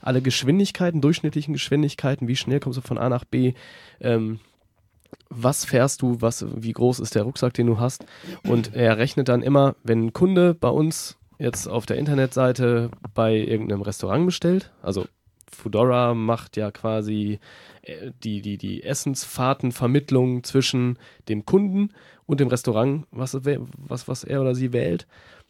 alle 0.00 0.20
Geschwindigkeiten, 0.20 1.00
durchschnittlichen 1.00 1.54
Geschwindigkeiten, 1.54 2.28
wie 2.28 2.36
schnell 2.36 2.60
kommst 2.60 2.76
du 2.76 2.82
von 2.82 2.98
A 2.98 3.08
nach 3.08 3.24
B, 3.24 3.54
ähm, 4.00 4.40
was 5.30 5.64
fährst 5.64 6.02
du, 6.02 6.20
was, 6.20 6.44
wie 6.54 6.72
groß 6.72 7.00
ist 7.00 7.14
der 7.14 7.22
Rucksack, 7.22 7.54
den 7.54 7.66
du 7.66 7.78
hast. 7.78 8.04
Und 8.46 8.74
er 8.74 8.98
rechnet 8.98 9.28
dann 9.28 9.42
immer, 9.42 9.76
wenn 9.82 10.06
ein 10.06 10.12
Kunde 10.12 10.54
bei 10.54 10.68
uns 10.68 11.16
jetzt 11.38 11.68
auf 11.68 11.86
der 11.86 11.96
Internetseite 11.96 12.90
bei 13.14 13.36
irgendeinem 13.36 13.82
Restaurant 13.82 14.26
bestellt, 14.26 14.72
also 14.82 15.06
Foodora 15.54 16.14
macht 16.14 16.56
ja 16.56 16.70
quasi 16.70 17.38
äh, 17.82 18.10
die, 18.22 18.42
die, 18.42 18.58
die 18.58 18.82
Essensfahrtenvermittlung 18.82 20.44
zwischen 20.44 20.98
dem 21.28 21.46
Kunden 21.46 21.90
und 22.26 22.40
dem 22.40 22.48
Restaurant, 22.48 23.06
was, 23.10 23.34
was, 23.34 24.08
was 24.08 24.24
er 24.24 24.40
oder 24.40 24.54
sie 24.54 24.72
wählt. 24.72 25.06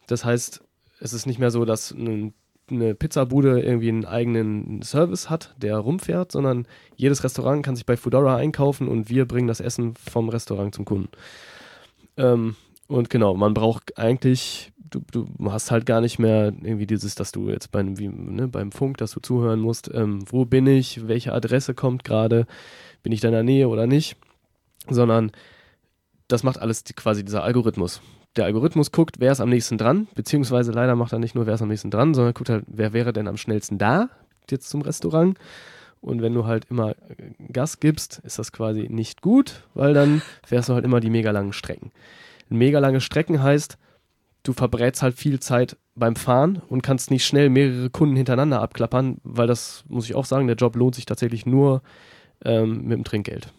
Das 0.07 0.25
heißt, 0.25 0.63
es 1.01 1.13
ist 1.13 1.27
nicht 1.27 1.39
mehr 1.39 1.51
so, 1.51 1.65
dass 1.65 1.91
ein 1.91 2.35
eine 2.71 2.95
Pizzabude 2.95 3.61
irgendwie 3.61 3.89
einen 3.89 4.05
eigenen 4.05 4.83
Service 4.83 5.29
hat, 5.29 5.55
der 5.59 5.77
rumfährt, 5.77 6.33
sondern 6.33 6.67
jedes 6.97 7.23
Restaurant 7.25 7.65
kann 7.65 7.77
sich 7.77 7.87
bei 7.87 7.97
Foodora 7.97 8.37
einkaufen 8.37 8.89
und 8.89 9.11
wir 9.11 9.27
bringen 9.27 9.49
das 9.49 9.61
Essen 9.61 9.95
vom 9.97 10.29
Restaurant 10.29 10.75
zum 10.75 10.85
Kunden. 10.85 11.09
Ähm, 12.17 12.57
und 12.89 13.11
genau, 13.11 13.35
man 13.35 13.55
braucht 13.55 13.99
eigentlich, 13.99 14.73
du, 14.91 15.01
du 15.11 15.27
hast 15.51 15.71
halt 15.71 15.87
gar 15.87 16.01
nicht 16.01 16.19
mehr 16.19 16.53
irgendwie 16.63 16.87
dieses, 16.87 17.15
dass 17.15 17.33
du 17.33 17.49
jetzt 17.51 17.71
beim, 17.73 17.99
wie, 17.99 18.09
ne, 18.09 18.49
beim 18.49 18.73
Funk, 18.73 18.99
dass 18.99 19.13
du 19.13 19.21
zuhören 19.21 19.61
musst, 19.61 19.91
ähm, 19.93 20.25
wo 20.31 20.45
bin 20.45 20.67
ich, 20.67 21.09
welche 21.09 21.33
Adresse 21.33 21.75
kommt 21.75 22.05
gerade, 22.05 22.47
bin 23.03 23.13
ich 23.13 23.21
da 23.21 23.29
in 23.29 23.35
der 23.35 23.43
Nähe 23.43 23.69
oder 23.69 23.87
nicht, 23.87 24.17
sondern 24.89 25.33
das 26.29 26.43
macht 26.43 26.59
alles 26.59 26.85
die, 26.85 26.95
quasi 26.95 27.25
dieser 27.25 27.43
Algorithmus 27.43 28.01
der 28.37 28.47
Algorithmus 28.47 28.93
guckt, 28.93 29.17
wer 29.21 29.33
ist 29.33 29.41
am 29.41 29.49
nächsten 29.49 29.79
dran, 29.79 30.09
beziehungsweise 30.15 30.73
leider 30.73 30.97
macht 30.97 31.13
er 31.13 31.19
nicht 31.19 31.35
nur, 31.35 31.47
wer 31.47 31.55
ist 31.55 31.63
am 31.63 31.69
nächsten 31.69 31.91
dran, 31.91 32.15
sondern 32.15 32.35
guckt 32.35 32.51
halt, 32.51 32.65
wer 32.67 32.93
wäre 32.93 33.13
denn 33.13 33.29
am 33.29 33.37
schnellsten 33.37 33.79
da, 33.79 34.09
jetzt 34.51 34.69
zum 34.69 34.83
Restaurant. 34.83 35.39
Und 36.01 36.21
wenn 36.21 36.35
du 36.35 36.45
halt 36.45 36.67
immer 36.69 36.95
Gas 37.51 37.81
gibst, 37.81 38.21
ist 38.25 38.39
das 38.39 38.53
quasi 38.53 38.89
nicht 38.91 39.23
gut, 39.23 39.63
weil 39.73 39.95
dann 39.95 40.21
fährst 40.45 40.69
du 40.69 40.75
halt 40.75 40.85
immer 40.85 41.01
die 41.01 41.11
mega 41.11 41.31
langen 41.31 41.53
Strecken. 41.53 41.93
Mega 42.49 42.79
lange 42.79 43.01
Strecken 43.01 43.43
heißt, 43.43 43.79
du 44.43 44.53
verbrätst 44.53 45.03
halt 45.03 45.17
viel 45.17 45.41
Zeit 45.41 45.77
beim 45.95 46.17
Fahren 46.17 46.61
und 46.69 46.83
kannst 46.83 47.11
nicht 47.11 47.25
schnell 47.25 47.49
mehrere 47.51 47.91
Kunden 47.91 48.17
hintereinander 48.17 48.61
abklappern, 48.61 49.19
weil 49.23 49.47
das, 49.47 49.85
muss 49.89 50.05
ich 50.07 50.15
auch 50.15 50.25
sagen, 50.25 50.47
der 50.47 50.57
Job 50.57 50.77
lohnt 50.77 50.95
sich 50.95 51.07
tatsächlich 51.07 51.47
nur 51.47 51.83
ähm, 52.45 52.83
mit 52.83 52.99
dem 52.99 53.05
Trinkgeld. 53.05 53.53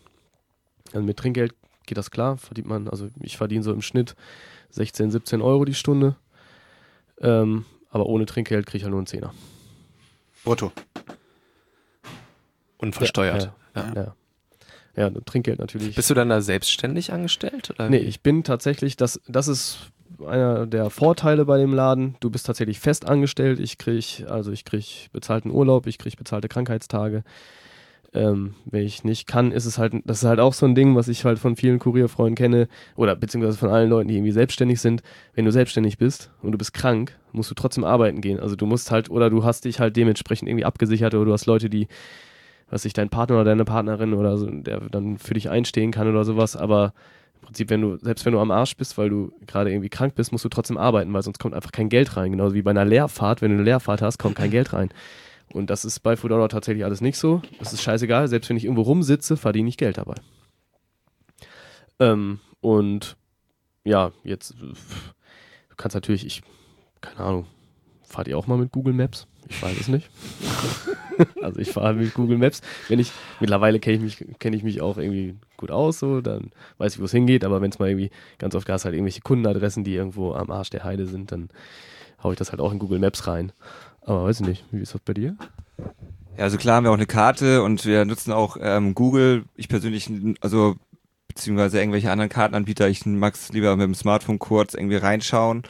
Also 0.94 1.06
mit 1.06 1.18
Trinkgeld 1.18 1.54
geht 1.86 1.98
das 1.98 2.12
klar, 2.12 2.38
verdient 2.38 2.68
man, 2.68 2.88
also 2.88 3.10
ich 3.22 3.38
verdiene 3.38 3.64
so 3.64 3.72
im 3.74 3.82
Schnitt 3.82 4.16
16, 4.72 5.12
17 5.12 5.42
Euro 5.42 5.66
die 5.66 5.74
Stunde. 5.74 6.16
Ähm, 7.22 7.66
aber 7.90 8.08
ohne 8.08 8.26
Trinkgeld 8.26 8.66
kriege 8.66 8.78
ich 8.78 8.84
halt 8.84 8.92
nur 8.92 9.00
einen 9.00 9.08
Zehner. 9.08 9.34
Brutto. 10.44 10.72
Unversteuert. 12.78 13.52
Ja, 13.76 13.82
Ja. 13.82 13.94
ja. 13.96 14.16
Ja. 14.96 15.10
Trinkgeld 15.10 15.60
natürlich. 15.60 15.96
Bist 15.96 16.10
du 16.10 16.14
dann 16.14 16.30
da 16.30 16.42
selbstständig 16.42 17.12
angestellt? 17.12 17.72
Oder 17.72 17.90
Nee, 17.90 17.98
ich 17.98 18.22
bin 18.22 18.44
tatsächlich, 18.44 18.98
das, 18.98 19.20
das 19.28 19.48
ist 19.48 19.92
einer 20.26 20.66
der 20.66 20.90
Vorteile 20.90 21.46
bei 21.46 21.58
dem 21.58 21.74
Laden. 21.74 22.16
Du 22.20 22.30
bist 22.30 22.46
tatsächlich 22.46 22.80
fest 22.80 23.08
angestellt. 23.08 23.60
Ich 23.60 23.78
krieg, 23.78 24.26
also 24.30 24.52
ich 24.52 24.66
krieg 24.66 25.10
bezahlten 25.12 25.52
Urlaub, 25.52 25.88
ich 25.88 25.98
krieg 25.98 26.16
bezahlte 26.18 26.48
Krankheitstage. 26.48 27.24
Ähm, 28.14 28.56
wenn 28.64 28.86
ich 28.86 29.04
nicht 29.04 29.28
kann, 29.28 29.52
ist 29.52 29.66
es 29.66 29.78
halt, 29.78 29.94
das 30.06 30.20
ist 30.24 30.30
halt 30.30 30.40
auch 30.40 30.54
so 30.54 30.66
ein 30.66 30.74
Ding, 30.74 30.96
was 30.96 31.10
ich 31.10 31.26
halt 31.26 31.38
von 31.38 31.58
vielen 31.58 31.80
Kurierfreunden 31.80 32.36
kenne, 32.36 32.70
oder 32.96 33.14
beziehungsweise 33.14 33.58
von 33.58 33.70
allen 33.70 33.90
Leuten, 33.90 34.08
die 34.08 34.16
irgendwie 34.16 34.32
selbstständig 34.32 34.80
sind. 34.80 35.04
Wenn 35.34 35.44
du 35.44 35.52
selbstständig 35.52 35.98
bist 35.98 36.32
und 36.42 36.54
du 36.54 36.58
bist 36.58 36.74
krank, 36.74 37.18
musst 37.34 37.52
du 37.52 37.56
trotzdem 37.56 37.84
arbeiten 37.84 38.22
gehen. 38.22 38.40
Also 38.40 38.56
du 38.56 38.66
musst 38.68 38.90
halt, 38.90 39.10
oder 39.10 39.30
du 39.30 39.44
hast 39.44 39.66
dich 39.66 39.82
halt 39.82 39.98
dementsprechend 39.98 40.48
irgendwie 40.48 40.64
abgesichert 40.64 41.14
oder 41.14 41.26
du 41.26 41.34
hast 41.34 41.46
Leute, 41.46 41.70
die, 41.70 41.90
was 42.76 42.84
ich, 42.84 42.92
dein 42.92 43.10
Partner 43.10 43.38
oder 43.38 43.46
deine 43.46 43.64
Partnerin 43.64 44.14
oder 44.14 44.38
so, 44.38 44.48
der 44.48 44.82
dann 44.82 45.18
für 45.18 45.34
dich 45.34 45.50
einstehen 45.50 45.92
kann 45.92 46.10
oder 46.10 46.26
sowas, 46.26 46.58
aber 46.58 46.94
im 47.36 47.42
Prinzip, 47.48 47.70
wenn 47.70 47.80
du, 47.80 47.98
selbst 47.98 48.26
wenn 48.26 48.34
du 48.34 48.40
am 48.40 48.52
Arsch 48.52 48.76
bist, 48.76 48.98
weil 48.98 49.10
du 49.10 49.32
gerade 49.48 49.72
irgendwie 49.72 49.88
krank 49.88 50.14
bist, 50.16 50.34
musst 50.34 50.44
du 50.44 50.50
trotzdem 50.50 50.78
arbeiten, 50.78 51.14
weil 51.14 51.22
sonst 51.24 51.40
kommt 51.40 51.56
einfach 51.56 51.72
kein 51.72 51.88
Geld 51.88 52.18
rein. 52.18 52.32
Genauso 52.32 52.54
wie 52.54 52.62
bei 52.62 52.72
einer 52.72 52.84
Leerfahrt, 52.84 53.42
wenn 53.42 53.52
du 53.52 53.56
eine 53.56 53.64
Leerfahrt 53.64 54.02
hast, 54.02 54.18
kommt 54.18 54.36
kein 54.36 54.52
Geld 54.52 54.74
rein. 54.74 54.90
Und 55.54 55.70
das 55.70 55.86
ist 55.86 56.02
bei 56.02 56.18
Foodora 56.18 56.50
tatsächlich 56.50 56.84
alles 56.84 57.00
nicht 57.00 57.18
so. 57.18 57.42
Das 57.60 57.72
ist 57.72 57.82
scheißegal, 57.82 58.28
selbst 58.28 58.50
wenn 58.50 58.58
ich 58.58 58.66
irgendwo 58.66 58.82
rumsitze, 58.82 59.38
verdiene 59.38 59.70
ich 59.70 59.78
Geld 59.78 59.98
dabei. 59.98 60.16
Ähm, 62.00 62.40
und 62.60 63.16
ja, 63.86 64.12
jetzt, 64.26 64.54
du 64.60 65.76
kannst 65.78 65.96
natürlich, 65.96 66.26
ich, 66.26 66.42
keine 67.00 67.20
Ahnung, 67.22 67.46
fahrt 68.16 68.28
ihr 68.30 68.38
auch 68.38 68.48
mal 68.48 68.58
mit 68.58 68.72
Google 68.72 68.94
Maps? 68.94 69.28
Ich 69.50 69.62
weiß 69.62 69.78
es 69.78 69.88
nicht. 69.90 70.10
also 71.42 71.60
ich 71.60 71.72
fahre 71.72 71.94
mit 71.94 72.14
Google 72.14 72.38
Maps. 72.38 72.62
Wenn 72.88 73.00
ich, 73.00 73.12
mittlerweile 73.40 73.80
kenne 73.80 73.98
ich 73.98 74.02
mich, 74.02 74.56
ich 74.56 74.64
mich 74.64 74.82
auch 74.82 74.98
irgendwie 74.98 75.36
gut 75.58 75.70
aus, 75.70 76.00
so, 76.00 76.22
dann 76.22 76.52
weiß 76.78 76.96
ich, 76.96 77.02
wo 77.02 77.06
es 77.06 77.12
hingeht, 77.12 77.44
aber 77.44 77.62
wenn 77.62 77.72
es 77.72 77.80
mal 77.80 77.90
irgendwie, 77.90 78.12
ganz 78.38 78.56
oft 78.56 78.66
gab 78.66 78.78
es 78.78 78.86
halt 78.86 78.96
irgendwelche 78.96 79.22
Kundenadressen, 79.22 79.84
die 79.84 79.94
irgendwo 79.94 80.34
am 80.34 80.50
Arsch 80.50 80.70
der 80.70 80.84
Heide 80.84 81.08
sind, 81.08 81.32
dann 81.32 81.50
haue 82.24 82.34
ich 82.34 82.40
das 82.40 82.52
halt 82.52 82.62
auch 82.62 82.72
in 82.72 82.80
Google 82.80 83.00
Maps 83.00 83.28
rein. 83.28 83.52
Aber 84.02 84.24
weiß 84.24 84.40
ich 84.40 84.48
nicht, 84.48 84.66
wie 84.72 84.82
ist 84.82 84.94
das 84.94 85.02
bei 85.02 85.14
dir? 85.14 85.36
Ja, 86.38 86.46
also 86.46 86.58
klar 86.58 86.78
haben 86.78 86.86
wir 86.86 86.92
auch 86.92 86.96
eine 86.96 87.06
Karte 87.06 87.64
und 87.64 87.86
wir 87.86 88.06
nutzen 88.06 88.32
auch 88.32 88.58
ähm, 88.60 88.96
Google. 88.96 89.44
Ich 89.56 89.68
persönlich, 89.68 90.10
also 90.42 90.76
beziehungsweise 91.28 91.80
irgendwelche 91.80 92.12
anderen 92.12 92.30
Kartenanbieter, 92.30 92.88
ich 92.88 93.06
mag 93.06 93.34
es 93.34 93.52
lieber 93.52 93.76
mit 93.76 93.86
dem 93.86 93.96
Smartphone 93.96 94.40
kurz 94.40 94.74
irgendwie 94.74 94.96
reinschauen, 94.96 95.64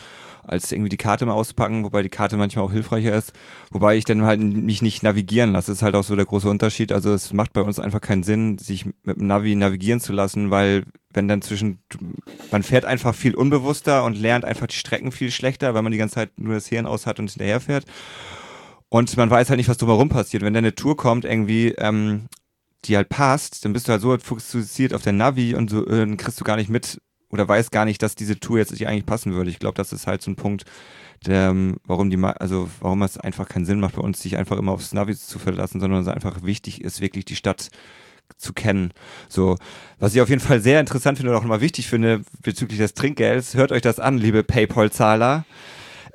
als 0.48 0.72
irgendwie 0.72 0.90
die 0.90 0.98
Karte 0.98 1.26
mal 1.26 1.34
auspacken, 1.34 1.84
wobei 1.84 2.04
die 2.04 2.10
Karte 2.10 2.38
manchmal 2.38 2.66
auch 2.66 2.72
hilfreicher 2.72 3.16
ist. 3.16 3.34
Wobei 3.72 3.98
ich 3.98 4.06
dann 4.06 4.24
halt 4.24 4.40
mich 4.40 4.82
nicht 4.82 5.04
navigieren 5.04 5.52
lasse. 5.54 5.72
Das 5.72 5.80
ist 5.80 5.84
halt 5.84 5.96
auch 5.96 6.04
so 6.04 6.16
der 6.16 6.26
große 6.26 6.50
Unterschied. 6.50 6.92
Also 6.92 7.14
es 7.14 7.34
macht 7.34 7.54
bei 7.54 7.62
uns 7.62 7.80
einfach 7.80 8.02
keinen 8.02 8.24
Sinn, 8.24 8.58
sich 8.58 8.86
mit 9.04 9.18
dem 9.18 9.28
Navi 9.28 9.56
navigieren 9.56 10.00
zu 10.00 10.14
lassen, 10.14 10.52
weil 10.52 10.84
wenn 11.14 11.28
dann 11.28 11.42
zwischen, 11.42 11.80
man 12.52 12.64
fährt 12.64 12.86
einfach 12.86 13.16
viel 13.16 13.36
unbewusster 13.36 14.04
und 14.04 14.18
lernt 14.18 14.46
einfach 14.46 14.68
die 14.68 14.76
Strecken 14.76 15.12
viel 15.12 15.32
schlechter, 15.32 15.74
weil 15.74 15.82
man 15.82 15.92
die 15.92 15.98
ganze 15.98 16.16
Zeit 16.16 16.38
nur 16.38 16.54
das 16.54 16.68
Hirn 16.68 16.86
aus 16.86 17.06
hat 17.06 17.20
und 17.20 17.30
hinterher 17.30 17.60
fährt. 17.60 17.86
Und 18.90 19.16
man 19.18 19.30
weiß 19.30 19.50
halt 19.50 19.58
nicht, 19.58 19.70
was 19.70 19.78
drumherum 19.78 20.10
passiert. 20.10 20.44
Wenn 20.44 20.54
da 20.54 20.60
eine 20.60 20.76
Tour 20.76 20.96
kommt, 20.96 21.26
irgendwie, 21.26 21.70
ähm, 21.78 22.28
die 22.86 22.96
halt 22.96 23.10
passt, 23.10 23.66
dann 23.66 23.74
bist 23.74 23.88
du 23.88 23.92
halt 23.92 24.02
so 24.02 24.18
fokussiert 24.18 24.94
auf 24.94 25.02
der 25.02 25.14
Navi 25.14 25.56
und 25.56 25.70
so, 25.70 25.86
äh, 25.88 26.00
dann 26.00 26.18
kriegst 26.18 26.40
du 26.40 26.44
gar 26.44 26.56
nicht 26.56 26.70
mit 26.70 27.02
oder 27.30 27.48
weißt 27.48 27.72
gar 27.72 27.86
nicht, 27.86 28.02
dass 28.02 28.16
diese 28.16 28.40
Tour 28.40 28.58
jetzt 28.58 28.72
nicht 28.72 28.88
eigentlich 28.88 29.06
passen 29.06 29.34
würde. 29.34 29.50
Ich 29.50 29.60
glaube, 29.60 29.76
das 29.76 29.94
ist 29.94 30.08
halt 30.08 30.22
so 30.22 30.32
ein 30.32 30.36
Punkt, 30.36 30.66
der, 31.26 31.50
ähm, 31.50 31.78
warum 31.86 32.10
die, 32.10 32.24
also 32.24 32.70
warum 32.80 33.02
es 33.02 33.18
einfach 33.18 33.48
keinen 33.48 33.66
Sinn 33.66 33.80
macht, 33.80 33.96
bei 33.96 34.02
uns 34.02 34.22
sich 34.22 34.38
einfach 34.38 34.58
immer 34.58 34.74
aufs 34.74 34.94
Navi 34.94 35.16
zu 35.16 35.40
verlassen, 35.40 35.80
sondern 35.80 36.02
es 36.02 36.08
einfach 36.08 36.44
wichtig 36.44 36.82
ist, 36.82 37.02
wirklich 37.02 37.26
die 37.26 37.36
Stadt 37.36 37.70
zu 38.38 38.54
kennen. 38.54 38.92
So, 39.30 39.58
was 40.00 40.16
ich 40.16 40.22
auf 40.22 40.30
jeden 40.30 40.42
Fall 40.42 40.60
sehr 40.60 40.80
interessant 40.80 41.18
finde 41.18 41.32
und 41.32 41.38
auch 41.38 41.44
nochmal 41.44 41.62
wichtig 41.62 41.88
finde 41.88 42.24
bezüglich 42.42 42.80
des 42.80 42.94
Trinkgelds, 42.94 43.56
hört 43.56 43.72
euch 43.72 43.82
das 43.82 44.00
an, 44.00 44.18
liebe 44.18 44.44
PayPal-Zahler. 44.44 45.46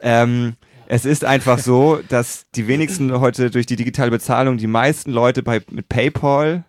Ähm, 0.02 0.56
es 0.86 1.04
ist 1.04 1.24
einfach 1.24 1.58
so, 1.58 2.00
dass 2.08 2.46
die 2.54 2.66
wenigsten 2.66 3.20
heute 3.20 3.50
durch 3.50 3.66
die 3.66 3.76
digitale 3.76 4.10
Bezahlung, 4.10 4.58
die 4.58 4.66
meisten 4.66 5.10
Leute 5.10 5.42
bei, 5.42 5.62
mit 5.70 5.88
PayPal 5.88 6.64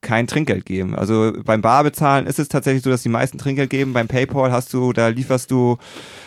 kein 0.00 0.26
Trinkgeld 0.26 0.66
geben. 0.66 0.94
Also 0.94 1.32
beim 1.44 1.62
Barbezahlen 1.62 2.26
ist 2.26 2.38
es 2.38 2.48
tatsächlich 2.48 2.82
so, 2.82 2.90
dass 2.90 3.02
die 3.02 3.08
meisten 3.08 3.38
Trinkgeld 3.38 3.70
geben. 3.70 3.92
Beim 3.92 4.08
PayPal 4.08 4.52
hast 4.52 4.72
du, 4.72 4.92
da 4.92 5.08
lieferst 5.08 5.50
du 5.50 5.78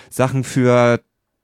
Sachen 0.10 0.44
für 0.44 1.00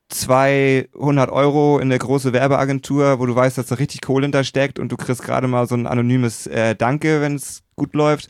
200 0.09 1.29
Euro 1.29 1.77
in 1.77 1.89
eine 1.89 1.99
große 1.99 2.33
Werbeagentur, 2.33 3.19
wo 3.19 3.25
du 3.25 3.35
weißt, 3.35 3.57
dass 3.57 3.67
da 3.67 3.75
richtig 3.75 4.01
Kohle 4.01 4.25
hintersteckt 4.25 4.79
und 4.79 4.91
du 4.91 4.97
kriegst 4.97 5.23
gerade 5.23 5.47
mal 5.47 5.67
so 5.67 5.75
ein 5.75 5.87
anonymes 5.87 6.47
äh, 6.47 6.75
Danke, 6.75 7.21
wenn 7.21 7.35
es 7.35 7.63
gut 7.75 7.93
läuft. 7.93 8.27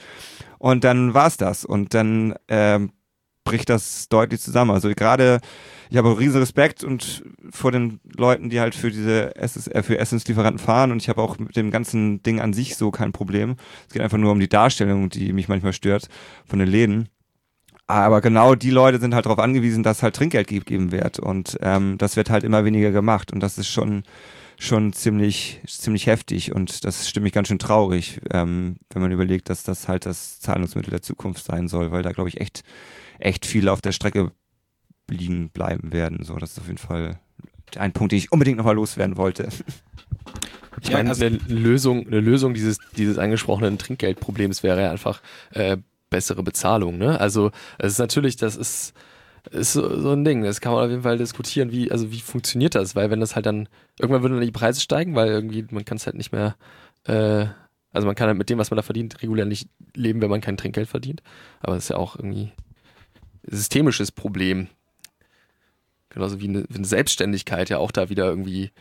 Und 0.58 0.84
dann 0.84 1.14
war's 1.14 1.38
das. 1.38 1.64
Und 1.64 1.94
dann 1.94 2.36
ähm, 2.50 2.92
bricht 3.50 3.70
das 3.70 4.10
deutlich 4.10 4.42
zusammen. 4.42 4.72
Also 4.72 4.90
gerade, 4.96 5.40
ich 5.90 5.98
habe 5.98 6.10
auch 6.10 6.20
riesen 6.20 6.40
Respekt 6.40 6.84
und 6.84 7.24
vor 7.52 7.72
den 7.72 8.00
Leuten, 8.16 8.50
die 8.50 8.60
halt 8.60 8.76
für 8.76 8.92
diese 8.92 9.36
SS, 9.36 9.68
äh, 9.68 9.84
für 9.84 9.98
Essenslieferanten 9.98 10.60
fahren 10.60 10.92
und 10.92 11.02
ich 11.02 11.10
habe 11.10 11.22
auch 11.22 11.40
mit 11.40 11.56
dem 11.56 11.72
ganzen 11.72 12.22
Ding 12.24 12.40
an 12.40 12.54
sich 12.54 12.76
so 12.76 12.92
kein 12.92 13.12
Problem. 13.12 13.56
Es 13.88 13.94
geht 13.94 14.02
einfach 14.02 14.18
nur 14.18 14.32
um 14.32 14.40
die 14.40 14.50
Darstellung, 14.50 15.10
die 15.10 15.34
mich 15.34 15.48
manchmal 15.48 15.74
stört 15.74 16.08
von 16.46 16.60
den 16.60 16.68
Läden. 16.68 17.10
Aber 17.88 18.22
genau 18.22 18.54
die 18.54 18.70
Leute 18.70 19.00
sind 19.00 19.16
halt 19.16 19.26
darauf 19.26 19.40
angewiesen, 19.40 19.82
dass 19.82 20.04
halt 20.04 20.16
Trinkgeld 20.16 20.48
gegeben 20.48 20.92
wird 20.92 21.18
und 21.18 21.58
ähm, 21.62 21.98
das 21.98 22.16
wird 22.16 22.30
halt 22.30 22.44
immer 22.44 22.64
weniger 22.64 22.92
gemacht 22.92 23.34
und 23.34 23.40
das 23.40 23.58
ist 23.58 23.68
schon 23.68 24.04
schon 24.60 24.94
ziemlich 24.94 25.62
ziemlich 25.66 26.06
heftig 26.06 26.54
und 26.54 26.84
das 26.86 27.10
stimmt 27.10 27.24
mich 27.24 27.34
ganz 27.34 27.48
schön 27.48 27.58
traurig, 27.58 28.20
ähm, 28.32 28.76
wenn 28.92 29.02
man 29.02 29.12
überlegt, 29.12 29.50
dass 29.50 29.64
das 29.64 29.88
halt 29.88 30.06
das 30.06 30.40
Zahlungsmittel 30.40 30.92
der 30.92 31.02
Zukunft 31.02 31.44
sein 31.46 31.68
soll, 31.68 31.92
weil 31.92 32.04
da 32.04 32.12
glaube 32.12 32.30
ich 32.30 32.40
echt 32.40 32.64
echt 33.20 33.46
viele 33.46 33.72
auf 33.72 33.82
der 33.82 33.92
Strecke 33.92 34.32
liegen 35.10 35.50
bleiben 35.50 35.92
werden. 35.94 36.24
So, 36.24 36.36
das 36.38 36.52
ist 36.52 36.60
auf 36.60 36.68
jeden 36.68 36.78
Fall 36.78 37.20
ein 37.78 37.92
Punkt, 37.94 38.12
den 38.12 38.18
ich 38.18 38.32
unbedingt 38.32 38.58
nochmal 38.58 38.76
loswerden 38.76 39.18
wollte. 39.18 39.50
Ich 40.82 40.90
Ja, 40.90 40.98
meine, 40.98 41.10
also- 41.10 41.26
eine 41.26 41.38
Lösung, 41.48 42.08
eine 42.08 42.20
Lösung 42.20 42.54
dieses, 42.54 42.78
dieses 42.96 43.18
angesprochenen 43.18 43.78
Trinkgeldproblems 43.78 44.64
wäre 44.64 44.82
ja 44.84 44.92
einfach 44.92 45.22
äh, 45.52 45.78
bessere 46.10 46.42
Bezahlung. 46.44 46.98
Ne? 46.98 47.20
Also 47.20 47.52
es 47.78 47.94
ist 47.94 48.00
natürlich, 48.00 48.38
das 48.38 48.56
ist, 48.56 48.94
ist 49.52 49.74
so, 49.74 50.00
so 50.00 50.12
ein 50.14 50.24
Ding. 50.24 50.44
Das 50.44 50.62
kann 50.62 50.74
man 50.74 50.84
auf 50.86 50.90
jeden 50.90 51.04
Fall 51.04 51.18
diskutieren, 51.18 51.72
wie, 51.72 51.92
also 51.92 52.12
wie 52.12 52.20
funktioniert 52.22 52.76
das? 52.76 52.96
Weil 52.96 53.10
wenn 53.12 53.20
das 53.20 53.36
halt 53.36 53.46
dann, 53.46 53.68
irgendwann 54.00 54.22
würden 54.24 54.36
dann 54.36 54.46
die 54.46 54.52
Preise 54.52 54.80
steigen, 54.82 55.16
weil 55.16 55.28
irgendwie, 55.30 55.66
man 55.72 55.86
kann 55.86 55.98
es 55.98 56.06
halt 56.06 56.16
nicht 56.16 56.32
mehr, 56.32 56.56
äh, 57.06 57.46
also 57.92 58.06
man 58.08 58.16
kann 58.16 58.28
halt 58.28 58.38
mit 58.38 58.50
dem, 58.50 58.58
was 58.60 58.70
man 58.72 58.78
da 58.78 58.84
verdient, 58.84 59.22
regulär 59.22 59.46
nicht 59.46 59.68
leben, 59.96 60.22
wenn 60.22 60.30
man 60.30 60.42
kein 60.42 60.58
Trinkgeld 60.58 60.88
verdient. 60.88 61.22
Aber 61.62 61.76
das 61.76 61.86
ist 61.86 61.90
ja 61.90 61.98
auch 61.98 62.16
irgendwie 62.16 62.52
systemisches 63.56 64.12
Problem. 64.12 64.68
Genauso 66.10 66.40
wie 66.40 66.48
eine, 66.48 66.66
wie 66.70 66.78
eine 66.78 66.88
Selbstständigkeit 66.88 67.70
ja 67.70 67.78
auch 67.78 67.92
da 67.92 68.10
wieder 68.10 68.26
irgendwie 68.26 68.72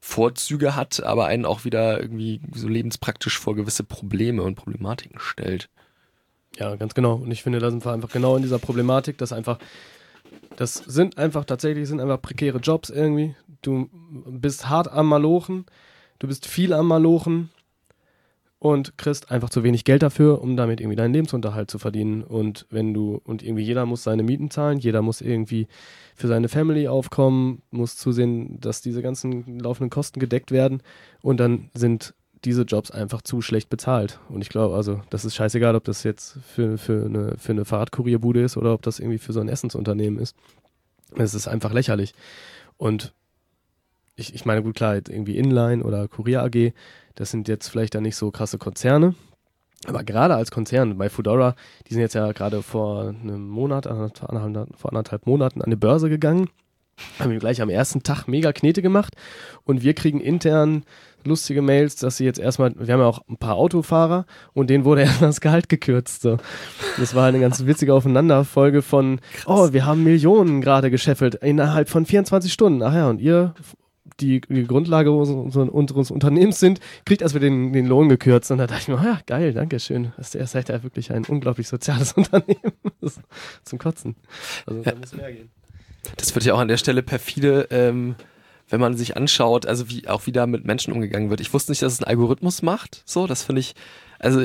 Vorzüge 0.00 0.76
hat, 0.76 1.02
aber 1.02 1.26
einen 1.26 1.44
auch 1.44 1.64
wieder 1.64 2.00
irgendwie 2.00 2.40
so 2.54 2.68
lebenspraktisch 2.68 3.38
vor 3.38 3.54
gewisse 3.54 3.84
Probleme 3.84 4.42
und 4.42 4.54
Problematiken 4.54 5.18
stellt. 5.18 5.68
Ja, 6.56 6.74
ganz 6.76 6.94
genau. 6.94 7.14
Und 7.14 7.30
ich 7.30 7.42
finde, 7.42 7.58
da 7.58 7.70
sind 7.70 7.84
wir 7.84 7.92
einfach 7.92 8.10
genau 8.10 8.36
in 8.36 8.42
dieser 8.42 8.58
Problematik, 8.58 9.18
dass 9.18 9.32
einfach, 9.32 9.58
das 10.56 10.74
sind 10.74 11.18
einfach 11.18 11.44
tatsächlich, 11.44 11.88
sind 11.88 12.00
einfach 12.00 12.22
prekäre 12.22 12.58
Jobs 12.58 12.90
irgendwie. 12.90 13.34
Du 13.60 13.90
bist 13.92 14.68
hart 14.68 14.88
am 14.88 15.08
Malochen, 15.08 15.66
du 16.20 16.28
bist 16.28 16.46
viel 16.46 16.72
am 16.72 16.86
Malochen 16.86 17.50
und 18.60 18.98
kriegst 18.98 19.30
einfach 19.30 19.50
zu 19.50 19.62
wenig 19.62 19.84
Geld 19.84 20.02
dafür, 20.02 20.42
um 20.42 20.56
damit 20.56 20.80
irgendwie 20.80 20.96
deinen 20.96 21.12
Lebensunterhalt 21.12 21.70
zu 21.70 21.78
verdienen. 21.78 22.24
Und 22.24 22.66
wenn 22.70 22.92
du, 22.92 23.20
und 23.24 23.42
irgendwie 23.42 23.62
jeder 23.62 23.86
muss 23.86 24.02
seine 24.02 24.24
Mieten 24.24 24.50
zahlen, 24.50 24.78
jeder 24.78 25.00
muss 25.00 25.20
irgendwie 25.20 25.68
für 26.16 26.26
seine 26.26 26.48
Family 26.48 26.88
aufkommen, 26.88 27.62
muss 27.70 27.96
zusehen, 27.96 28.58
dass 28.60 28.82
diese 28.82 29.00
ganzen 29.00 29.60
laufenden 29.60 29.90
Kosten 29.90 30.18
gedeckt 30.18 30.50
werden. 30.50 30.82
Und 31.22 31.38
dann 31.38 31.70
sind 31.74 32.14
diese 32.44 32.62
Jobs 32.62 32.90
einfach 32.90 33.22
zu 33.22 33.42
schlecht 33.42 33.68
bezahlt. 33.70 34.18
Und 34.28 34.42
ich 34.42 34.48
glaube, 34.48 34.74
also, 34.74 35.02
das 35.10 35.24
ist 35.24 35.36
scheißegal, 35.36 35.76
ob 35.76 35.84
das 35.84 36.02
jetzt 36.02 36.38
für, 36.54 36.78
für, 36.78 37.04
eine, 37.04 37.36
für 37.38 37.52
eine 37.52 37.64
Fahrradkurierbude 37.64 38.42
ist 38.42 38.56
oder 38.56 38.74
ob 38.74 38.82
das 38.82 38.98
irgendwie 38.98 39.18
für 39.18 39.32
so 39.32 39.40
ein 39.40 39.48
Essensunternehmen 39.48 40.18
ist. 40.18 40.36
Es 41.16 41.34
ist 41.34 41.48
einfach 41.48 41.72
lächerlich. 41.72 42.12
Und 42.76 43.12
ich, 44.18 44.34
ich 44.34 44.44
meine, 44.44 44.62
gut, 44.62 44.74
klar, 44.74 44.96
irgendwie 44.96 45.38
Inline 45.38 45.82
oder 45.84 46.08
Kurier 46.08 46.42
AG, 46.42 46.72
das 47.18 47.32
sind 47.32 47.48
jetzt 47.48 47.68
vielleicht 47.68 47.96
dann 47.96 48.04
nicht 48.04 48.14
so 48.14 48.30
krasse 48.30 48.58
Konzerne. 48.58 49.14
Aber 49.86 50.04
gerade 50.04 50.34
als 50.36 50.52
Konzern 50.52 50.96
bei 50.98 51.08
Foodora, 51.08 51.56
die 51.88 51.94
sind 51.94 52.00
jetzt 52.00 52.14
ja 52.14 52.30
gerade 52.32 52.62
vor 52.62 53.08
einem 53.08 53.48
Monat, 53.48 53.86
anderthalb, 53.88 54.76
vor 54.76 54.90
anderthalb 54.90 55.26
Monaten 55.26 55.60
an 55.60 55.70
die 55.70 55.76
Börse 55.76 56.08
gegangen. 56.08 56.48
haben 57.18 57.30
wir 57.30 57.38
gleich 57.38 57.60
am 57.60 57.70
ersten 57.70 58.04
Tag 58.04 58.26
mega 58.28 58.52
Knete 58.52 58.82
gemacht 58.82 59.14
und 59.64 59.82
wir 59.82 59.94
kriegen 59.94 60.20
intern 60.20 60.84
lustige 61.24 61.60
Mails, 61.60 61.96
dass 61.96 62.16
sie 62.16 62.24
jetzt 62.24 62.38
erstmal, 62.38 62.72
wir 62.76 62.92
haben 62.92 63.00
ja 63.00 63.06
auch 63.06 63.22
ein 63.28 63.36
paar 63.36 63.56
Autofahrer 63.56 64.24
und 64.52 64.70
denen 64.70 64.84
wurde 64.84 65.00
erstmal 65.02 65.30
das 65.30 65.40
Gehalt 65.40 65.68
gekürzt. 65.68 66.22
So. 66.22 66.38
Das 66.98 67.16
war 67.16 67.26
eine 67.26 67.40
ganz 67.40 67.66
witzige 67.66 67.94
Aufeinanderfolge 67.94 68.82
von, 68.82 69.20
oh, 69.46 69.72
wir 69.72 69.86
haben 69.86 70.04
Millionen 70.04 70.60
gerade 70.60 70.90
gescheffelt 70.90 71.34
innerhalb 71.36 71.88
von 71.88 72.06
24 72.06 72.52
Stunden. 72.52 72.82
Ach 72.82 72.94
ja, 72.94 73.08
und 73.08 73.20
ihr, 73.20 73.54
die, 74.20 74.40
die 74.40 74.66
Grundlage 74.66 75.10
unseres, 75.10 75.68
unseres 75.68 76.10
Unternehmens 76.10 76.60
sind, 76.60 76.80
kriegt 77.04 77.22
erstmal 77.22 77.40
den, 77.40 77.72
den 77.72 77.86
Lohn 77.86 78.08
gekürzt. 78.08 78.50
Und 78.50 78.58
da 78.58 78.66
dachte 78.66 78.82
ich 78.82 78.88
mir, 78.88 78.98
oh 79.00 79.04
ja, 79.04 79.20
geil, 79.26 79.52
danke 79.52 79.80
schön. 79.80 80.12
Ihr 80.34 80.46
seid 80.46 80.68
ja 80.68 80.82
wirklich 80.82 81.12
ein 81.12 81.24
unglaublich 81.24 81.68
soziales 81.68 82.12
Unternehmen. 82.14 82.72
zum 83.64 83.78
Kotzen. 83.78 84.16
Also 84.66 84.82
da 84.82 84.94
muss 84.94 85.14
mehr 85.14 85.32
gehen. 85.32 85.50
Das 86.16 86.34
wird 86.34 86.44
ja 86.44 86.54
auch 86.54 86.58
an 86.58 86.68
der 86.68 86.76
Stelle 86.76 87.02
perfide, 87.02 87.68
ähm, 87.70 88.14
wenn 88.68 88.80
man 88.80 88.96
sich 88.96 89.16
anschaut, 89.16 89.66
also 89.66 89.88
wie 89.88 90.08
auch 90.08 90.26
wieder 90.26 90.46
mit 90.46 90.64
Menschen 90.64 90.92
umgegangen 90.92 91.30
wird. 91.30 91.40
Ich 91.40 91.52
wusste 91.52 91.72
nicht, 91.72 91.82
dass 91.82 91.94
es 91.94 92.00
ein 92.00 92.04
Algorithmus 92.04 92.62
macht. 92.62 93.02
So, 93.04 93.26
das 93.26 93.42
finde 93.42 93.60
ich, 93.60 93.74
also 94.18 94.42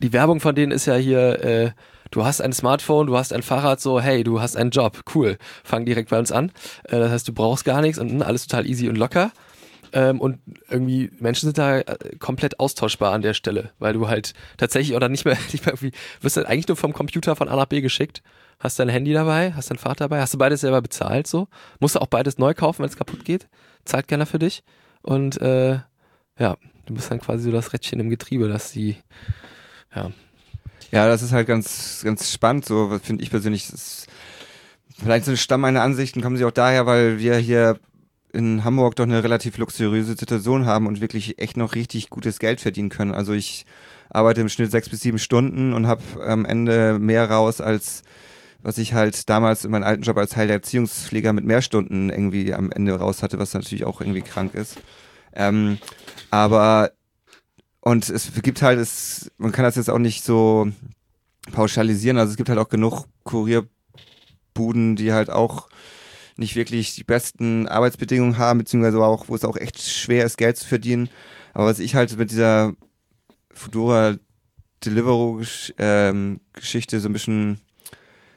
die 0.00 0.12
Werbung 0.12 0.40
von 0.40 0.54
denen 0.54 0.72
ist 0.72 0.86
ja 0.86 0.94
hier, 0.94 1.44
äh, 1.44 1.70
du 2.10 2.24
hast 2.24 2.40
ein 2.40 2.52
Smartphone, 2.52 3.06
du 3.06 3.16
hast 3.16 3.32
ein 3.32 3.42
Fahrrad, 3.42 3.80
so, 3.80 4.00
hey, 4.00 4.24
du 4.24 4.40
hast 4.40 4.56
einen 4.56 4.70
Job, 4.70 5.02
cool, 5.14 5.38
fang 5.64 5.84
direkt 5.84 6.10
bei 6.10 6.18
uns 6.18 6.32
an. 6.32 6.52
Äh, 6.84 6.98
das 6.98 7.10
heißt, 7.10 7.28
du 7.28 7.32
brauchst 7.32 7.64
gar 7.64 7.80
nichts 7.80 7.98
und 7.98 8.18
mh, 8.18 8.24
alles 8.24 8.46
total 8.46 8.66
easy 8.66 8.88
und 8.88 8.96
locker. 8.96 9.32
Ähm, 9.92 10.20
und 10.20 10.38
irgendwie 10.68 11.10
Menschen 11.18 11.46
sind 11.46 11.58
da 11.58 11.78
äh, 11.78 12.16
komplett 12.18 12.60
austauschbar 12.60 13.12
an 13.12 13.22
der 13.22 13.32
Stelle, 13.32 13.70
weil 13.78 13.94
du 13.94 14.06
halt 14.06 14.34
tatsächlich 14.58 14.94
oder 14.94 15.08
nicht 15.08 15.24
mehr, 15.24 15.38
nicht 15.52 15.64
mehr 15.64 15.74
irgendwie, 15.74 15.92
wirst 16.20 16.36
halt 16.36 16.46
eigentlich 16.46 16.68
nur 16.68 16.76
vom 16.76 16.92
Computer 16.92 17.36
von 17.36 17.48
A 17.48 17.56
nach 17.56 17.66
B 17.66 17.80
geschickt 17.80 18.22
hast 18.60 18.78
dein 18.78 18.88
Handy 18.88 19.12
dabei, 19.12 19.52
hast 19.54 19.70
dein 19.70 19.78
Fahrrad 19.78 20.00
dabei, 20.00 20.20
hast 20.20 20.34
du 20.34 20.38
beides 20.38 20.62
selber 20.62 20.82
bezahlt 20.82 21.26
so, 21.26 21.48
musst 21.80 21.94
du 21.94 22.00
auch 22.00 22.06
beides 22.08 22.38
neu 22.38 22.54
kaufen, 22.54 22.82
wenn 22.82 22.88
es 22.88 22.96
kaputt 22.96 23.24
geht, 23.24 23.48
zahlt 23.84 24.08
keiner 24.08 24.26
für 24.26 24.38
dich 24.38 24.62
und 25.02 25.40
äh, 25.40 25.78
ja, 26.38 26.56
du 26.86 26.94
bist 26.94 27.10
dann 27.10 27.20
quasi 27.20 27.44
so 27.44 27.52
das 27.52 27.72
Rädchen 27.72 28.00
im 28.00 28.10
Getriebe, 28.10 28.48
dass 28.48 28.72
die, 28.72 28.96
ja. 29.94 30.10
Ja, 30.90 31.06
das 31.06 31.22
ist 31.22 31.32
halt 31.32 31.46
ganz, 31.46 32.00
ganz 32.04 32.32
spannend, 32.32 32.64
so 32.64 32.98
finde 33.02 33.22
ich 33.22 33.30
persönlich. 33.30 33.72
Ist, 33.72 34.06
vielleicht 34.98 35.24
so 35.24 35.32
ein 35.32 35.36
Stamm 35.36 35.60
meiner 35.60 35.82
Ansichten 35.82 36.22
kommen 36.22 36.36
sie 36.36 36.44
auch 36.44 36.50
daher, 36.50 36.86
weil 36.86 37.18
wir 37.18 37.36
hier 37.36 37.78
in 38.32 38.64
Hamburg 38.64 38.96
doch 38.96 39.04
eine 39.04 39.22
relativ 39.22 39.58
luxuriöse 39.58 40.14
Situation 40.14 40.66
haben 40.66 40.86
und 40.86 41.00
wirklich 41.00 41.38
echt 41.38 41.56
noch 41.56 41.74
richtig 41.74 42.10
gutes 42.10 42.38
Geld 42.38 42.60
verdienen 42.60 42.88
können. 42.90 43.14
Also 43.14 43.32
ich 43.32 43.64
arbeite 44.10 44.40
im 44.40 44.48
Schnitt 44.48 44.70
sechs 44.70 44.88
bis 44.88 45.00
sieben 45.00 45.18
Stunden 45.18 45.72
und 45.72 45.86
habe 45.86 46.02
am 46.26 46.44
Ende 46.44 46.98
mehr 46.98 47.30
raus 47.30 47.60
als 47.60 48.02
was 48.62 48.78
ich 48.78 48.92
halt 48.92 49.28
damals 49.28 49.64
in 49.64 49.70
meinem 49.70 49.84
alten 49.84 50.02
Job 50.02 50.16
als 50.16 50.32
Teil 50.32 50.48
der 50.48 50.56
Erziehungspfleger 50.56 51.32
mit 51.32 51.44
mehr 51.44 51.62
Stunden 51.62 52.10
irgendwie 52.10 52.52
am 52.52 52.72
Ende 52.72 52.94
raus 52.94 53.22
hatte, 53.22 53.38
was 53.38 53.54
natürlich 53.54 53.84
auch 53.84 54.00
irgendwie 54.00 54.22
krank 54.22 54.54
ist. 54.54 54.78
Ähm, 55.34 55.78
aber 56.30 56.90
und 57.88 58.10
es 58.10 58.30
gibt 58.42 58.60
halt, 58.60 58.78
es, 58.78 59.30
man 59.38 59.50
kann 59.50 59.64
das 59.64 59.76
jetzt 59.76 59.88
auch 59.88 59.98
nicht 59.98 60.22
so 60.22 60.70
pauschalisieren, 61.52 62.18
also 62.18 62.30
es 62.30 62.36
gibt 62.36 62.50
halt 62.50 62.58
auch 62.58 62.68
genug 62.68 63.06
Kurierbuden, 63.24 64.94
die 64.94 65.14
halt 65.14 65.30
auch 65.30 65.70
nicht 66.36 66.54
wirklich 66.54 66.94
die 66.94 67.04
besten 67.04 67.66
Arbeitsbedingungen 67.66 68.36
haben, 68.36 68.58
beziehungsweise 68.58 69.02
auch, 69.02 69.28
wo 69.28 69.34
es 69.34 69.44
auch 69.44 69.56
echt 69.56 69.80
schwer 69.80 70.26
ist, 70.26 70.36
Geld 70.36 70.58
zu 70.58 70.66
verdienen. 70.66 71.08
Aber 71.54 71.64
was 71.64 71.78
ich 71.78 71.94
halt 71.94 72.14
mit 72.18 72.30
dieser 72.30 72.74
Fudora 73.50 74.16
Deliveroo-Geschichte 74.84 75.76
ähm, 75.78 77.00
so 77.00 77.08
ein 77.08 77.12
bisschen 77.14 77.58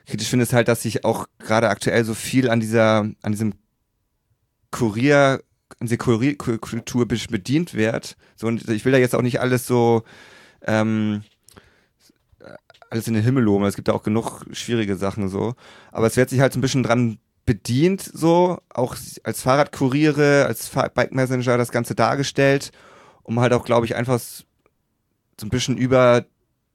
kritisch 0.07 0.29
finde, 0.29 0.43
ist 0.43 0.53
halt, 0.53 0.69
dass 0.69 0.83
sich 0.83 1.03
auch 1.03 1.27
gerade 1.39 1.67
aktuell 1.67 2.05
so 2.05 2.13
viel 2.13 2.49
an 2.49 2.61
dieser, 2.61 2.99
an 3.21 3.31
diesem 3.31 3.53
Kurier, 4.71 5.43
an 5.81 5.87
dieser 5.87 5.97
Kurierkultur 5.97 7.07
bedient 7.07 7.73
wird. 7.73 8.15
So, 8.35 8.45
und 8.45 8.69
ich 8.69 8.85
will 8.85 8.91
da 8.91 8.99
jetzt 8.99 9.15
auch 9.15 9.23
nicht 9.23 9.41
alles 9.41 9.65
so, 9.65 10.03
ähm, 10.61 11.23
alles 12.91 13.07
in 13.07 13.15
den 13.15 13.23
Himmel 13.23 13.43
loben. 13.43 13.65
Es 13.65 13.75
gibt 13.75 13.87
da 13.87 13.93
auch 13.93 14.03
genug 14.03 14.45
schwierige 14.51 14.95
Sachen 14.95 15.27
so. 15.27 15.55
Aber 15.91 16.05
es 16.05 16.17
wird 16.17 16.29
sich 16.29 16.39
halt 16.39 16.53
so 16.53 16.59
ein 16.59 16.61
bisschen 16.61 16.83
dran 16.83 17.17
bedient, 17.47 18.01
so, 18.01 18.59
auch 18.69 18.95
als 19.23 19.41
Fahrradkuriere, 19.41 20.45
als 20.45 20.69
Bike 20.69 21.13
Messenger 21.13 21.57
das 21.57 21.71
Ganze 21.71 21.95
dargestellt, 21.95 22.71
um 23.23 23.39
halt 23.39 23.51
auch, 23.51 23.65
glaube 23.65 23.87
ich, 23.87 23.95
einfach 23.95 24.19
so 24.19 24.43
ein 25.41 25.49
bisschen 25.49 25.77
über 25.77 26.25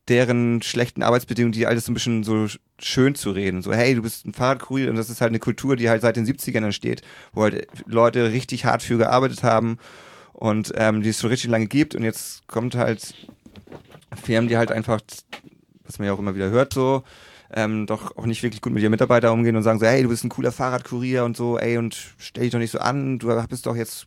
deren 0.08 0.62
schlechten 0.62 1.02
Arbeitsbedingungen, 1.02 1.52
die 1.52 1.66
alles 1.66 1.86
so 1.86 1.92
ein 1.92 1.94
bisschen 1.94 2.22
so 2.22 2.46
schön 2.78 3.14
zu 3.14 3.32
reden. 3.32 3.62
So, 3.62 3.72
hey, 3.72 3.94
du 3.94 4.02
bist 4.02 4.24
ein 4.24 4.32
Fahrradkurier 4.32 4.88
und 4.88 4.96
das 4.96 5.10
ist 5.10 5.20
halt 5.20 5.30
eine 5.30 5.40
Kultur, 5.40 5.76
die 5.76 5.88
halt 5.88 6.02
seit 6.02 6.16
den 6.16 6.26
70ern 6.26 6.64
entsteht, 6.64 7.02
wo 7.32 7.42
halt 7.42 7.66
Leute 7.86 8.32
richtig 8.32 8.64
hart 8.64 8.82
für 8.82 8.98
gearbeitet 8.98 9.42
haben 9.42 9.78
und 10.32 10.72
ähm, 10.76 11.02
die 11.02 11.08
es 11.08 11.20
schon 11.20 11.30
richtig 11.30 11.50
lange 11.50 11.66
gibt 11.66 11.94
und 11.94 12.04
jetzt 12.04 12.46
kommt 12.46 12.76
halt 12.76 13.14
Firmen, 14.22 14.48
die 14.48 14.56
halt 14.56 14.70
einfach, 14.70 15.00
was 15.84 15.98
man 15.98 16.06
ja 16.06 16.14
auch 16.14 16.18
immer 16.18 16.36
wieder 16.36 16.50
hört, 16.50 16.72
so, 16.72 17.02
ähm, 17.52 17.86
doch 17.86 18.16
auch 18.16 18.26
nicht 18.26 18.42
wirklich 18.42 18.60
gut 18.60 18.72
mit 18.72 18.82
ihren 18.82 18.90
Mitarbeitern 18.90 19.32
umgehen 19.32 19.56
und 19.56 19.62
sagen 19.62 19.78
so, 19.78 19.86
hey, 19.86 20.02
du 20.02 20.08
bist 20.08 20.24
ein 20.24 20.28
cooler 20.28 20.52
Fahrradkurier 20.52 21.24
und 21.24 21.36
so, 21.36 21.58
ey, 21.58 21.78
und 21.78 22.14
stell 22.18 22.44
dich 22.44 22.52
doch 22.52 22.58
nicht 22.58 22.70
so 22.70 22.78
an, 22.78 23.18
du 23.18 23.28
bist 23.48 23.66
doch 23.66 23.76
jetzt 23.76 24.06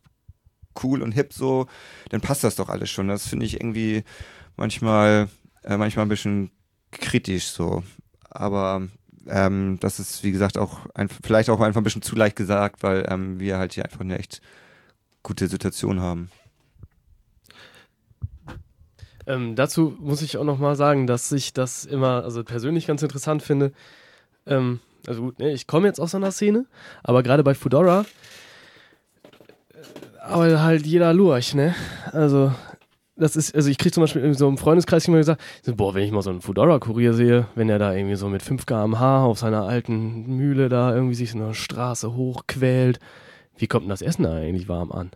cool 0.84 1.02
und 1.02 1.12
hip 1.12 1.34
so, 1.34 1.68
dann 2.10 2.22
passt 2.22 2.44
das 2.44 2.56
doch 2.56 2.70
alles 2.70 2.90
schon. 2.90 3.08
Das 3.08 3.28
finde 3.28 3.46
ich 3.46 3.56
irgendwie 3.56 4.04
manchmal 4.56 5.30
äh, 5.70 5.78
manchmal 5.78 6.06
ein 6.06 6.10
bisschen 6.10 6.52
kritisch 6.92 7.46
so. 7.46 7.84
Aber 8.30 8.88
ähm, 9.28 9.78
das 9.80 10.00
ist, 10.00 10.24
wie 10.24 10.32
gesagt, 10.32 10.58
auch 10.58 10.80
ein, 10.96 11.10
vielleicht 11.10 11.50
auch 11.50 11.62
einfach 11.62 11.80
ein 11.80 11.84
bisschen 11.84 12.02
zu 12.02 12.16
leicht 12.16 12.36
gesagt, 12.36 12.82
weil 12.84 13.06
ähm, 13.10 13.40
wir 13.40 13.58
halt 13.58 13.74
hier 13.74 13.86
einfach 13.86 14.02
eine 14.02 14.18
echt 14.18 14.42
gute 15.22 15.48
Situation 15.48 16.00
haben. 16.02 16.32
Ähm, 19.28 19.56
dazu 19.56 19.96
muss 20.00 20.24
ich 20.24 20.38
auch 20.38 20.44
nochmal 20.44 20.76
sagen, 20.76 21.06
dass 21.06 21.32
ich 21.32 21.54
das 21.54 21.86
immer, 21.86 22.24
also 22.24 22.44
persönlich 22.44 22.88
ganz 22.88 23.04
interessant 23.04 23.44
finde. 23.44 23.72
Ähm, 24.48 24.80
also 25.06 25.22
gut, 25.22 25.38
ne, 25.38 25.52
ich 25.52 25.68
komme 25.68 25.88
jetzt 25.88 26.00
aus 26.00 26.16
einer 26.16 26.32
Szene, 26.32 26.66
aber 27.04 27.22
gerade 27.22 27.44
bei 27.44 27.54
Fudora 27.54 28.06
äh, 29.74 30.18
aber 30.20 30.62
halt 30.62 30.86
jeder 30.88 31.14
Lurch, 31.14 31.54
ne? 31.54 31.76
Also 32.12 32.54
das 33.20 33.36
ist, 33.36 33.54
also 33.54 33.70
ich 33.70 33.78
kriege 33.78 33.94
zum 33.94 34.02
Beispiel 34.02 34.24
in 34.24 34.34
so 34.34 34.48
einem 34.48 34.58
Freundeskreis 34.58 35.08
immer 35.08 35.18
gesagt, 35.18 35.42
boah, 35.76 35.94
wenn 35.94 36.04
ich 36.04 36.12
mal 36.12 36.22
so 36.22 36.30
einen 36.30 36.42
Fudora-Kurier 36.42 37.14
sehe, 37.14 37.48
wenn 37.56 37.70
er 37.70 37.80
da 37.80 37.94
irgendwie 37.94 38.16
so 38.16 38.30
mit 38.30 38.42
5 38.42 38.66
km/h 38.66 39.24
auf 39.24 39.40
seiner 39.40 39.64
alten 39.64 40.26
Mühle 40.36 40.70
da 40.70 40.94
irgendwie 40.94 41.16
sich 41.16 41.32
so 41.32 41.38
eine 41.38 41.54
Straße 41.54 42.16
hochquält, 42.16 43.00
wie 43.58 43.68
kommt 43.68 43.84
denn 43.84 43.90
das 43.90 44.02
Essen 44.02 44.24
da 44.24 44.34
eigentlich 44.34 44.70
warm 44.70 44.92
an? 44.92 45.12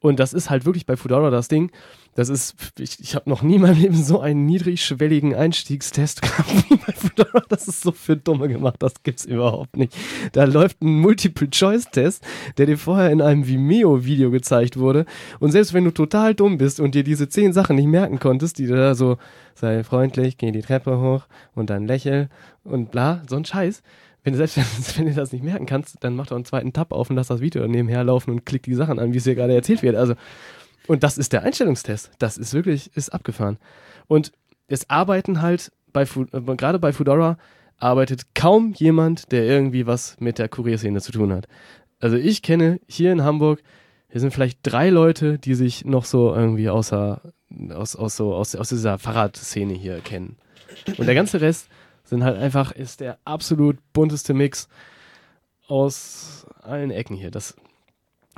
Und 0.00 0.20
das 0.20 0.32
ist 0.32 0.50
halt 0.50 0.64
wirklich 0.64 0.86
bei 0.86 0.96
Fudora 0.96 1.30
das 1.30 1.48
Ding. 1.48 1.70
Das 2.14 2.30
ist, 2.30 2.54
ich, 2.78 2.98
ich 3.00 3.14
habe 3.14 3.28
noch 3.28 3.42
nie 3.42 3.56
in 3.56 3.62
meinem 3.62 3.80
Leben 3.80 3.94
so 3.94 4.20
einen 4.20 4.46
niedrigschwelligen 4.46 5.34
Einstiegstest 5.34 6.22
gehabt 6.22 6.50
wie 6.70 6.76
bei 6.76 6.92
Fudora. 6.92 7.42
Das 7.48 7.68
ist 7.68 7.82
so 7.82 7.92
für 7.92 8.16
Dumme 8.16 8.48
gemacht, 8.48 8.76
das 8.78 9.02
gibt's 9.02 9.24
überhaupt 9.24 9.76
nicht. 9.76 9.94
Da 10.32 10.44
läuft 10.44 10.82
ein 10.82 11.00
Multiple-Choice-Test, 11.00 12.24
der 12.56 12.66
dir 12.66 12.78
vorher 12.78 13.10
in 13.10 13.20
einem 13.20 13.46
Vimeo-Video 13.46 14.30
gezeigt 14.30 14.78
wurde. 14.78 15.04
Und 15.40 15.52
selbst 15.52 15.74
wenn 15.74 15.84
du 15.84 15.90
total 15.90 16.34
dumm 16.34 16.56
bist 16.56 16.80
und 16.80 16.94
dir 16.94 17.04
diese 17.04 17.28
zehn 17.28 17.52
Sachen 17.52 17.76
nicht 17.76 17.86
merken 17.86 18.18
konntest, 18.18 18.58
die 18.58 18.66
da 18.66 18.94
so, 18.94 19.18
sei 19.54 19.84
freundlich, 19.84 20.38
geh 20.38 20.52
die 20.52 20.62
Treppe 20.62 20.98
hoch 20.98 21.26
und 21.54 21.68
dann 21.68 21.86
lächel 21.86 22.28
und 22.64 22.90
bla, 22.90 23.22
so 23.28 23.36
ein 23.36 23.44
Scheiß, 23.44 23.82
wenn 24.26 24.32
du 24.32 24.44
selbst 24.44 24.56
wenn 24.98 25.06
du 25.06 25.14
das 25.14 25.32
nicht 25.32 25.44
merken 25.44 25.66
kannst, 25.66 26.02
dann 26.02 26.16
mach 26.16 26.26
doch 26.26 26.34
einen 26.34 26.44
zweiten 26.44 26.72
Tab 26.72 26.92
auf 26.92 27.08
und 27.10 27.16
lass 27.16 27.28
das 27.28 27.40
Video 27.40 27.66
nebenher 27.68 28.02
laufen 28.02 28.32
und 28.32 28.44
klick 28.44 28.64
die 28.64 28.74
Sachen 28.74 28.98
an, 28.98 29.12
wie 29.12 29.18
es 29.18 29.24
dir 29.24 29.36
gerade 29.36 29.54
erzählt 29.54 29.82
wird. 29.82 29.94
Also, 29.94 30.14
und 30.88 31.04
das 31.04 31.16
ist 31.16 31.32
der 31.32 31.44
Einstellungstest. 31.44 32.10
Das 32.18 32.36
ist 32.36 32.52
wirklich, 32.52 32.90
ist 32.96 33.10
abgefahren. 33.10 33.56
Und 34.08 34.32
es 34.66 34.90
arbeiten 34.90 35.42
halt 35.42 35.70
bei, 35.92 36.02
äh, 36.02 36.56
gerade 36.56 36.80
bei 36.80 36.92
Fudora 36.92 37.38
arbeitet 37.78 38.34
kaum 38.34 38.72
jemand, 38.72 39.30
der 39.30 39.44
irgendwie 39.44 39.86
was 39.86 40.16
mit 40.18 40.40
der 40.40 40.48
Kurierszene 40.48 41.00
zu 41.00 41.12
tun 41.12 41.32
hat. 41.32 41.46
Also 42.00 42.16
ich 42.16 42.42
kenne 42.42 42.80
hier 42.88 43.12
in 43.12 43.22
Hamburg, 43.22 43.62
hier 44.10 44.20
sind 44.20 44.32
vielleicht 44.32 44.58
drei 44.62 44.90
Leute, 44.90 45.38
die 45.38 45.54
sich 45.54 45.84
noch 45.84 46.04
so 46.04 46.34
irgendwie 46.34 46.68
außer, 46.68 47.20
aus, 47.70 47.94
aus, 47.94 48.16
so, 48.16 48.34
aus, 48.34 48.56
aus 48.56 48.70
dieser 48.70 48.98
Fahrradszene 48.98 49.74
hier 49.74 50.00
kennen. 50.00 50.36
Und 50.98 51.06
der 51.06 51.14
ganze 51.14 51.40
Rest 51.40 51.68
sind 52.06 52.24
halt 52.24 52.38
einfach, 52.38 52.72
ist 52.72 53.00
der 53.00 53.18
absolut 53.24 53.76
bunteste 53.92 54.34
Mix 54.34 54.68
aus 55.68 56.46
allen 56.62 56.90
Ecken 56.90 57.16
hier. 57.16 57.30
Das, 57.30 57.56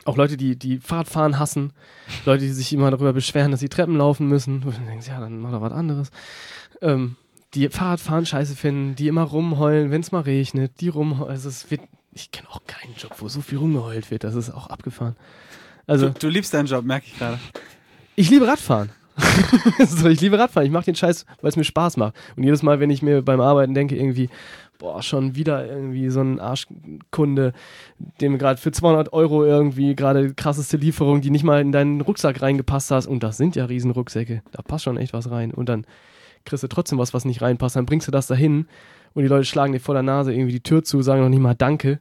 auch 0.04 0.16
Leute, 0.16 0.36
die, 0.36 0.56
die 0.56 0.78
Fahrradfahren 0.78 1.38
hassen, 1.38 1.72
Leute, 2.24 2.44
die 2.44 2.52
sich 2.52 2.72
immer 2.72 2.90
darüber 2.90 3.12
beschweren, 3.12 3.50
dass 3.50 3.60
sie 3.60 3.68
Treppen 3.68 3.96
laufen 3.96 4.28
müssen, 4.28 4.64
wo 4.64 4.70
du 4.70 4.78
denkst, 4.78 5.08
ja, 5.08 5.20
dann 5.20 5.40
mach 5.40 5.52
doch 5.52 5.60
was 5.60 5.72
anderes. 5.72 6.10
Ähm, 6.80 7.16
die 7.54 7.68
Fahrradfahren 7.68 8.26
scheiße 8.26 8.56
finden, 8.56 8.94
die 8.94 9.08
immer 9.08 9.22
rumheulen, 9.22 9.90
wenn 9.90 10.00
es 10.00 10.12
mal 10.12 10.20
regnet, 10.20 10.80
die 10.80 10.88
rumheulen. 10.88 11.30
Also 11.30 11.48
es 11.48 11.70
wird, 11.70 11.82
ich 12.12 12.30
kenne 12.30 12.48
auch 12.50 12.62
keinen 12.66 12.94
Job, 12.96 13.14
wo 13.18 13.28
so 13.28 13.40
viel 13.40 13.58
rumgeheult 13.58 14.10
wird. 14.10 14.24
Das 14.24 14.34
ist 14.34 14.50
auch 14.50 14.68
abgefahren. 14.68 15.16
Also, 15.86 16.10
du, 16.10 16.18
du 16.18 16.28
liebst 16.28 16.52
deinen 16.52 16.66
Job, 16.66 16.84
merke 16.84 17.06
ich 17.06 17.18
gerade. 17.18 17.38
Ich 18.14 18.28
liebe 18.28 18.46
Radfahren. 18.46 18.90
so, 19.86 20.08
ich 20.08 20.20
liebe 20.20 20.38
Radfahren. 20.38 20.66
Ich 20.66 20.72
mache 20.72 20.84
den 20.84 20.94
Scheiß, 20.94 21.26
weil 21.40 21.48
es 21.48 21.56
mir 21.56 21.64
Spaß 21.64 21.96
macht. 21.96 22.14
Und 22.36 22.44
jedes 22.44 22.62
Mal, 22.62 22.80
wenn 22.80 22.90
ich 22.90 23.02
mir 23.02 23.22
beim 23.22 23.40
Arbeiten 23.40 23.74
denke, 23.74 23.96
irgendwie, 23.96 24.28
boah, 24.78 25.02
schon 25.02 25.34
wieder 25.34 25.66
irgendwie 25.66 26.08
so 26.08 26.20
ein 26.20 26.38
Arschkunde, 26.40 27.52
dem 28.20 28.38
gerade 28.38 28.60
für 28.60 28.70
200 28.70 29.12
Euro 29.12 29.44
irgendwie 29.44 29.94
gerade 29.96 30.34
krasseste 30.34 30.76
Lieferung, 30.76 31.20
die 31.20 31.30
nicht 31.30 31.44
mal 31.44 31.60
in 31.60 31.72
deinen 31.72 32.00
Rucksack 32.00 32.40
reingepasst 32.40 32.90
hast. 32.90 33.06
Und 33.06 33.22
das 33.22 33.36
sind 33.36 33.56
ja 33.56 33.64
Riesenrucksäcke. 33.64 34.42
Da 34.52 34.62
passt 34.62 34.84
schon 34.84 34.96
echt 34.96 35.12
was 35.12 35.30
rein. 35.30 35.52
Und 35.52 35.68
dann 35.68 35.84
kriegst 36.44 36.62
du 36.62 36.68
trotzdem 36.68 36.98
was, 36.98 37.12
was 37.12 37.24
nicht 37.24 37.42
reinpasst. 37.42 37.76
Dann 37.76 37.86
bringst 37.86 38.06
du 38.06 38.12
das 38.12 38.28
dahin 38.28 38.66
und 39.14 39.22
die 39.22 39.28
Leute 39.28 39.44
schlagen 39.44 39.72
dir 39.72 39.80
vor 39.80 39.94
der 39.94 40.02
Nase 40.02 40.32
irgendwie 40.32 40.52
die 40.52 40.62
Tür 40.62 40.84
zu, 40.84 41.02
sagen 41.02 41.22
noch 41.22 41.28
nicht 41.28 41.40
mal 41.40 41.54
Danke. 41.54 42.00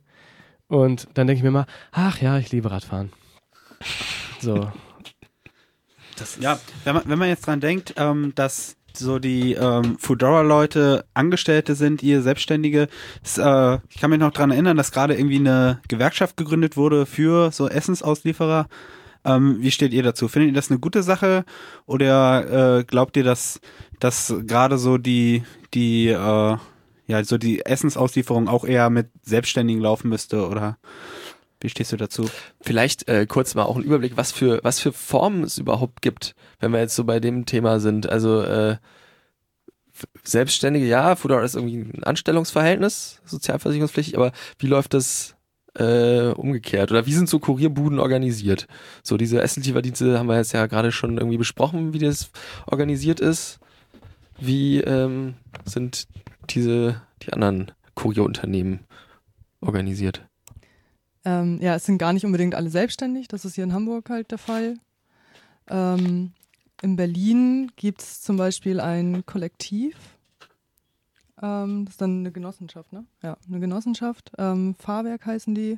Und 0.68 1.08
dann 1.14 1.28
denke 1.28 1.40
ich 1.40 1.44
mir 1.44 1.52
mal, 1.52 1.66
ach 1.92 2.22
ja, 2.22 2.38
ich 2.38 2.52
liebe 2.52 2.70
Radfahren. 2.70 3.12
So. 4.40 4.70
Ja, 6.40 6.60
wenn 6.84 6.96
man, 6.96 7.04
wenn 7.06 7.20
man 7.20 7.30
jetzt 7.30 7.46
dran 7.48 7.60
denkt, 7.60 7.94
ähm, 7.98 8.34
dass 8.36 8.78
so 8.98 9.20
die 9.20 9.54
ähm, 9.54 9.98
Foodora-Leute 10.00 11.06
Angestellte 11.14 11.76
sind, 11.76 12.04
ihr 12.04 12.22
Selbstständige. 12.22 12.88
Das, 13.22 13.38
äh, 13.38 13.80
ich 13.90 14.00
kann 14.00 14.10
mich 14.10 14.20
noch 14.20 14.32
dran 14.32 14.52
erinnern, 14.52 14.78
dass 14.78 14.92
gerade 14.92 15.16
irgendwie 15.16 15.38
eine 15.38 15.82
Gewerkschaft 15.88 16.38
gegründet 16.38 16.78
wurde 16.78 17.06
für 17.06 17.52
so 17.52 17.68
Essensauslieferer. 17.68 18.68
Ähm, 19.26 19.58
wie 19.60 19.72
steht 19.72 19.94
ihr 19.94 20.04
dazu? 20.04 20.28
Findet 20.28 20.52
ihr 20.52 20.56
das 20.56 20.72
eine 20.72 20.80
gute 20.80 21.04
Sache 21.04 21.46
oder 21.86 22.80
äh, 22.80 22.84
glaubt 22.84 23.18
ihr, 23.18 23.24
dass, 23.24 23.60
dass 24.00 24.34
gerade 24.46 24.78
so 24.78 24.98
die, 24.98 25.44
die, 25.74 26.10
äh, 26.10 26.58
ja, 27.08 27.24
so 27.24 27.38
die 27.38 27.66
Essensauslieferung 27.66 28.48
auch 28.48 28.66
eher 28.66 28.90
mit 28.90 29.10
Selbstständigen 29.24 29.82
laufen 29.82 30.10
müsste 30.10 30.48
oder 30.48 30.78
wie 31.60 31.70
stehst 31.70 31.92
du 31.92 31.98
dazu? 31.98 32.30
Vielleicht 32.62 33.08
äh, 33.08 33.26
kurz 33.26 33.56
mal 33.56 33.64
auch 33.64 33.76
ein 33.76 33.84
Überblick, 33.84 34.18
was 34.18 34.32
für, 34.32 34.60
was 34.64 34.80
für 34.80 34.94
Formen 34.94 35.44
es 35.44 35.58
überhaupt 35.58 36.02
gibt, 36.02 36.36
wenn 36.60 36.72
wir 36.72 36.80
jetzt 36.80 36.96
so 36.96 37.04
bei 37.04 37.20
dem 37.20 37.46
Thema 37.46 37.80
sind. 37.80 38.10
Also 38.10 38.42
äh, 38.42 38.78
Selbstständige, 40.24 40.86
ja, 40.86 41.16
Foodora 41.16 41.44
ist 41.44 41.56
irgendwie 41.56 41.80
ein 41.80 42.04
Anstellungsverhältnis, 42.04 43.20
sozialversicherungspflichtig, 43.26 44.16
aber 44.16 44.32
wie 44.60 44.68
läuft 44.68 44.94
das 44.94 45.36
äh, 45.76 46.30
umgekehrt? 46.30 46.92
Oder 46.92 47.06
wie 47.06 47.14
sind 47.14 47.30
so 47.30 47.40
Kurierbuden 47.40 48.00
organisiert? 48.00 48.68
So 49.04 49.18
diese 49.18 49.42
Essenslieferdienste 49.42 50.20
haben 50.20 50.28
wir 50.28 50.38
jetzt 50.38 50.54
ja 50.54 50.68
gerade 50.68 50.92
schon 50.92 51.18
irgendwie 51.18 51.38
besprochen, 51.38 51.94
wie 51.94 52.00
das 52.00 52.32
organisiert 52.66 53.20
ist. 53.20 53.60
Wie 54.40 54.80
ähm, 54.82 55.36
sind 55.66 56.08
diese 56.50 57.02
die 57.24 57.34
anderen 57.34 57.72
Kurierunternehmen 57.96 58.82
organisiert? 59.62 60.27
Ähm, 61.28 61.60
ja, 61.62 61.76
es 61.76 61.84
sind 61.84 61.98
gar 61.98 62.14
nicht 62.14 62.26
unbedingt 62.26 62.56
alle 62.56 62.70
selbstständig. 62.70 63.28
Das 63.28 63.44
ist 63.44 63.56
hier 63.56 63.66
in 63.66 63.74
Hamburg 63.74 64.10
halt 64.10 64.32
der 64.32 64.38
Fall. 64.38 64.76
Ähm, 65.70 66.32
in 66.82 66.96
Berlin 66.96 67.70
gibt 67.76 68.02
es 68.02 68.22
zum 68.22 68.38
Beispiel 68.38 68.80
ein 68.80 69.26
Kollektiv. 69.26 69.98
Ähm, 71.42 71.84
das 71.84 71.96
ist 71.96 72.02
dann 72.02 72.20
eine 72.20 72.32
Genossenschaft, 72.32 72.94
ne? 72.94 73.04
Ja, 73.22 73.36
eine 73.46 73.60
Genossenschaft. 73.60 74.32
Ähm, 74.38 74.76
Fahrwerk 74.80 75.26
heißen 75.26 75.54
die. 75.54 75.76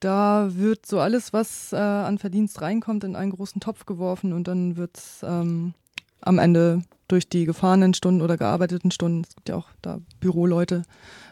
Da 0.00 0.48
wird 0.54 0.86
so 0.86 1.00
alles, 1.00 1.34
was 1.34 1.74
äh, 1.74 1.76
an 1.76 2.16
Verdienst 2.16 2.62
reinkommt, 2.62 3.04
in 3.04 3.14
einen 3.14 3.32
großen 3.32 3.60
Topf 3.60 3.84
geworfen 3.84 4.32
und 4.32 4.48
dann 4.48 4.78
wird 4.78 4.96
es 4.96 5.22
ähm, 5.22 5.74
am 6.22 6.38
Ende 6.38 6.82
durch 7.08 7.28
die 7.28 7.44
gefahrenen 7.44 7.92
Stunden 7.92 8.22
oder 8.22 8.38
gearbeiteten 8.38 8.90
Stunden, 8.90 9.20
es 9.28 9.36
gibt 9.36 9.50
ja 9.50 9.56
auch 9.56 9.68
da 9.82 9.98
Büroleute, 10.18 10.82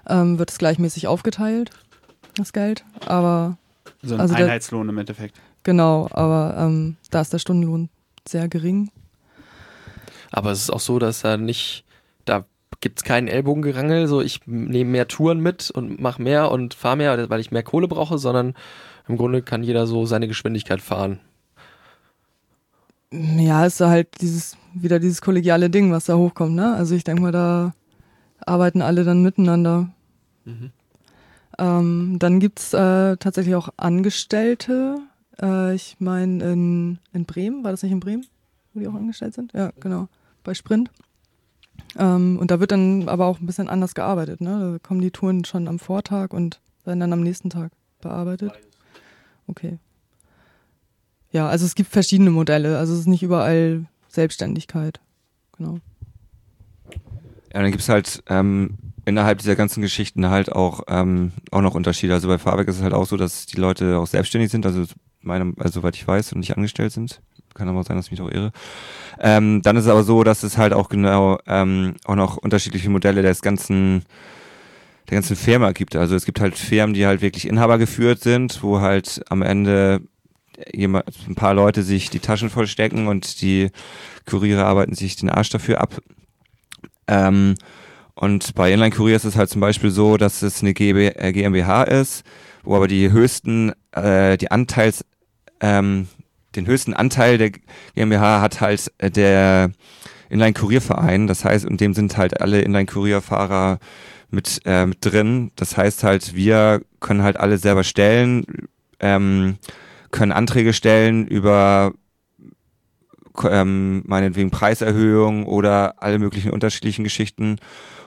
ähm, 0.06 0.38
wird 0.38 0.50
es 0.50 0.58
gleichmäßig 0.58 1.06
aufgeteilt 1.06 1.70
das 2.36 2.52
Geld, 2.52 2.84
aber 3.06 3.56
So 4.02 4.14
ein 4.14 4.20
Also 4.20 4.34
der- 4.34 4.46
Einheitslohn 4.46 4.88
im 4.88 4.98
Endeffekt. 4.98 5.36
genau, 5.62 6.08
aber 6.12 6.54
ähm, 6.58 6.96
da 7.10 7.20
ist 7.20 7.32
der 7.32 7.38
Stundenlohn 7.38 7.88
sehr 8.26 8.48
gering. 8.48 8.90
Aber 10.30 10.50
es 10.52 10.60
ist 10.60 10.70
auch 10.70 10.80
so, 10.80 10.98
dass 10.98 11.22
da 11.22 11.36
nicht, 11.36 11.84
da 12.24 12.44
gibt's 12.80 13.02
keinen 13.04 13.28
Ellbogengerangel, 13.28 14.06
so 14.06 14.20
ich 14.20 14.40
nehme 14.46 14.90
mehr 14.90 15.08
Touren 15.08 15.40
mit 15.40 15.70
und 15.70 16.00
mache 16.00 16.22
mehr 16.22 16.50
und 16.50 16.74
fahre 16.74 16.96
mehr, 16.96 17.28
weil 17.30 17.40
ich 17.40 17.50
mehr 17.50 17.62
Kohle 17.62 17.88
brauche, 17.88 18.16
sondern 18.18 18.54
im 19.08 19.16
Grunde 19.16 19.42
kann 19.42 19.62
jeder 19.64 19.86
so 19.86 20.06
seine 20.06 20.28
Geschwindigkeit 20.28 20.80
fahren. 20.80 21.18
Ja, 23.12 23.66
ist 23.66 23.80
da 23.80 23.90
halt 23.90 24.20
dieses, 24.20 24.56
wieder 24.72 25.00
dieses 25.00 25.20
kollegiale 25.20 25.68
Ding, 25.68 25.90
was 25.90 26.04
da 26.04 26.14
hochkommt, 26.16 26.54
ne? 26.54 26.74
Also 26.76 26.94
ich 26.94 27.02
denke 27.02 27.22
mal, 27.22 27.32
da 27.32 27.74
arbeiten 28.46 28.82
alle 28.82 29.02
dann 29.04 29.22
miteinander. 29.22 29.90
Ähm, 31.60 32.16
dann 32.18 32.40
gibt's 32.40 32.72
äh, 32.72 33.18
tatsächlich 33.18 33.54
auch 33.54 33.68
Angestellte. 33.76 34.98
Äh, 35.40 35.74
ich 35.74 35.96
meine, 35.98 36.52
in, 36.52 36.98
in 37.12 37.26
Bremen, 37.26 37.62
war 37.62 37.70
das 37.70 37.82
nicht 37.82 37.92
in 37.92 38.00
Bremen, 38.00 38.24
wo 38.72 38.80
die 38.80 38.88
auch 38.88 38.94
angestellt 38.94 39.34
sind? 39.34 39.52
Ja, 39.52 39.70
genau, 39.78 40.08
bei 40.42 40.54
Sprint. 40.54 40.90
Ähm, 41.98 42.38
und 42.38 42.50
da 42.50 42.60
wird 42.60 42.72
dann 42.72 43.10
aber 43.10 43.26
auch 43.26 43.40
ein 43.40 43.46
bisschen 43.46 43.68
anders 43.68 43.94
gearbeitet. 43.94 44.40
Ne? 44.40 44.72
Da 44.72 44.78
kommen 44.78 45.02
die 45.02 45.10
Touren 45.10 45.44
schon 45.44 45.68
am 45.68 45.78
Vortag 45.78 46.30
und 46.30 46.60
werden 46.86 47.00
dann 47.00 47.12
am 47.12 47.20
nächsten 47.20 47.50
Tag 47.50 47.72
bearbeitet. 48.00 48.52
Okay. 49.46 49.78
Ja, 51.30 51.48
also 51.48 51.66
es 51.66 51.74
gibt 51.74 51.90
verschiedene 51.90 52.30
Modelle. 52.30 52.78
Also 52.78 52.94
es 52.94 53.00
ist 53.00 53.06
nicht 53.06 53.22
überall 53.22 53.84
Selbstständigkeit. 54.08 55.00
Genau. 55.58 55.78
Ja, 57.52 57.60
dann 57.60 57.70
gibt's 57.70 57.88
halt 57.88 58.22
ähm, 58.28 58.78
innerhalb 59.04 59.38
dieser 59.38 59.56
ganzen 59.56 59.82
Geschichten 59.82 60.28
halt 60.28 60.52
auch, 60.52 60.82
ähm, 60.88 61.32
auch 61.50 61.60
noch 61.62 61.74
Unterschiede. 61.74 62.14
Also 62.14 62.28
bei 62.28 62.38
Fahrwerk 62.38 62.68
ist 62.68 62.76
es 62.76 62.82
halt 62.82 62.94
auch 62.94 63.06
so, 63.06 63.16
dass 63.16 63.46
die 63.46 63.56
Leute 63.56 63.98
auch 63.98 64.06
selbstständig 64.06 64.50
sind, 64.50 64.66
also 64.66 64.84
meine, 65.22 65.52
also 65.58 65.80
soweit 65.80 65.96
ich 65.96 66.06
weiß, 66.06 66.32
und 66.32 66.40
nicht 66.40 66.56
angestellt 66.56 66.92
sind. 66.92 67.20
Kann 67.54 67.68
aber 67.68 67.80
auch 67.80 67.84
sein, 67.86 67.96
dass 67.96 68.06
ich 68.06 68.12
mich 68.12 68.20
auch 68.20 68.30
irre. 68.30 68.52
Ähm, 69.18 69.60
dann 69.62 69.76
ist 69.76 69.84
es 69.84 69.90
aber 69.90 70.04
so, 70.04 70.22
dass 70.22 70.42
es 70.42 70.56
halt 70.56 70.72
auch 70.72 70.88
genau 70.88 71.38
ähm, 71.46 71.94
auch 72.04 72.14
noch 72.14 72.36
unterschiedliche 72.36 72.90
Modelle 72.90 73.22
des 73.22 73.42
ganzen 73.42 74.04
der 75.08 75.16
ganzen 75.16 75.36
Firma 75.36 75.72
gibt. 75.72 75.96
Also 75.96 76.14
es 76.14 76.24
gibt 76.24 76.40
halt 76.40 76.56
Firmen, 76.56 76.94
die 76.94 77.04
halt 77.04 77.20
wirklich 77.20 77.48
Inhaber 77.48 77.78
geführt 77.78 78.20
sind, 78.20 78.62
wo 78.62 78.80
halt 78.80 79.20
am 79.28 79.42
Ende 79.42 80.02
jemand, 80.72 81.06
ein 81.28 81.34
paar 81.34 81.54
Leute 81.54 81.82
sich 81.82 82.10
die 82.10 82.20
Taschen 82.20 82.50
vollstecken 82.50 83.08
und 83.08 83.40
die 83.42 83.70
Kuriere 84.26 84.64
arbeiten 84.64 84.94
sich 84.94 85.16
den 85.16 85.30
Arsch 85.30 85.50
dafür 85.50 85.80
ab. 85.80 85.98
Ähm, 87.08 87.56
und 88.20 88.54
bei 88.54 88.70
Inline 88.70 88.94
Courier 88.94 89.16
ist 89.16 89.24
es 89.24 89.36
halt 89.36 89.48
zum 89.48 89.62
Beispiel 89.62 89.90
so, 89.90 90.18
dass 90.18 90.42
es 90.42 90.60
eine 90.60 90.72
äh, 90.72 91.32
GmbH 91.32 91.84
ist, 91.84 92.22
wo 92.62 92.76
aber 92.76 92.86
die 92.86 93.10
höchsten, 93.10 93.72
äh, 93.92 94.36
die 94.36 94.50
Anteils, 94.50 95.06
ähm, 95.60 96.06
den 96.54 96.66
höchsten 96.66 96.92
Anteil 96.92 97.38
der 97.38 97.52
GmbH 97.94 98.42
hat 98.42 98.60
halt 98.60 98.92
äh, 98.98 99.10
der 99.10 99.70
Inline 100.28 100.52
Kurierverein. 100.52 101.28
Das 101.28 101.46
heißt, 101.46 101.64
und 101.64 101.80
dem 101.80 101.94
sind 101.94 102.18
halt 102.18 102.42
alle 102.42 102.60
Inline 102.60 102.84
Kurierfahrer 102.84 103.78
mit, 104.30 104.60
äh, 104.66 104.84
mit 104.84 104.98
drin. 105.00 105.50
Das 105.56 105.78
heißt 105.78 106.04
halt, 106.04 106.34
wir 106.34 106.82
können 107.00 107.22
halt 107.22 107.38
alle 107.38 107.56
selber 107.56 107.84
stellen, 107.84 108.44
ähm, 109.00 109.56
können 110.10 110.32
Anträge 110.32 110.74
stellen 110.74 111.26
über 111.26 111.94
ähm, 113.48 114.02
meinetwegen 114.06 114.50
Preiserhöhung 114.50 115.46
oder 115.46 116.02
alle 116.02 116.18
möglichen 116.18 116.50
unterschiedlichen 116.50 117.02
Geschichten. 117.02 117.56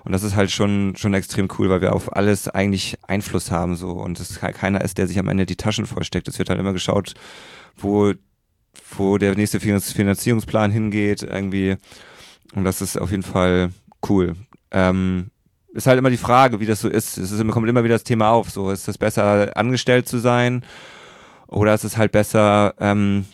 Und 0.03 0.11
das 0.11 0.23
ist 0.23 0.35
halt 0.35 0.51
schon, 0.51 0.95
schon 0.97 1.13
extrem 1.13 1.47
cool, 1.57 1.69
weil 1.69 1.81
wir 1.81 1.93
auf 1.93 2.15
alles 2.15 2.47
eigentlich 2.47 2.97
Einfluss 3.07 3.51
haben, 3.51 3.75
so. 3.75 3.91
Und 3.91 4.19
es 4.19 4.39
ke- 4.39 4.51
keiner 4.51 4.81
ist, 4.81 4.97
der 4.97 5.07
sich 5.07 5.17
am 5.17 5.29
Ende 5.29 5.45
die 5.45 5.55
Taschen 5.55 5.85
vollsteckt. 5.85 6.27
Es 6.27 6.39
wird 6.39 6.49
halt 6.49 6.59
immer 6.59 6.73
geschaut, 6.73 7.13
wo, 7.77 8.13
wo 8.97 9.17
der 9.17 9.35
nächste 9.35 9.59
Finanz- 9.59 9.93
Finanzierungsplan 9.93 10.71
hingeht, 10.71 11.23
irgendwie. 11.23 11.77
Und 12.53 12.65
das 12.65 12.81
ist 12.81 12.97
auf 12.97 13.11
jeden 13.11 13.23
Fall 13.23 13.71
cool. 14.09 14.35
Ähm, 14.71 15.31
ist 15.73 15.87
halt 15.87 15.97
immer 15.97 16.09
die 16.09 16.17
Frage, 16.17 16.59
wie 16.59 16.65
das 16.65 16.81
so 16.81 16.89
ist. 16.89 17.17
Es 17.17 17.31
ist, 17.31 17.47
kommt 17.47 17.69
immer 17.69 17.83
wieder 17.83 17.95
das 17.95 18.03
Thema 18.03 18.29
auf. 18.29 18.51
So, 18.51 18.71
ist 18.71 18.87
es 18.87 18.97
besser, 18.97 19.55
angestellt 19.55 20.07
zu 20.07 20.19
sein? 20.19 20.63
Oder 21.47 21.73
ist 21.73 21.83
es 21.83 21.97
halt 21.97 22.11
besser, 22.11 22.73
ähm, 22.79 23.25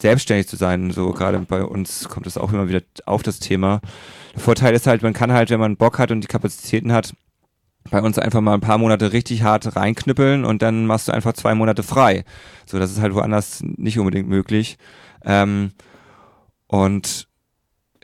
selbstständig 0.00 0.48
zu 0.48 0.56
sein. 0.56 0.90
So 0.90 1.12
gerade 1.12 1.38
bei 1.38 1.62
uns 1.62 2.08
kommt 2.08 2.26
es 2.26 2.36
auch 2.36 2.52
immer 2.52 2.68
wieder 2.68 2.82
auf 3.06 3.22
das 3.22 3.38
Thema. 3.38 3.80
Der 4.34 4.40
Vorteil 4.40 4.74
ist 4.74 4.86
halt, 4.86 5.02
man 5.02 5.12
kann 5.12 5.32
halt, 5.32 5.50
wenn 5.50 5.60
man 5.60 5.76
Bock 5.76 5.98
hat 5.98 6.10
und 6.10 6.20
die 6.22 6.28
Kapazitäten 6.28 6.92
hat, 6.92 7.14
bei 7.90 8.02
uns 8.02 8.18
einfach 8.18 8.40
mal 8.40 8.54
ein 8.54 8.60
paar 8.60 8.78
Monate 8.78 9.12
richtig 9.12 9.42
hart 9.42 9.76
reinknüppeln 9.76 10.44
und 10.44 10.62
dann 10.62 10.86
machst 10.86 11.08
du 11.08 11.12
einfach 11.12 11.32
zwei 11.32 11.54
Monate 11.54 11.82
frei. 11.82 12.24
So, 12.66 12.78
das 12.78 12.90
ist 12.90 13.00
halt 13.00 13.14
woanders 13.14 13.62
nicht 13.62 13.98
unbedingt 13.98 14.28
möglich. 14.28 14.76
Ähm, 15.24 15.72
und 16.66 17.28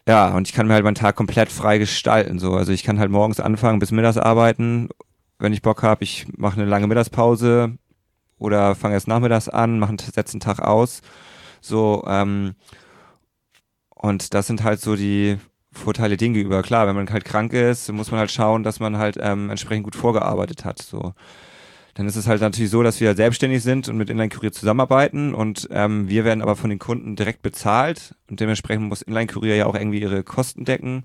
ja, 0.07 0.35
und 0.35 0.49
ich 0.49 0.55
kann 0.55 0.66
mir 0.66 0.75
halt 0.75 0.85
meinen 0.85 0.95
Tag 0.95 1.16
komplett 1.16 1.51
frei 1.51 1.79
gestalten. 1.79 2.39
So, 2.39 2.55
also 2.55 2.72
ich 2.72 2.83
kann 2.83 2.99
halt 2.99 3.11
morgens 3.11 3.41
anfangen 3.41 3.79
bis 3.79 3.91
mittags 3.91 4.18
arbeiten, 4.18 4.89
wenn 5.39 5.53
ich 5.53 5.62
Bock 5.62 5.83
habe. 5.83 6.05
Ich 6.05 6.27
mache 6.37 6.61
eine 6.61 6.68
lange 6.68 6.87
Mittagspause 6.87 7.77
oder 8.39 8.75
fange 8.75 8.95
erst 8.95 9.09
nachmittags 9.09 9.49
an, 9.49 9.79
mache 9.79 9.97
setze 10.01 10.35
einen 10.35 10.41
Tag 10.41 10.61
aus. 10.61 11.01
So, 11.61 12.05
ähm, 12.07 12.55
und 13.95 14.35
das 14.35 14.47
sind 14.47 14.62
halt 14.62 14.81
so 14.81 14.97
die 14.97 15.39
Vorteile 15.75 16.16
denen 16.16 16.35
gegenüber. 16.35 16.62
Klar, 16.62 16.87
wenn 16.87 16.97
man 16.97 17.11
halt 17.11 17.25
krank 17.25 17.53
ist, 17.53 17.91
muss 17.93 18.11
man 18.11 18.20
halt 18.20 18.31
schauen, 18.31 18.62
dass 18.62 18.81
man 18.81 18.97
halt 18.97 19.18
ähm, 19.20 19.51
entsprechend 19.51 19.85
gut 19.85 19.97
vorgearbeitet 19.97 20.64
hat. 20.64 20.81
So. 20.81 21.14
Dann 21.95 22.07
ist 22.07 22.16
es 22.16 22.27
halt 22.27 22.41
natürlich 22.41 22.70
so, 22.70 22.83
dass 22.83 23.01
wir 23.01 23.14
selbstständig 23.14 23.62
sind 23.62 23.89
und 23.89 23.97
mit 23.97 24.11
Inline 24.11 24.29
Courier 24.29 24.53
zusammenarbeiten 24.53 25.35
und 25.35 25.68
ähm, 25.70 26.09
wir 26.09 26.25
werden 26.25 26.43
aber 26.43 26.57
von 26.57 26.70
den 26.70 26.79
Kunden 26.79 27.14
direkt 27.16 27.43
bezahlt 27.43 28.14
und 28.29 28.41
dementsprechend 28.41 28.89
muss 28.89 29.03
Inline 29.03 29.29
Courier 29.29 29.57
ja 29.57 29.66
auch 29.66 29.75
irgendwie 29.75 30.01
ihre 30.01 30.25
Kosten 30.25 30.64
decken. 30.64 31.05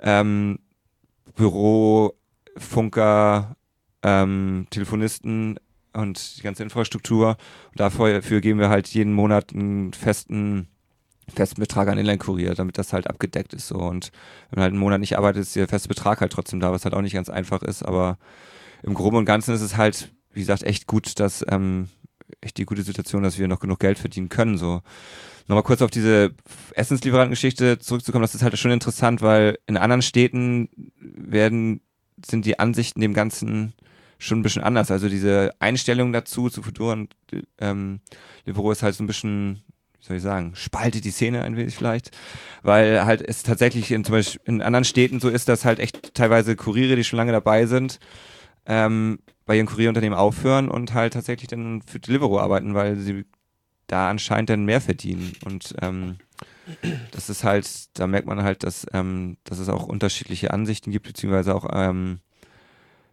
Ähm, 0.00 0.58
Büro 1.34 2.14
Funker, 2.56 3.56
ähm, 4.02 4.66
Telefonisten 4.70 5.58
und 5.92 6.38
die 6.38 6.42
ganze 6.42 6.62
Infrastruktur. 6.62 7.36
Und 7.70 7.80
dafür 7.80 8.40
geben 8.40 8.58
wir 8.58 8.68
halt 8.68 8.88
jeden 8.88 9.12
Monat 9.12 9.52
einen 9.52 9.92
festen 9.92 10.68
festen 11.34 11.60
Betrag 11.60 11.88
an 11.88 11.98
Inline-Kurier, 11.98 12.54
damit 12.54 12.78
das 12.78 12.92
halt 12.92 13.06
abgedeckt 13.06 13.54
ist 13.54 13.68
so. 13.68 13.76
Und 13.76 14.10
wenn 14.50 14.56
man 14.56 14.62
halt 14.62 14.72
einen 14.72 14.80
Monat 14.80 15.00
nicht 15.00 15.16
arbeitet, 15.16 15.42
ist 15.42 15.56
der 15.56 15.68
feste 15.68 15.88
Betrag 15.88 16.20
halt 16.20 16.32
trotzdem 16.32 16.60
da, 16.60 16.72
was 16.72 16.84
halt 16.84 16.94
auch 16.94 17.02
nicht 17.02 17.14
ganz 17.14 17.28
einfach 17.28 17.62
ist. 17.62 17.82
Aber 17.82 18.18
im 18.82 18.94
Groben 18.94 19.16
und 19.16 19.24
Ganzen 19.24 19.54
ist 19.54 19.60
es 19.60 19.76
halt, 19.76 20.12
wie 20.32 20.40
gesagt, 20.40 20.62
echt 20.62 20.86
gut, 20.86 21.18
dass 21.20 21.44
ähm, 21.48 21.88
echt 22.40 22.58
die 22.58 22.64
gute 22.64 22.82
Situation, 22.82 23.22
dass 23.22 23.38
wir 23.38 23.48
noch 23.48 23.60
genug 23.60 23.78
Geld 23.78 23.98
verdienen 23.98 24.28
können. 24.28 24.58
So. 24.58 24.82
Nochmal 25.48 25.62
kurz 25.62 25.82
auf 25.82 25.90
diese 25.90 26.34
Essenslieferantengeschichte 26.74 27.78
zurückzukommen, 27.78 28.22
das 28.22 28.34
ist 28.34 28.42
halt 28.42 28.58
schon 28.58 28.70
interessant, 28.70 29.22
weil 29.22 29.58
in 29.66 29.76
anderen 29.76 30.02
Städten 30.02 30.68
werden, 30.98 31.80
sind 32.24 32.46
die 32.46 32.58
Ansichten 32.58 33.00
dem 33.00 33.14
Ganzen 33.14 33.74
schon 34.18 34.38
ein 34.38 34.42
bisschen 34.42 34.62
anders. 34.62 34.90
Also 34.90 35.08
diese 35.08 35.50
Einstellung 35.58 36.12
dazu, 36.12 36.48
zu 36.48 36.62
Futur 36.62 36.92
und 36.92 37.14
ähm, 37.58 38.00
Livero 38.44 38.70
ist 38.70 38.82
halt 38.82 38.94
so 38.94 39.02
ein 39.02 39.08
bisschen, 39.08 39.62
soll 40.02 40.16
ich 40.16 40.22
sagen, 40.22 40.52
spaltet 40.54 41.04
die 41.04 41.12
Szene 41.12 41.42
ein 41.42 41.56
wenig 41.56 41.76
vielleicht, 41.76 42.10
weil 42.62 43.04
halt 43.04 43.22
es 43.26 43.44
tatsächlich 43.44 43.92
in 43.92 44.04
zum 44.04 44.16
Beispiel 44.16 44.40
in 44.44 44.60
anderen 44.60 44.84
Städten 44.84 45.20
so 45.20 45.28
ist, 45.28 45.48
dass 45.48 45.64
halt 45.64 45.78
echt 45.78 46.14
teilweise 46.14 46.56
Kuriere, 46.56 46.96
die 46.96 47.04
schon 47.04 47.16
lange 47.16 47.32
dabei 47.32 47.66
sind, 47.66 48.00
ähm, 48.66 49.20
bei 49.46 49.56
ihren 49.56 49.66
Kurierunternehmen 49.66 50.18
aufhören 50.18 50.68
und 50.68 50.92
halt 50.92 51.12
tatsächlich 51.12 51.48
dann 51.48 51.82
für 51.82 52.00
Deliveroo 52.00 52.38
arbeiten, 52.38 52.74
weil 52.74 52.96
sie 52.96 53.24
da 53.86 54.10
anscheinend 54.10 54.50
dann 54.50 54.64
mehr 54.64 54.80
verdienen. 54.80 55.34
Und 55.44 55.74
ähm, 55.80 56.18
das 57.12 57.30
ist 57.30 57.44
halt, 57.44 57.68
da 57.94 58.06
merkt 58.08 58.26
man 58.26 58.42
halt, 58.42 58.64
dass, 58.64 58.86
ähm, 58.92 59.36
dass 59.44 59.58
es 59.58 59.68
auch 59.68 59.86
unterschiedliche 59.86 60.52
Ansichten 60.52 60.90
gibt, 60.90 61.06
beziehungsweise 61.06 61.54
auch 61.54 61.66
ähm, 61.72 62.18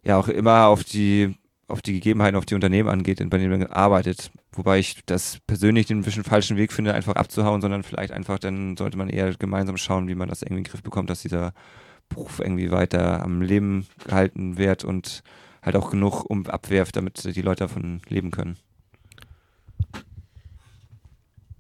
ja 0.04 0.18
auch 0.18 0.28
immer 0.28 0.68
auf 0.68 0.84
die 0.84 1.36
auf 1.70 1.82
die 1.82 1.94
Gegebenheiten, 1.94 2.38
auf 2.38 2.46
die 2.46 2.56
Unternehmen 2.56 2.90
angeht, 2.90 3.22
bei 3.30 3.38
denen 3.38 3.60
man 3.60 3.68
arbeitet. 3.68 4.32
Wobei 4.52 4.80
ich 4.80 5.02
das 5.06 5.40
persönlich 5.48 5.88
den 5.88 6.00
ein 6.00 6.04
bisschen 6.04 6.24
falschen 6.24 6.58
Weg 6.58 6.74
finde, 6.74 6.94
einfach 6.94 7.16
abzuhauen, 7.16 7.62
sondern 7.62 7.84
vielleicht 7.84 8.12
einfach, 8.12 8.40
dann 8.40 8.76
sollte 8.78 8.98
man 8.98 9.10
eher 9.10 9.34
gemeinsam 9.36 9.78
schauen, 9.78 10.08
wie 10.08 10.16
man 10.16 10.30
das 10.30 10.42
irgendwie 10.42 10.60
in 10.60 10.64
den 10.64 10.72
Griff 10.72 10.84
bekommt, 10.84 11.10
dass 11.10 11.22
dieser 11.22 11.54
Beruf 12.10 12.40
irgendwie 12.40 12.72
weiter 12.72 13.24
am 13.24 13.42
Leben 13.42 13.86
gehalten 14.06 14.58
wird 14.58 14.84
und 14.84 15.24
halt 15.62 15.76
auch 15.76 15.92
genug 15.92 16.26
um 16.30 16.46
abwerft, 16.48 16.96
damit 16.96 17.24
die 17.24 17.42
Leute 17.42 17.66
davon 17.66 18.02
leben 18.08 18.32
können. 18.32 18.58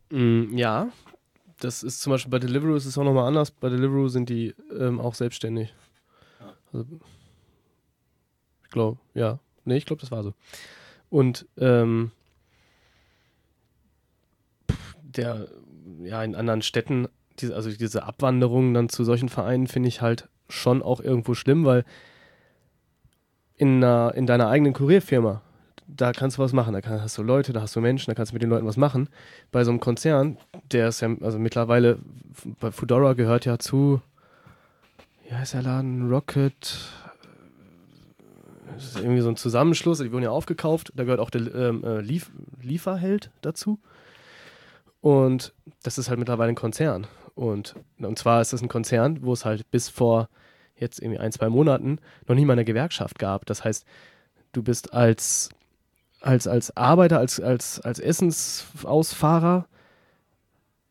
Mm, 0.09 0.57
ja, 0.57 0.89
das 1.59 1.83
ist 1.83 2.01
zum 2.01 2.11
Beispiel 2.11 2.31
bei 2.31 2.39
Deliveroo 2.39 2.75
ist 2.75 2.85
es 2.85 2.97
auch 2.97 3.03
nochmal 3.03 3.27
anders. 3.27 3.51
Bei 3.51 3.69
Deliveroo 3.69 4.07
sind 4.07 4.29
die 4.29 4.55
ähm, 4.77 4.99
auch 4.99 5.13
selbstständig. 5.13 5.73
Also, 6.71 6.85
ich 8.63 8.69
glaube, 8.69 8.99
ja. 9.13 9.39
Nee, 9.65 9.77
ich 9.77 9.85
glaube, 9.85 10.01
das 10.01 10.11
war 10.11 10.23
so. 10.23 10.33
Und 11.09 11.47
ähm, 11.57 12.11
der, 15.01 15.47
ja, 16.03 16.23
in 16.23 16.35
anderen 16.35 16.61
Städten, 16.61 17.07
diese, 17.39 17.55
also 17.55 17.71
diese 17.71 18.03
Abwanderung 18.03 18.73
dann 18.73 18.89
zu 18.89 19.03
solchen 19.03 19.29
Vereinen 19.29 19.67
finde 19.67 19.89
ich 19.89 20.01
halt 20.01 20.29
schon 20.49 20.81
auch 20.81 20.99
irgendwo 20.99 21.33
schlimm, 21.33 21.65
weil 21.65 21.85
in, 23.55 23.83
einer, 23.83 24.13
in 24.15 24.25
deiner 24.25 24.47
eigenen 24.47 24.73
Kurierfirma, 24.73 25.41
da 25.87 26.11
kannst 26.13 26.37
du 26.37 26.41
was 26.41 26.53
machen. 26.53 26.73
Da 26.73 26.81
hast 27.01 27.17
du 27.17 27.23
Leute, 27.23 27.51
da 27.51 27.61
hast 27.61 27.75
du 27.75 27.81
Menschen, 27.81 28.11
da 28.11 28.15
kannst 28.15 28.31
du 28.31 28.35
mit 28.35 28.41
den 28.41 28.49
Leuten 28.49 28.65
was 28.65 28.77
machen. 28.77 29.09
Bei 29.51 29.63
so 29.63 29.71
einem 29.71 29.79
Konzern, 29.79 30.37
der 30.71 30.87
ist 30.89 31.01
ja, 31.01 31.09
also 31.21 31.39
mittlerweile, 31.39 31.99
bei 32.59 32.71
Fudora 32.71 33.13
gehört 33.13 33.45
ja 33.45 33.57
zu, 33.57 34.01
wie 35.27 35.35
heißt 35.35 35.53
der 35.53 35.63
Laden? 35.63 36.09
Rocket. 36.09 36.77
Das 38.75 38.85
ist 38.85 38.99
irgendwie 38.99 39.21
so 39.21 39.29
ein 39.29 39.35
Zusammenschluss, 39.35 39.99
die 39.99 40.11
wurden 40.11 40.23
ja 40.23 40.31
aufgekauft. 40.31 40.91
Da 40.95 41.03
gehört 41.03 41.19
auch 41.19 41.29
der 41.29 41.53
ähm, 41.53 41.83
äh, 41.83 42.01
Lief 42.01 42.31
Lieferheld 42.61 43.31
dazu. 43.41 43.79
Und 45.01 45.53
das 45.83 45.97
ist 45.97 46.09
halt 46.09 46.19
mittlerweile 46.19 46.49
ein 46.49 46.55
Konzern. 46.55 47.07
Und, 47.35 47.75
und 47.99 48.19
zwar 48.19 48.41
ist 48.41 48.51
das 48.53 48.61
ein 48.61 48.67
Konzern, 48.67 49.23
wo 49.23 49.33
es 49.33 49.45
halt 49.45 49.69
bis 49.71 49.89
vor 49.89 50.29
jetzt 50.75 51.01
irgendwie 51.01 51.19
ein, 51.19 51.31
zwei 51.31 51.49
Monaten 51.49 51.99
noch 52.27 52.35
nie 52.35 52.45
mal 52.45 52.53
eine 52.53 52.65
Gewerkschaft 52.65 53.19
gab. 53.19 53.45
Das 53.45 53.63
heißt, 53.63 53.85
du 54.51 54.63
bist 54.63 54.93
als, 54.93 55.49
als, 56.21 56.47
als 56.47 56.75
Arbeiter, 56.75 57.19
als, 57.19 57.39
als, 57.39 57.79
als 57.81 57.99
Essensausfahrer, 57.99 59.67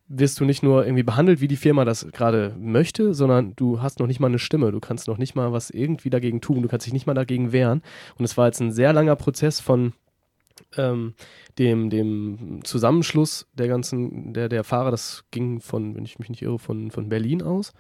wirst 0.09 0.41
du 0.41 0.45
nicht 0.45 0.63
nur 0.63 0.85
irgendwie 0.85 1.03
behandelt, 1.03 1.41
wie 1.41 1.49
die 1.49 1.57
Firma 1.57 1.85
das 1.85 2.07
gerade 2.13 2.55
möchte, 2.59 3.15
sondern 3.15 3.55
du 3.57 3.83
hast 3.83 4.01
noch 4.01 4.07
nicht 4.07 4.21
mal 4.21 4.29
eine 4.29 4.39
Stimme. 4.39 4.73
Du 4.73 4.81
kannst 4.81 5.07
noch 5.09 5.19
nicht 5.19 5.35
mal 5.35 5.53
was 5.53 5.71
irgendwie 5.71 6.11
dagegen 6.11 6.41
tun. 6.41 6.63
Du 6.63 6.69
kannst 6.69 6.87
dich 6.87 6.93
nicht 6.93 7.07
mal 7.07 7.15
dagegen 7.15 7.53
wehren. 7.53 7.83
Und 8.19 8.25
es 8.25 8.37
war 8.37 8.47
jetzt 8.47 8.61
ein 8.61 8.73
sehr 8.73 8.93
langer 8.93 9.17
Prozess 9.17 9.61
von 9.61 9.93
ähm, 10.77 11.15
dem, 11.59 11.91
dem 11.91 12.61
Zusammenschluss 12.65 13.47
der 13.53 13.69
ganzen, 13.69 14.33
der, 14.33 14.49
der 14.49 14.65
Fahrer. 14.65 14.91
Das 14.91 15.25
ging 15.31 15.61
von, 15.61 15.95
wenn 15.95 16.05
ich 16.05 16.19
mich 16.19 16.31
nicht 16.31 16.43
irre, 16.43 16.59
von, 16.59 16.91
von 16.91 17.09
Berlin 17.09 17.43
aus 17.43 17.73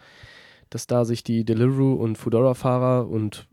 dass 0.70 0.86
da 0.86 1.04
sich 1.04 1.24
die 1.24 1.44
Deliveroo 1.44 1.94
und 1.94 2.16
Foodora-Fahrer 2.16 3.08
und 3.08 3.48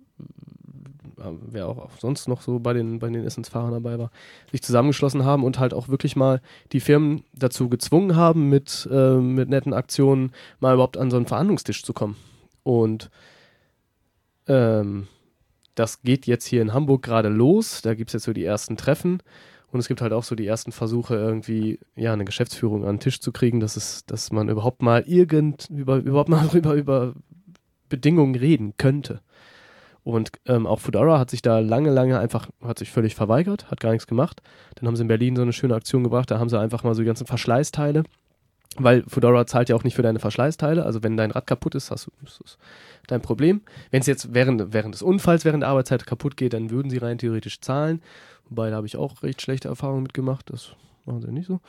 wer 1.48 1.68
auch 1.68 1.92
sonst 2.00 2.28
noch 2.28 2.42
so 2.42 2.60
bei 2.60 2.74
den, 2.74 3.00
bei 3.00 3.10
den 3.10 3.26
Essensfahrern 3.26 3.72
dabei 3.72 4.00
war, 4.00 4.12
sich 4.52 4.62
zusammengeschlossen 4.62 5.26
haben 5.26 5.44
und 5.44 5.60
halt 5.60 5.74
auch 5.74 5.88
wirklich 5.88 6.16
mal 6.16 6.42
die 6.72 6.80
Firmen 6.80 7.24
dazu 7.34 7.70
gezwungen 7.70 8.16
haben, 8.16 8.50
mit, 8.50 8.88
äh, 8.92 9.16
mit 9.16 9.50
netten 9.50 9.74
Aktionen 9.74 10.32
mal 10.60 10.74
überhaupt 10.74 10.98
an 10.98 11.12
so 11.12 11.18
einen 11.18 11.28
Verhandlungstisch 11.28 11.84
zu 11.84 11.94
kommen. 11.94 12.16
Und 12.64 13.10
ähm, 14.48 15.08
das 15.76 16.02
geht 16.02 16.26
jetzt 16.26 16.46
hier 16.46 16.62
in 16.62 16.74
Hamburg 16.74 17.04
gerade 17.04 17.30
los. 17.30 17.82
Da 17.82 17.94
gibt 17.94 18.10
es 18.10 18.14
jetzt 18.14 18.24
so 18.24 18.34
die 18.34 18.46
ersten 18.46 18.78
Treffen. 18.78 19.22
Und 19.72 19.80
es 19.80 19.88
gibt 19.88 20.02
halt 20.02 20.14
auch 20.14 20.24
so 20.24 20.36
die 20.36 20.48
ersten 20.48 20.72
Versuche, 20.72 21.16
irgendwie, 21.16 21.80
ja, 21.96 22.14
eine 22.14 22.24
Geschäftsführung 22.24 22.86
an 22.86 22.96
den 22.96 23.00
Tisch 23.02 23.20
zu 23.20 23.34
kriegen, 23.34 23.60
dass 23.60 23.76
es, 23.76 24.06
dass 24.06 24.32
man 24.32 24.48
überhaupt 24.48 24.82
mal 24.82 25.04
irgend, 25.06 25.70
über, 25.70 25.98
überhaupt 25.98 26.30
mal 26.30 26.48
über, 26.54 26.76
über 26.76 27.14
Bedingungen 27.90 28.36
reden 28.36 28.76
könnte. 28.78 29.22
Und 30.06 30.32
ähm, 30.46 30.68
auch 30.68 30.82
Fedora 30.82 31.18
hat 31.18 31.32
sich 31.32 31.42
da 31.42 31.58
lange, 31.58 31.90
lange 31.90 32.20
einfach, 32.20 32.48
hat 32.62 32.78
sich 32.78 32.92
völlig 32.92 33.16
verweigert, 33.16 33.72
hat 33.72 33.80
gar 33.80 33.90
nichts 33.90 34.06
gemacht. 34.06 34.44
Dann 34.76 34.88
haben 34.88 34.96
sie 34.96 35.02
in 35.02 35.08
Berlin 35.08 35.36
so 35.36 35.42
eine 35.42 35.52
schöne 35.52 35.74
Aktion 35.74 36.04
gebracht, 36.04 36.30
da 36.30 36.38
haben 36.38 36.48
sie 36.48 36.60
einfach 36.60 36.84
mal 36.84 36.94
so 36.94 37.02
die 37.02 37.08
ganzen 37.08 37.26
Verschleißteile, 37.26 38.04
weil 38.78 39.04
Fedora 39.08 39.48
zahlt 39.48 39.68
ja 39.68 39.76
auch 39.76 39.84
nicht 39.84 39.96
für 39.96 40.04
deine 40.04 40.20
Verschleißteile. 40.20 40.86
Also 40.86 41.02
wenn 41.02 41.18
dein 41.18 41.32
Rad 41.32 41.48
kaputt 41.48 41.74
ist, 41.74 41.90
hast 41.90 42.06
du, 42.06 42.12
ist 42.24 42.40
das 42.44 42.60
dein 43.08 43.22
Problem. 43.22 43.62
Wenn 43.90 44.02
es 44.02 44.06
jetzt 44.06 44.32
während, 44.32 44.74
während 44.74 44.94
des 44.94 45.02
Unfalls, 45.02 45.44
während 45.44 45.64
der 45.64 45.70
Arbeitszeit 45.70 46.06
kaputt 46.06 46.38
geht, 46.38 46.54
dann 46.54 46.70
würden 46.70 46.92
sie 46.92 46.98
rein 46.98 47.18
theoretisch 47.18 47.60
zahlen. 47.62 48.04
Wobei, 48.48 48.70
da 48.70 48.76
habe 48.76 48.86
ich 48.86 48.98
auch 48.98 49.24
recht 49.24 49.42
schlechte 49.42 49.70
Erfahrungen 49.70 50.04
mitgemacht. 50.04 50.52
Das 50.52 50.76
machen 51.06 51.22
sie 51.22 51.32
nicht 51.32 51.48
so. 51.48 51.62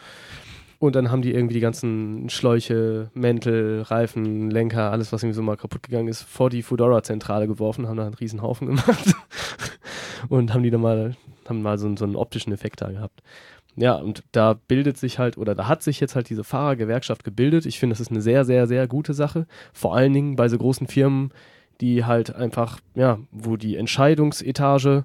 Und 0.79 0.95
dann 0.95 1.11
haben 1.11 1.23
die 1.23 1.33
irgendwie 1.33 1.55
die 1.55 1.61
ganzen 1.61 2.29
Schläuche, 2.29 3.11
Mäntel, 3.15 3.83
Reifen, 3.83 4.51
Lenker, 4.51 4.91
alles, 4.91 5.13
was 5.13 5.23
irgendwie 5.23 5.37
so 5.37 5.43
mal 5.43 5.57
kaputt 5.57 5.83
gegangen 5.83 6.09
ist, 6.09 6.23
vor 6.23 6.51
die 6.51 6.63
Fudora-Zentrale 6.63 7.47
geworfen, 7.47 7.89
haben 7.89 7.97
da 7.97 8.05
einen 8.05 8.15
riesen 8.15 8.43
Haufen 8.43 8.67
gemacht. 8.69 9.15
und 10.29 10.53
haben 10.53 10.63
die 10.63 10.71
dann 10.71 10.83
mal, 10.83 11.17
haben 11.49 11.63
mal 11.63 11.79
so, 11.79 11.95
so 11.97 12.05
einen 12.05 12.17
optischen 12.17 12.53
Effekt 12.53 12.83
da 12.83 12.91
gehabt. 12.91 13.23
Ja, 13.77 13.95
und 13.95 14.23
da 14.33 14.55
bildet 14.55 14.97
sich 14.97 15.19
halt, 15.19 15.37
oder 15.37 15.55
da 15.55 15.69
hat 15.69 15.83
sich 15.83 16.01
jetzt 16.01 16.15
halt 16.15 16.31
diese 16.31 16.45
Fahrergewerkschaft 16.45 17.25
gebildet. 17.25 17.67
Ich 17.67 17.79
finde, 17.79 17.93
das 17.93 18.01
ist 18.01 18.11
eine 18.11 18.23
sehr, 18.23 18.45
sehr, 18.45 18.67
sehr 18.67 18.87
gute 18.87 19.13
Sache. 19.13 19.47
Vor 19.73 19.95
allen 19.95 20.15
Dingen 20.15 20.37
bei 20.37 20.49
so 20.49 20.57
großen 20.57 20.87
Firmen, 20.87 21.31
die 21.83 22.05
halt 22.05 22.35
einfach, 22.35 22.81
ja, 22.95 23.19
wo 23.31 23.57
die 23.57 23.77
Entscheidungsetage 23.77 25.05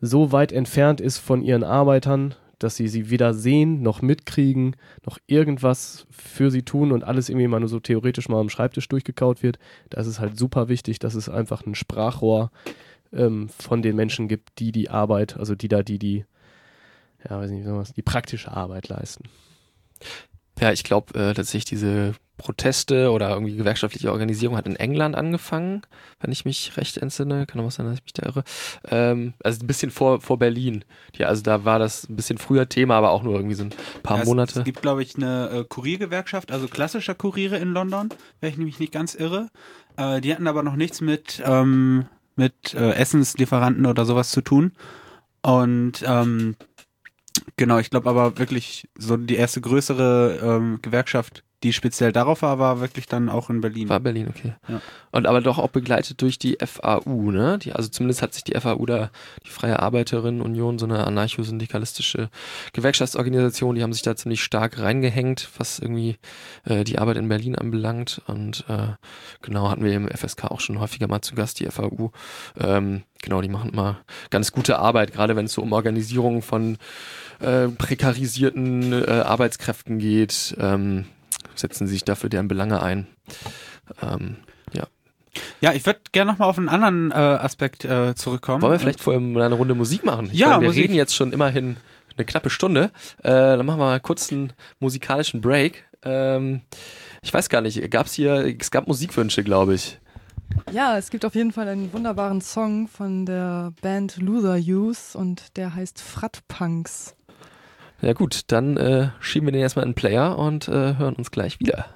so 0.00 0.32
weit 0.32 0.50
entfernt 0.50 1.00
ist 1.00 1.18
von 1.18 1.42
ihren 1.42 1.62
Arbeitern, 1.62 2.34
dass 2.60 2.76
sie 2.76 2.86
sie 2.86 3.10
weder 3.10 3.34
sehen 3.34 3.82
noch 3.82 4.02
mitkriegen, 4.02 4.76
noch 5.04 5.18
irgendwas 5.26 6.06
für 6.10 6.50
sie 6.50 6.62
tun 6.62 6.92
und 6.92 7.02
alles 7.02 7.28
irgendwie 7.28 7.48
mal 7.48 7.58
nur 7.58 7.68
so 7.68 7.80
theoretisch 7.80 8.28
mal 8.28 8.38
am 8.38 8.50
Schreibtisch 8.50 8.88
durchgekaut 8.88 9.42
wird. 9.42 9.58
Da 9.88 10.00
ist 10.00 10.06
es 10.06 10.20
halt 10.20 10.38
super 10.38 10.68
wichtig, 10.68 10.98
dass 11.00 11.14
es 11.14 11.28
einfach 11.28 11.66
ein 11.66 11.74
Sprachrohr 11.74 12.52
ähm, 13.12 13.48
von 13.48 13.82
den 13.82 13.96
Menschen 13.96 14.28
gibt, 14.28 14.58
die 14.58 14.72
die 14.72 14.90
Arbeit, 14.90 15.36
also 15.36 15.54
die 15.54 15.68
da, 15.68 15.82
die 15.82 15.98
die, 15.98 16.24
ja, 17.28 17.38
weiß 17.38 17.50
nicht, 17.50 17.66
was, 17.66 17.92
die 17.94 18.02
praktische 18.02 18.52
Arbeit 18.52 18.88
leisten. 18.88 19.24
Ja, 20.60 20.72
ich 20.72 20.84
glaube 20.84 21.14
äh, 21.18 21.34
tatsächlich 21.34 21.64
diese 21.64 22.14
Proteste 22.40 23.10
oder 23.10 23.30
irgendwie 23.30 23.56
gewerkschaftliche 23.56 24.10
Organisierung 24.10 24.56
hat 24.56 24.66
in 24.66 24.76
England 24.76 25.14
angefangen, 25.14 25.82
wenn 26.20 26.32
ich 26.32 26.44
mich 26.44 26.76
recht 26.76 26.96
entsinne. 26.96 27.46
Kann 27.46 27.60
auch 27.60 27.66
was 27.66 27.74
sein, 27.74 27.86
dass 27.86 27.96
ich 27.96 28.04
mich 28.04 28.14
da 28.14 28.26
irre. 28.26 28.44
Ähm, 28.88 29.34
also 29.44 29.62
ein 29.62 29.66
bisschen 29.66 29.90
vor, 29.90 30.20
vor 30.20 30.38
Berlin. 30.38 30.84
Die, 31.16 31.24
also 31.24 31.42
da 31.42 31.64
war 31.64 31.78
das 31.78 32.08
ein 32.08 32.16
bisschen 32.16 32.38
früher 32.38 32.68
Thema, 32.68 32.96
aber 32.96 33.10
auch 33.10 33.22
nur 33.22 33.34
irgendwie 33.34 33.54
so 33.54 33.64
ein 33.64 33.70
paar 34.02 34.18
ja, 34.18 34.24
Monate. 34.24 34.60
Es, 34.60 34.64
gibt, 34.64 34.80
glaube 34.80 35.02
ich, 35.02 35.16
eine 35.16 35.50
äh, 35.50 35.64
Kuriergewerkschaft, 35.64 36.50
also 36.50 36.66
klassischer 36.66 37.14
Kuriere 37.14 37.58
in 37.58 37.72
London, 37.72 38.08
wenn 38.40 38.50
ich 38.50 38.56
nämlich 38.56 38.80
nicht 38.80 38.92
ganz 38.92 39.14
irre. 39.14 39.48
Äh, 39.96 40.20
die 40.22 40.32
hatten 40.32 40.46
aber 40.46 40.62
noch 40.62 40.76
nichts 40.76 41.02
mit, 41.02 41.42
ähm, 41.44 42.06
mit 42.36 42.74
äh, 42.74 42.92
Essenslieferanten 42.92 43.84
oder 43.84 44.06
sowas 44.06 44.30
zu 44.30 44.40
tun. 44.40 44.72
Und 45.42 46.04
ähm, 46.06 46.56
Genau, 47.56 47.78
ich 47.78 47.90
glaube 47.90 48.08
aber 48.10 48.38
wirklich 48.38 48.88
so 48.96 49.16
die 49.16 49.36
erste 49.36 49.60
größere 49.60 50.40
ähm, 50.42 50.78
Gewerkschaft 50.82 51.44
die 51.62 51.72
speziell 51.74 52.10
darauf 52.10 52.40
war, 52.40 52.58
war 52.58 52.80
wirklich 52.80 53.06
dann 53.06 53.28
auch 53.28 53.50
in 53.50 53.60
Berlin. 53.60 53.88
War 53.90 54.00
Berlin, 54.00 54.28
okay. 54.28 54.54
Ja. 54.66 54.80
Und 55.10 55.26
aber 55.26 55.42
doch 55.42 55.58
auch 55.58 55.68
begleitet 55.68 56.22
durch 56.22 56.38
die 56.38 56.56
FAU, 56.64 57.30
ne? 57.30 57.58
Die, 57.58 57.72
also 57.72 57.88
zumindest 57.90 58.22
hat 58.22 58.32
sich 58.32 58.44
die 58.44 58.58
FAU 58.58 58.86
da, 58.86 59.10
die 59.44 59.50
Freie 59.50 59.78
Arbeiterinnenunion, 59.78 60.78
so 60.78 60.86
eine 60.86 61.06
anarcho-syndikalistische 61.06 62.30
Gewerkschaftsorganisation, 62.72 63.74
die 63.74 63.82
haben 63.82 63.92
sich 63.92 64.02
da 64.02 64.16
ziemlich 64.16 64.42
stark 64.42 64.78
reingehängt, 64.78 65.50
was 65.58 65.78
irgendwie 65.80 66.16
äh, 66.64 66.84
die 66.84 66.98
Arbeit 66.98 67.18
in 67.18 67.28
Berlin 67.28 67.56
anbelangt. 67.56 68.22
Und 68.26 68.64
äh, 68.68 68.94
genau 69.42 69.68
hatten 69.68 69.84
wir 69.84 69.92
im 69.92 70.08
FSK 70.08 70.44
auch 70.44 70.60
schon 70.60 70.80
häufiger 70.80 71.08
mal 71.08 71.20
zu 71.20 71.34
Gast, 71.34 71.60
die 71.60 71.66
FAU. 71.66 72.10
Ähm, 72.58 73.02
genau, 73.22 73.42
die 73.42 73.50
machen 73.50 73.72
immer 73.72 73.98
ganz 74.30 74.52
gute 74.52 74.78
Arbeit, 74.78 75.12
gerade 75.12 75.36
wenn 75.36 75.44
es 75.44 75.52
so 75.52 75.60
um 75.60 75.72
Organisierung 75.72 76.40
von 76.40 76.78
äh, 77.40 77.68
prekarisierten 77.68 78.92
äh, 78.92 79.10
Arbeitskräften 79.10 79.98
geht. 79.98 80.56
Ähm, 80.58 81.04
setzen 81.60 81.86
sich 81.86 82.04
dafür 82.04 82.28
deren 82.30 82.48
Belange 82.48 82.82
ein. 82.82 83.06
Ähm, 84.02 84.36
ja. 84.72 84.84
Ja, 85.60 85.72
ich 85.72 85.86
würde 85.86 86.00
gerne 86.12 86.32
nochmal 86.32 86.48
auf 86.48 86.58
einen 86.58 86.68
anderen 86.68 87.12
äh, 87.12 87.14
Aspekt 87.14 87.84
äh, 87.84 88.14
zurückkommen. 88.14 88.62
Wollen 88.62 88.72
wir 88.72 88.78
vielleicht 88.80 89.00
vorher 89.00 89.20
mal 89.20 89.42
eine 89.44 89.54
Runde 89.54 89.74
Musik 89.74 90.04
machen? 90.04 90.28
Ich 90.32 90.38
Ja, 90.38 90.48
meine, 90.48 90.62
wir 90.62 90.68
Musik. 90.68 90.84
reden 90.84 90.94
jetzt 90.94 91.14
schon 91.14 91.32
immerhin 91.32 91.76
eine 92.16 92.24
knappe 92.24 92.50
Stunde. 92.50 92.90
Äh, 93.22 93.30
dann 93.30 93.64
machen 93.64 93.78
wir 93.78 93.84
mal 93.86 94.00
kurz 94.00 94.32
einen 94.32 94.52
musikalischen 94.80 95.40
Break. 95.40 95.84
Ähm, 96.02 96.62
ich 97.22 97.32
weiß 97.32 97.48
gar 97.48 97.60
nicht, 97.60 97.90
gab 97.90 98.06
es 98.06 98.14
hier, 98.14 98.54
es 98.58 98.70
gab 98.70 98.88
Musikwünsche, 98.88 99.44
glaube 99.44 99.74
ich. 99.74 100.00
Ja, 100.72 100.98
es 100.98 101.10
gibt 101.10 101.24
auf 101.24 101.36
jeden 101.36 101.52
Fall 101.52 101.68
einen 101.68 101.92
wunderbaren 101.92 102.40
Song 102.40 102.88
von 102.88 103.24
der 103.24 103.72
Band 103.82 104.16
Loser 104.16 104.56
Youth 104.56 105.14
und 105.14 105.56
der 105.56 105.74
heißt 105.76 106.00
Frat 106.00 106.40
Punks. 106.48 107.14
Ja 108.02 108.12
gut, 108.14 108.42
dann 108.46 108.76
äh, 108.76 109.08
schieben 109.20 109.46
wir 109.46 109.52
den 109.52 109.60
erstmal 109.60 109.84
in 109.84 109.90
den 109.90 109.94
Player 109.94 110.38
und 110.38 110.68
äh, 110.68 110.96
hören 110.96 111.14
uns 111.14 111.30
gleich 111.30 111.60
wieder. 111.60 111.86